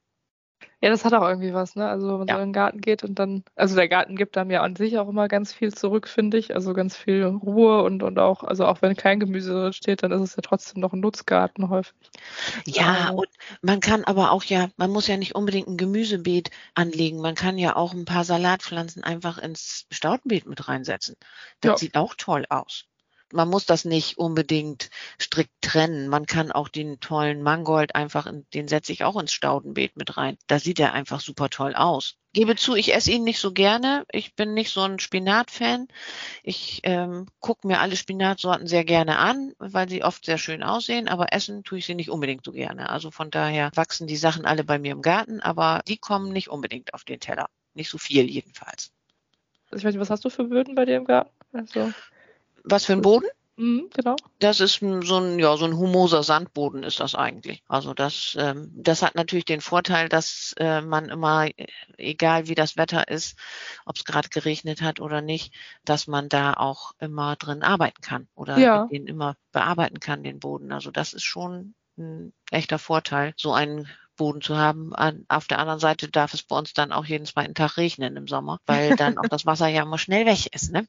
Ja, 0.82 0.90
das 0.90 1.04
hat 1.04 1.12
auch 1.14 1.26
irgendwie 1.26 1.52
was, 1.54 1.74
ne? 1.74 1.88
Also 1.88 2.08
wenn 2.08 2.18
man 2.18 2.28
Ja. 2.28 2.36
so 2.36 2.40
in 2.40 2.48
den 2.48 2.52
Garten 2.52 2.80
geht 2.80 3.02
und 3.04 3.18
dann, 3.18 3.44
also 3.56 3.74
der 3.76 3.88
Garten 3.88 4.16
gibt 4.16 4.36
einem 4.38 4.50
ja 4.50 4.62
an 4.62 4.76
sich 4.76 4.98
auch 4.98 5.08
immer 5.08 5.28
ganz 5.28 5.52
viel 5.52 5.72
zurück, 5.74 6.06
finde 6.08 6.38
ich. 6.38 6.54
Also 6.54 6.72
ganz 6.74 6.96
viel 6.96 7.24
Ruhe 7.24 7.82
und, 7.82 8.02
und 8.02 8.18
auch, 8.18 8.42
also 8.44 8.66
auch 8.66 8.80
wenn 8.82 8.94
kein 8.96 9.20
Gemüse 9.20 9.52
drin 9.52 9.72
steht, 9.72 10.02
dann 10.02 10.12
ist 10.12 10.20
es 10.22 10.36
ja 10.36 10.42
trotzdem 10.42 10.80
noch 10.80 10.92
ein 10.92 11.00
Nutzgarten 11.00 11.68
häufig. 11.70 11.94
Ja, 12.66 13.10
Äh, 13.10 13.12
und 13.12 13.28
man 13.62 13.80
kann 13.80 14.04
aber 14.04 14.30
auch 14.32 14.44
ja, 14.44 14.68
man 14.76 14.90
muss 14.90 15.06
ja 15.06 15.16
nicht 15.16 15.34
unbedingt 15.34 15.68
ein 15.68 15.76
Gemüsebeet 15.78 16.50
anlegen. 16.74 17.20
Man 17.20 17.34
kann 17.34 17.56
ja 17.58 17.76
auch 17.76 17.92
ein 17.94 18.04
paar 18.04 18.24
Salatpflanzen 18.24 19.02
einfach 19.04 19.38
ins 19.38 19.86
Staudenbeet 19.90 20.46
mit 20.46 20.68
reinsetzen. 20.68 21.16
Das 21.60 21.72
Ja. 21.72 21.76
sieht 21.76 21.96
auch 21.96 22.14
toll 22.16 22.44
aus. 22.50 22.84
Man 23.36 23.50
muss 23.50 23.66
das 23.66 23.84
nicht 23.84 24.16
unbedingt 24.16 24.88
strikt 25.20 25.52
trennen. 25.60 26.08
Man 26.08 26.24
kann 26.24 26.50
auch 26.50 26.68
den 26.68 27.00
tollen 27.00 27.42
Mangold 27.42 27.94
einfach, 27.94 28.26
in, 28.26 28.46
den 28.54 28.66
setze 28.66 28.92
ich 28.92 29.04
auch 29.04 29.20
ins 29.20 29.32
Staudenbeet 29.32 29.94
mit 29.96 30.16
rein. 30.16 30.38
Da 30.46 30.58
sieht 30.58 30.80
er 30.80 30.94
einfach 30.94 31.20
super 31.20 31.50
toll 31.50 31.74
aus. 31.74 32.16
Gebe 32.32 32.56
zu, 32.56 32.74
ich 32.74 32.94
esse 32.94 33.12
ihn 33.12 33.24
nicht 33.24 33.38
so 33.38 33.52
gerne. 33.52 34.06
Ich 34.10 34.34
bin 34.34 34.54
nicht 34.54 34.70
so 34.70 34.80
ein 34.80 34.98
Spinat-Fan. 34.98 35.86
Ich 36.42 36.80
ähm, 36.84 37.26
gucke 37.40 37.66
mir 37.66 37.80
alle 37.80 37.96
Spinatsorten 37.96 38.66
sehr 38.66 38.86
gerne 38.86 39.18
an, 39.18 39.52
weil 39.58 39.86
sie 39.88 40.02
oft 40.02 40.24
sehr 40.24 40.38
schön 40.38 40.62
aussehen, 40.62 41.06
aber 41.06 41.34
essen 41.34 41.62
tue 41.62 41.78
ich 41.78 41.86
sie 41.86 41.94
nicht 41.94 42.10
unbedingt 42.10 42.44
so 42.44 42.52
gerne. 42.52 42.88
Also 42.88 43.10
von 43.10 43.30
daher 43.30 43.70
wachsen 43.74 44.06
die 44.06 44.16
Sachen 44.16 44.46
alle 44.46 44.64
bei 44.64 44.78
mir 44.78 44.92
im 44.92 45.02
Garten, 45.02 45.40
aber 45.40 45.82
die 45.86 45.98
kommen 45.98 46.32
nicht 46.32 46.48
unbedingt 46.48 46.94
auf 46.94 47.04
den 47.04 47.20
Teller. 47.20 47.50
Nicht 47.74 47.90
so 47.90 47.98
viel 47.98 48.30
jedenfalls. 48.30 48.92
Also 49.70 49.80
ich 49.80 49.84
weiß 49.84 49.94
nicht, 49.94 50.00
was 50.00 50.10
hast 50.10 50.24
du 50.24 50.30
für 50.30 50.44
Böden 50.44 50.74
bei 50.74 50.86
dir 50.86 50.96
im 50.96 51.04
Garten? 51.04 51.30
Also, 51.52 51.92
Was 52.68 52.84
für 52.84 52.92
ein 52.92 53.02
Boden? 53.02 53.26
mhm, 53.56 53.88
genau. 53.94 54.16
Das 54.38 54.60
ist 54.60 54.80
so 54.80 55.16
ein, 55.18 55.38
ja, 55.38 55.56
so 55.56 55.64
ein 55.64 55.76
humoser 55.76 56.22
Sandboden 56.22 56.82
ist 56.82 57.00
das 57.00 57.14
eigentlich. 57.14 57.62
Also 57.68 57.94
das, 57.94 58.36
ähm, 58.38 58.70
das 58.74 59.02
hat 59.02 59.14
natürlich 59.14 59.46
den 59.46 59.62
Vorteil, 59.62 60.08
dass 60.10 60.54
äh, 60.58 60.82
man 60.82 61.08
immer, 61.08 61.46
äh, 61.46 61.66
egal 61.96 62.48
wie 62.48 62.54
das 62.54 62.76
Wetter 62.76 63.08
ist, 63.08 63.38
ob 63.86 63.96
es 63.96 64.04
gerade 64.04 64.28
geregnet 64.28 64.82
hat 64.82 65.00
oder 65.00 65.22
nicht, 65.22 65.54
dass 65.84 66.06
man 66.06 66.28
da 66.28 66.52
auch 66.54 66.92
immer 66.98 67.36
drin 67.36 67.62
arbeiten 67.62 68.02
kann 68.02 68.28
oder 68.34 68.58
Ja. 68.60 68.86
den 68.90 69.06
immer 69.06 69.36
bearbeiten 69.52 70.00
kann, 70.00 70.22
den 70.22 70.38
Boden. 70.40 70.72
Also 70.72 70.90
das 70.90 71.14
ist 71.14 71.24
schon 71.24 71.74
ein 71.96 72.34
echter 72.50 72.78
Vorteil, 72.78 73.32
so 73.38 73.54
einen 73.54 73.88
Boden 74.16 74.42
zu 74.42 74.56
haben. 74.56 74.94
An, 74.94 75.24
auf 75.28 75.46
der 75.46 75.58
anderen 75.60 75.80
Seite 75.80 76.10
darf 76.10 76.34
es 76.34 76.42
bei 76.42 76.58
uns 76.58 76.74
dann 76.74 76.92
auch 76.92 77.04
jeden 77.06 77.24
zweiten 77.26 77.54
Tag 77.54 77.76
regnen 77.78 78.16
im 78.16 78.28
Sommer, 78.28 78.58
weil 78.66 78.94
dann 78.94 79.16
auch 79.18 79.26
das 79.30 79.46
Wasser 79.46 79.68
ja 79.68 79.82
immer 79.82 79.98
schnell 79.98 80.26
weg 80.26 80.54
ist, 80.54 80.72
ne? 80.72 80.86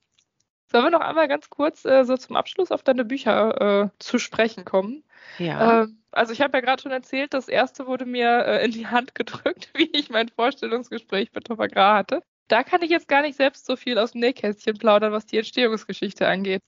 Sollen 0.69 0.83
wir 0.83 0.91
noch 0.91 1.01
einmal 1.01 1.27
ganz 1.27 1.49
kurz 1.49 1.85
äh, 1.85 2.03
so 2.03 2.17
zum 2.17 2.35
Abschluss 2.35 2.71
auf 2.71 2.83
deine 2.83 3.05
Bücher 3.05 3.83
äh, 3.83 3.89
zu 3.99 4.19
sprechen 4.19 4.65
kommen? 4.65 5.03
Ja. 5.37 5.83
Ähm, 5.83 6.01
also 6.11 6.33
ich 6.33 6.41
habe 6.41 6.57
ja 6.57 6.61
gerade 6.61 6.81
schon 6.81 6.91
erzählt, 6.91 7.33
das 7.33 7.47
erste 7.47 7.87
wurde 7.87 8.05
mir 8.05 8.45
äh, 8.45 8.65
in 8.65 8.71
die 8.71 8.87
Hand 8.87 9.15
gedrückt, 9.15 9.69
wie 9.75 9.89
ich 9.93 10.09
mein 10.09 10.29
Vorstellungsgespräch 10.29 11.31
mit 11.33 11.45
Topper 11.45 11.67
Gra 11.67 11.95
hatte. 11.95 12.21
Da 12.47 12.63
kann 12.63 12.81
ich 12.81 12.89
jetzt 12.89 13.07
gar 13.07 13.21
nicht 13.21 13.35
selbst 13.35 13.65
so 13.65 13.75
viel 13.75 13.97
aus 13.97 14.13
dem 14.13 14.21
Nähkästchen 14.21 14.77
plaudern, 14.77 15.11
was 15.11 15.25
die 15.25 15.37
Entstehungsgeschichte 15.37 16.27
angeht. 16.27 16.63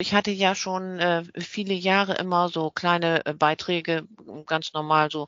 Ich 0.00 0.14
hatte 0.14 0.30
ja 0.30 0.54
schon 0.54 1.00
äh, 1.00 1.24
viele 1.36 1.74
Jahre 1.74 2.14
immer 2.14 2.48
so 2.50 2.70
kleine 2.70 3.26
äh, 3.26 3.34
Beiträge, 3.34 4.06
ganz 4.46 4.72
normal 4.72 5.10
so 5.10 5.26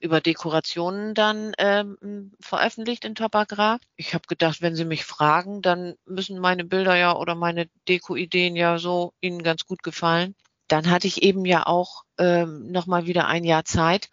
über 0.00 0.20
Dekorationen 0.20 1.14
dann 1.14 1.52
ähm, 1.56 2.32
veröffentlicht 2.40 3.04
in 3.04 3.14
Topagra. 3.14 3.78
Ich 3.94 4.14
habe 4.14 4.26
gedacht, 4.26 4.60
wenn 4.60 4.74
Sie 4.74 4.84
mich 4.84 5.04
fragen, 5.04 5.62
dann 5.62 5.94
müssen 6.04 6.40
meine 6.40 6.64
Bilder 6.64 6.96
ja 6.96 7.14
oder 7.14 7.36
meine 7.36 7.68
Deko-Ideen 7.88 8.56
ja 8.56 8.78
so 8.78 9.12
Ihnen 9.20 9.44
ganz 9.44 9.66
gut 9.66 9.84
gefallen. 9.84 10.34
Dann 10.66 10.90
hatte 10.90 11.06
ich 11.06 11.22
eben 11.22 11.44
ja 11.44 11.64
auch 11.66 12.02
ähm, 12.18 12.72
noch 12.72 12.88
mal 12.88 13.06
wieder 13.06 13.28
ein 13.28 13.44
Jahr 13.44 13.64
Zeit, 13.64 14.10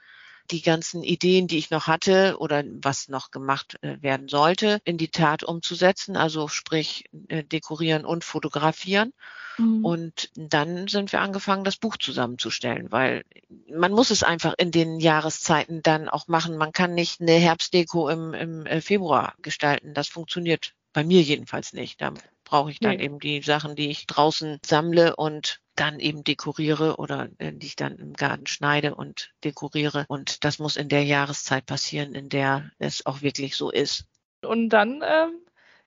die 0.51 0.61
ganzen 0.61 1.03
Ideen, 1.03 1.47
die 1.47 1.57
ich 1.57 1.71
noch 1.71 1.87
hatte 1.87 2.37
oder 2.39 2.63
was 2.81 3.07
noch 3.07 3.31
gemacht 3.31 3.77
äh, 3.81 4.01
werden 4.01 4.27
sollte, 4.27 4.79
in 4.83 4.97
die 4.97 5.09
Tat 5.09 5.43
umzusetzen. 5.43 6.17
Also 6.17 6.47
sprich 6.47 7.05
äh, 7.27 7.43
dekorieren 7.43 8.05
und 8.05 8.23
fotografieren. 8.23 9.13
Mhm. 9.57 9.85
Und 9.85 10.29
dann 10.35 10.87
sind 10.87 11.11
wir 11.11 11.21
angefangen, 11.21 11.63
das 11.63 11.77
Buch 11.77 11.97
zusammenzustellen, 11.97 12.91
weil 12.91 13.23
man 13.71 13.91
muss 13.91 14.11
es 14.11 14.23
einfach 14.23 14.53
in 14.57 14.71
den 14.71 14.99
Jahreszeiten 14.99 15.81
dann 15.81 16.09
auch 16.09 16.27
machen. 16.27 16.57
Man 16.57 16.71
kann 16.71 16.93
nicht 16.93 17.21
eine 17.21 17.33
Herbstdeko 17.33 18.09
im, 18.09 18.33
im 18.33 18.65
äh, 18.65 18.81
Februar 18.81 19.35
gestalten. 19.41 19.93
Das 19.93 20.07
funktioniert 20.07 20.73
bei 20.93 21.03
mir 21.03 21.21
jedenfalls 21.21 21.73
nicht. 21.73 22.01
Da 22.01 22.13
brauche 22.45 22.71
ich 22.71 22.79
dann 22.79 22.97
Nee. 22.97 23.05
eben 23.05 23.19
die 23.19 23.41
Sachen, 23.41 23.75
die 23.75 23.89
ich 23.89 24.07
draußen 24.07 24.59
sammle 24.65 25.15
und 25.17 25.59
dann 25.75 25.99
eben 25.99 26.23
dekoriere 26.23 26.95
oder 26.97 27.29
äh, 27.39 27.51
die 27.53 27.67
ich 27.67 27.75
dann 27.75 27.97
im 27.97 28.13
Garten 28.13 28.47
schneide 28.47 28.95
und 28.95 29.33
dekoriere. 29.43 30.05
Und 30.07 30.43
das 30.45 30.59
muss 30.59 30.77
in 30.77 30.87
der 30.89 31.03
Jahreszeit 31.03 31.65
passieren, 31.65 32.15
in 32.15 32.29
der 32.29 32.71
es 32.79 33.05
auch 33.05 33.21
wirklich 33.21 33.55
so 33.57 33.71
ist. 33.71 34.05
Und 34.43 34.69
dann, 34.69 35.01
ähm, 35.05 35.41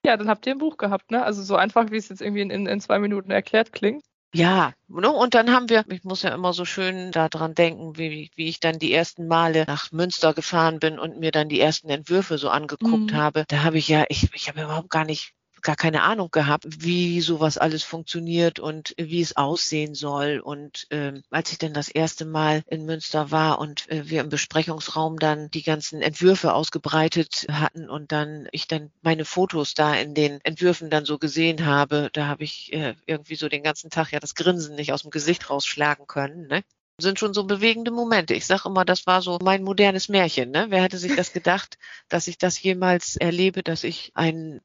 ja, 0.05 0.15
dann 0.17 0.29
habt 0.29 0.45
ihr 0.45 0.53
ein 0.53 0.59
Buch 0.59 0.77
gehabt, 0.77 1.09
ne? 1.11 1.23
Also 1.23 1.41
so 1.43 1.55
einfach, 1.55 1.89
wie 1.91 1.97
es 1.97 2.09
jetzt 2.09 2.21
irgendwie 2.21 2.41
in, 2.41 2.49
in, 2.51 2.67
in 2.67 2.79
zwei 2.81 2.99
Minuten 2.99 3.31
erklärt 3.31 3.71
klingt. 3.73 4.03
Ja, 4.33 4.73
ne? 4.87 5.09
und 5.11 5.33
dann 5.33 5.49
haben 5.51 5.69
wir, 5.69 5.85
ich 5.89 6.03
muss 6.03 6.21
ja 6.21 6.33
immer 6.35 6.53
so 6.53 6.63
schön 6.65 7.11
daran 7.11 7.55
denken, 7.55 7.97
wie, 7.97 8.29
wie 8.35 8.47
ich 8.47 8.59
dann 8.59 8.77
die 8.77 8.93
ersten 8.93 9.27
Male 9.27 9.65
nach 9.67 9.91
Münster 9.91 10.33
gefahren 10.35 10.79
bin 10.79 10.99
und 10.99 11.17
mir 11.19 11.31
dann 11.31 11.49
die 11.49 11.59
ersten 11.59 11.89
Entwürfe 11.89 12.37
so 12.37 12.49
angeguckt 12.49 13.11
Mhm. 13.11 13.17
habe. 13.17 13.45
Da 13.47 13.63
habe 13.63 13.77
ich 13.79 13.87
ja, 13.87 14.05
ich, 14.09 14.31
ich 14.35 14.47
habe 14.47 14.61
überhaupt 14.61 14.89
gar 14.91 15.03
nicht 15.05 15.33
gar 15.61 15.75
keine 15.75 16.03
Ahnung 16.03 16.29
gehabt, 16.31 16.65
wie 16.83 17.21
sowas 17.21 17.57
alles 17.57 17.83
funktioniert 17.83 18.59
und 18.59 18.93
wie 18.97 19.21
es 19.21 19.37
aussehen 19.37 19.95
soll. 19.95 20.39
Und 20.39 20.87
ähm, 20.89 21.23
als 21.29 21.51
ich 21.51 21.57
dann 21.57 21.73
das 21.73 21.89
erste 21.89 22.25
Mal 22.25 22.63
in 22.67 22.85
Münster 22.85 23.31
war 23.31 23.59
und 23.59 23.89
äh, 23.89 24.09
wir 24.09 24.21
im 24.21 24.29
Besprechungsraum 24.29 25.19
dann 25.19 25.49
die 25.51 25.63
ganzen 25.63 26.01
Entwürfe 26.01 26.53
ausgebreitet 26.53 27.47
hatten 27.51 27.89
und 27.89 28.11
dann 28.11 28.47
ich 28.51 28.67
dann 28.67 28.91
meine 29.01 29.25
Fotos 29.25 29.73
da 29.73 29.95
in 29.95 30.13
den 30.13 30.39
Entwürfen 30.43 30.89
dann 30.89 31.05
so 31.05 31.17
gesehen 31.17 31.65
habe, 31.65 32.09
da 32.13 32.27
habe 32.27 32.43
ich 32.43 32.73
äh, 32.73 32.95
irgendwie 33.05 33.35
so 33.35 33.49
den 33.49 33.63
ganzen 33.63 33.89
Tag 33.89 34.11
ja 34.11 34.19
das 34.19 34.35
Grinsen 34.35 34.75
nicht 34.75 34.93
aus 34.93 35.01
dem 35.01 35.11
Gesicht 35.11 35.49
rausschlagen 35.49 36.07
können. 36.07 36.47
Ne? 36.47 36.63
sind 37.01 37.19
schon 37.19 37.33
so 37.33 37.45
bewegende 37.45 37.91
Momente. 37.91 38.33
Ich 38.33 38.45
sage 38.45 38.63
immer, 38.65 38.85
das 38.85 39.07
war 39.07 39.21
so 39.21 39.39
mein 39.41 39.63
modernes 39.63 40.09
Märchen. 40.09 40.51
Ne? 40.51 40.67
Wer 40.69 40.83
hätte 40.83 40.97
sich 40.97 41.15
das 41.15 41.33
gedacht, 41.33 41.77
dass 42.09 42.27
ich 42.27 42.37
das 42.37 42.61
jemals 42.61 43.15
erlebe, 43.15 43.63
dass 43.63 43.83
ich 43.83 44.11
ein 44.15 44.61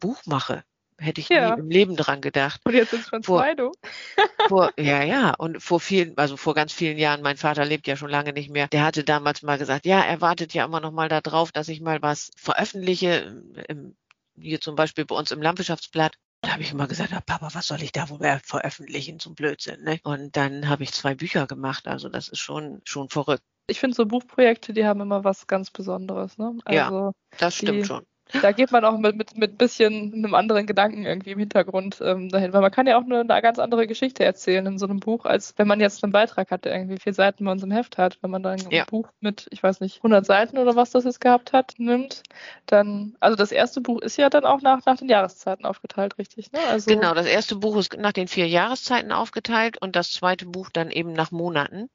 Buch 0.00 0.22
mache? 0.26 0.64
Hätte 1.00 1.20
ich 1.20 1.28
Ja. 1.28 1.54
nie 1.54 1.60
im 1.60 1.70
Leben 1.70 1.96
dran 1.96 2.20
gedacht. 2.20 2.60
Und 2.64 2.74
jetzt 2.74 2.90
sind 2.90 3.02
es 3.02 3.08
schon 3.08 3.22
Vor- 3.22 3.38
zwei, 3.40 3.54
du. 3.54 3.70
Vor, 4.48 4.72
ja, 4.78 5.02
ja, 5.04 5.34
und 5.34 5.62
vor 5.62 5.78
vielen, 5.78 6.16
also 6.18 6.36
vor 6.36 6.54
ganz 6.54 6.72
vielen 6.72 6.98
Jahren, 6.98 7.22
mein 7.22 7.36
Vater 7.36 7.64
lebt 7.64 7.86
ja 7.86 7.96
schon 7.96 8.10
lange 8.10 8.32
nicht 8.32 8.50
mehr, 8.50 8.66
der 8.66 8.82
hatte 8.84 9.04
damals 9.04 9.42
mal 9.42 9.58
gesagt, 9.58 9.86
ja, 9.86 10.00
er 10.00 10.20
wartet 10.20 10.54
ja 10.54 10.64
immer 10.64 10.80
noch 10.80 10.90
mal 10.90 11.08
darauf, 11.08 11.52
dass 11.52 11.68
ich 11.68 11.80
mal 11.80 12.02
was 12.02 12.30
veröffentliche, 12.36 13.42
im, 13.68 13.96
hier 14.36 14.60
zum 14.60 14.74
Beispiel 14.74 15.04
bei 15.04 15.14
uns 15.14 15.30
im 15.30 15.40
Landwirtschaftsblatt. 15.42 16.14
Da 16.40 16.52
habe 16.52 16.62
ich 16.62 16.70
immer 16.72 16.86
gesagt, 16.86 17.12
"Ah, 17.12 17.20
Papa, 17.24 17.50
was 17.52 17.66
soll 17.66 17.82
ich 17.82 17.90
da 17.92 18.08
wohl 18.10 18.18
mehr 18.18 18.40
veröffentlichen 18.44 19.18
zum 19.18 19.34
Blödsinn? 19.34 19.82
Ne? 19.82 19.98
Und 20.04 20.36
dann 20.36 20.68
habe 20.68 20.84
ich 20.84 20.92
zwei 20.92 21.14
Bücher 21.16 21.46
gemacht, 21.48 21.86
also 21.88 22.08
das 22.08 22.28
ist 22.28 22.38
schon, 22.38 22.80
schon 22.84 23.08
verrückt. 23.08 23.42
Ich 23.68 23.80
finde 23.80 23.94
so 23.96 24.06
Buchprojekte, 24.06 24.72
die 24.72 24.86
haben 24.86 25.00
immer 25.00 25.24
was 25.24 25.46
ganz 25.48 25.70
Besonderes, 25.70 26.38
ne? 26.38 26.56
Ja. 26.70 26.86
Also 26.86 27.12
Das 27.38 27.56
stimmt 27.56 27.82
Die- 27.82 27.84
schon. 27.84 28.04
Da 28.42 28.52
geht 28.52 28.70
man 28.72 28.84
auch 28.84 28.98
mit, 28.98 29.16
mit, 29.16 29.36
mit 29.36 29.58
bisschen 29.58 30.12
einem 30.12 30.34
anderen 30.34 30.66
Gedanken 30.66 31.04
irgendwie 31.06 31.32
im 31.32 31.38
Hintergrund 31.38 32.00
ähm, 32.02 32.28
dahin, 32.28 32.52
weil 32.52 32.60
man 32.60 32.70
kann 32.70 32.86
ja 32.86 32.98
auch 32.98 33.04
eine, 33.04 33.20
eine 33.20 33.42
ganz 33.42 33.58
andere 33.58 33.86
Geschichte 33.86 34.24
erzählen 34.24 34.66
in 34.66 34.78
so 34.78 34.86
einem 34.86 35.00
Buch, 35.00 35.24
als 35.24 35.54
wenn 35.56 35.68
man 35.68 35.80
jetzt 35.80 36.02
einen 36.04 36.12
Beitrag 36.12 36.50
hat, 36.50 36.64
der 36.64 36.74
irgendwie 36.74 36.98
vier 36.98 37.14
Seiten 37.14 37.44
bei 37.44 37.52
uns 37.52 37.62
im 37.62 37.70
Heft 37.70 37.98
hat. 37.98 38.18
Wenn 38.22 38.30
man 38.30 38.42
dann 38.42 38.60
ein 38.60 38.70
Ja. 38.70 38.84
Buch 38.84 39.08
mit, 39.20 39.46
ich 39.50 39.62
weiß 39.62 39.80
nicht, 39.80 39.98
100 39.98 40.24
Seiten 40.26 40.58
oder 40.58 40.76
was 40.76 40.90
das 40.90 41.04
jetzt 41.04 41.20
gehabt 41.20 41.52
hat, 41.52 41.74
nimmt, 41.78 42.22
dann, 42.66 43.16
also 43.20 43.36
das 43.36 43.52
erste 43.52 43.80
Buch 43.80 44.00
ist 44.00 44.16
ja 44.16 44.30
dann 44.30 44.44
auch 44.44 44.60
nach, 44.62 44.84
nach 44.86 44.96
den 44.96 45.08
Jahreszeiten 45.08 45.64
aufgeteilt, 45.64 46.18
richtig, 46.18 46.52
ne? 46.52 46.60
Also, 46.68 46.90
Genau, 46.90 47.14
das 47.14 47.26
erste 47.26 47.56
Buch 47.56 47.76
ist 47.76 47.96
nach 47.96 48.12
den 48.12 48.28
vier 48.28 48.46
Jahreszeiten 48.46 49.12
aufgeteilt 49.12 49.80
und 49.80 49.96
das 49.96 50.12
zweite 50.12 50.46
Buch 50.46 50.70
dann 50.70 50.90
eben 50.90 51.12
nach 51.12 51.30
Monaten. 51.30 51.88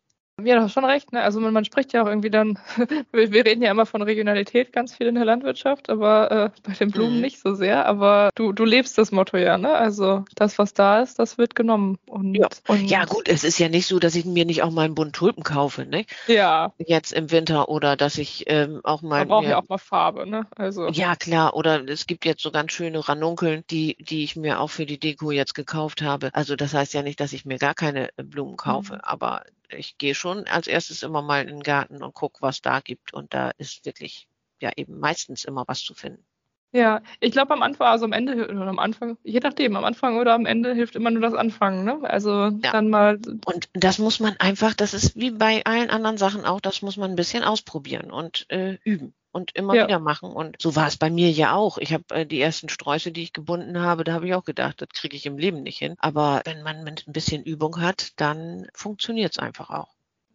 Ja, 0.45 0.55
du 0.55 0.61
hast 0.63 0.73
schon 0.73 0.85
recht, 0.85 1.11
ne? 1.13 1.21
Also 1.21 1.39
man, 1.39 1.53
man 1.53 1.65
spricht 1.65 1.93
ja 1.93 2.03
auch 2.03 2.07
irgendwie 2.07 2.29
dann, 2.29 2.59
wir, 3.11 3.31
wir 3.31 3.45
reden 3.45 3.61
ja 3.61 3.71
immer 3.71 3.85
von 3.85 4.01
Regionalität 4.01 4.73
ganz 4.73 4.95
viel 4.95 5.07
in 5.07 5.15
der 5.15 5.25
Landwirtschaft, 5.25 5.89
aber 5.89 6.31
äh, 6.31 6.49
bei 6.63 6.73
den 6.73 6.91
Blumen 6.91 7.15
Mhm. 7.15 7.21
nicht 7.21 7.39
so 7.39 7.53
sehr. 7.53 7.85
Aber 7.85 8.29
du, 8.35 8.51
du 8.53 8.65
lebst 8.65 8.97
das 8.97 9.11
Motto 9.11 9.37
ja, 9.37 9.57
ne? 9.57 9.73
Also 9.73 10.25
das, 10.35 10.57
was 10.57 10.73
da 10.73 11.01
ist, 11.01 11.19
das 11.19 11.37
wird 11.37 11.55
genommen. 11.55 11.97
Und, 12.07 12.35
Ja. 12.35 12.47
und 12.67 12.89
Ja 12.89 13.05
gut, 13.05 13.27
es 13.27 13.43
ist 13.43 13.59
ja 13.59 13.69
nicht 13.69 13.87
so, 13.87 13.99
dass 13.99 14.15
ich 14.15 14.25
mir 14.25 14.45
nicht 14.45 14.63
auch 14.63 14.71
mal 14.71 14.83
einen 14.85 14.95
Bund 14.95 15.15
Tulpen 15.15 15.43
kaufe, 15.43 15.85
ne? 15.85 16.05
Ja, 16.27 16.73
Jetzt 16.77 17.13
im 17.13 17.31
Winter 17.31 17.69
oder 17.69 17.95
dass 17.95 18.17
ich 18.17 18.43
ähm, 18.47 18.81
auch 18.83 19.01
mal 19.01 19.19
man 19.19 19.27
braucht 19.27 19.47
ja 19.47 19.57
auch 19.59 19.69
mal 19.69 19.77
Farbe, 19.77 20.25
ne? 20.27 20.47
Also 20.55 20.87
Ja, 20.89 21.15
klar. 21.15 21.55
Oder 21.55 21.87
es 21.87 22.07
gibt 22.07 22.25
jetzt 22.25 22.41
so 22.41 22.51
ganz 22.51 22.71
schöne 22.71 23.07
Ranunkeln, 23.07 23.63
die, 23.69 23.95
die 23.99 24.23
ich 24.23 24.35
mir 24.35 24.59
auch 24.59 24.69
für 24.69 24.85
die 24.85 24.99
Deko 24.99 25.31
jetzt 25.31 25.53
gekauft 25.55 26.01
habe. 26.01 26.29
Also 26.33 26.55
das 26.55 26.73
heißt 26.73 26.93
ja 26.93 27.01
nicht, 27.03 27.19
dass 27.19 27.33
ich 27.33 27.45
mir 27.45 27.57
gar 27.59 27.73
keine 27.73 28.09
äh, 28.17 28.23
Blumen 28.23 28.57
kaufe, 28.57 28.95
Mhm. 28.95 28.99
aber 29.03 29.43
ich 29.77 29.97
gehe 29.97 30.15
schon 30.15 30.47
als 30.47 30.67
erstes 30.67 31.03
immer 31.03 31.21
mal 31.21 31.41
in 31.41 31.47
den 31.47 31.63
Garten 31.63 32.03
und 32.03 32.13
gucke, 32.13 32.41
was 32.41 32.61
da 32.61 32.79
gibt. 32.79 33.13
Und 33.13 33.33
da 33.33 33.51
ist 33.57 33.85
wirklich 33.85 34.27
ja 34.61 34.71
eben 34.75 34.99
meistens 34.99 35.45
immer 35.45 35.63
was 35.67 35.81
zu 35.81 35.93
finden. 35.93 36.25
Ja, 36.71 37.03
ich 37.19 37.31
glaube 37.31 37.53
am 37.53 37.61
Anfang, 37.61 37.87
also 37.87 38.05
am 38.05 38.13
Ende 38.13 38.47
oder 38.47 38.67
am 38.67 38.79
Anfang, 38.79 39.17
je 39.23 39.39
nachdem, 39.39 39.75
am 39.75 39.83
Anfang 39.83 40.17
oder 40.17 40.33
am 40.33 40.47
Ende 40.47 40.73
hilft 40.73 40.95
immer 40.95 41.11
nur 41.11 41.21
das 41.21 41.35
Anfangen, 41.35 41.83
ne? 41.85 41.99
Also 42.01 42.31
ja. 42.31 42.71
dann 42.71 42.89
mal. 42.89 43.19
Und 43.45 43.69
das 43.73 43.99
muss 43.99 44.19
man 44.19 44.35
einfach, 44.39 44.73
das 44.73 44.95
ist 44.95 45.15
wie 45.15 45.29
bei 45.29 45.63
allen 45.65 45.91
anderen 45.91 46.17
Sachen 46.17 46.45
auch, 46.45 46.59
das 46.59 46.81
muss 46.81 46.97
man 46.97 47.11
ein 47.11 47.15
bisschen 47.15 47.43
ausprobieren 47.43 48.09
und 48.09 48.49
äh, 48.49 48.79
üben 48.83 49.13
und 49.33 49.55
immer 49.55 49.75
ja. 49.75 49.87
wieder 49.87 49.99
machen. 49.99 50.31
Und 50.31 50.61
so 50.61 50.75
war 50.75 50.87
es 50.87 50.95
bei 50.95 51.09
mir 51.09 51.29
ja 51.31 51.53
auch. 51.53 51.77
Ich 51.79 51.91
habe 51.91 52.03
äh, 52.11 52.25
die 52.25 52.39
ersten 52.39 52.69
Sträuße, 52.69 53.11
die 53.11 53.23
ich 53.23 53.33
gebunden 53.33 53.79
habe, 53.79 54.03
da 54.03 54.13
habe 54.13 54.27
ich 54.27 54.33
auch 54.33 54.45
gedacht, 54.45 54.81
das 54.81 54.89
kriege 54.89 55.17
ich 55.17 55.25
im 55.25 55.37
Leben 55.37 55.63
nicht 55.63 55.79
hin. 55.79 55.95
Aber 55.97 56.41
wenn 56.45 56.61
man 56.61 56.83
mit 56.83 57.07
ein 57.07 57.13
bisschen 57.13 57.43
Übung 57.43 57.81
hat, 57.81 58.11
dann 58.17 58.67
funktioniert 58.73 59.33
es 59.33 59.39
einfach 59.39 59.71
auch. 59.71 59.89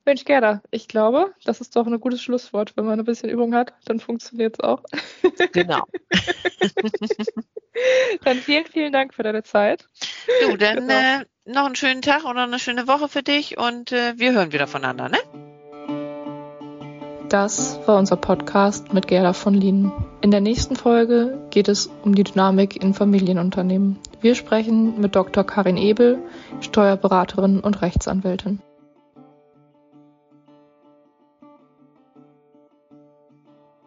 Mensch, 0.05 0.25
Gerda, 0.25 0.63
ich 0.71 0.89
glaube, 0.89 1.35
das 1.45 1.61
ist 1.61 1.77
doch 1.77 1.87
ein 1.87 2.01
gutes 2.01 2.23
Schlusswort. 2.23 2.77
Wenn 2.77 2.87
man 2.87 2.99
ein 2.99 3.05
bisschen 3.05 3.29
Übung 3.29 3.55
hat, 3.55 3.75
dann 3.85 4.01
funktioniert 4.01 4.57
es 4.59 4.61
auch. 4.61 4.83
Genau. 5.53 5.85
dann 8.25 8.39
vielen, 8.39 8.67
vielen 8.67 8.93
Dank 8.93 9.15
für 9.15 9.23
deine 9.23 9.43
Zeit. 9.43 9.87
Du, 10.43 10.57
dann 10.57 10.89
genau. 10.89 10.95
äh, 10.95 11.25
noch 11.45 11.67
einen 11.67 11.77
schönen 11.77 12.03
Tag 12.03 12.25
oder 12.25 12.43
eine 12.43 12.59
schöne 12.59 12.89
Woche 12.89 13.09
für 13.09 13.23
dich 13.23 13.59
und 13.59 13.93
äh, 13.93 14.19
wir 14.19 14.33
hören 14.33 14.53
wieder 14.53 14.67
voneinander, 14.67 15.11
ne? 15.11 15.58
Das 17.29 17.79
war 17.87 17.99
unser 17.99 18.16
Podcast 18.16 18.95
mit 18.95 19.07
Gerda 19.07 19.35
von 19.35 19.53
Lienen. 19.53 19.93
In 20.22 20.31
der 20.31 20.41
nächsten 20.41 20.76
Folge 20.76 21.37
geht 21.51 21.68
es 21.68 21.91
um 22.03 22.14
die 22.14 22.24
Dynamik 22.24 22.83
in 22.83 22.95
Familienunternehmen. 22.95 23.99
Wir 24.22 24.35
sprechen 24.35 24.99
mit 24.99 25.14
Dr. 25.14 25.45
Karin 25.45 25.76
Ebel, 25.76 26.18
Steuerberaterin 26.61 27.61
und 27.61 27.83
Rechtsanwältin. 27.83 28.61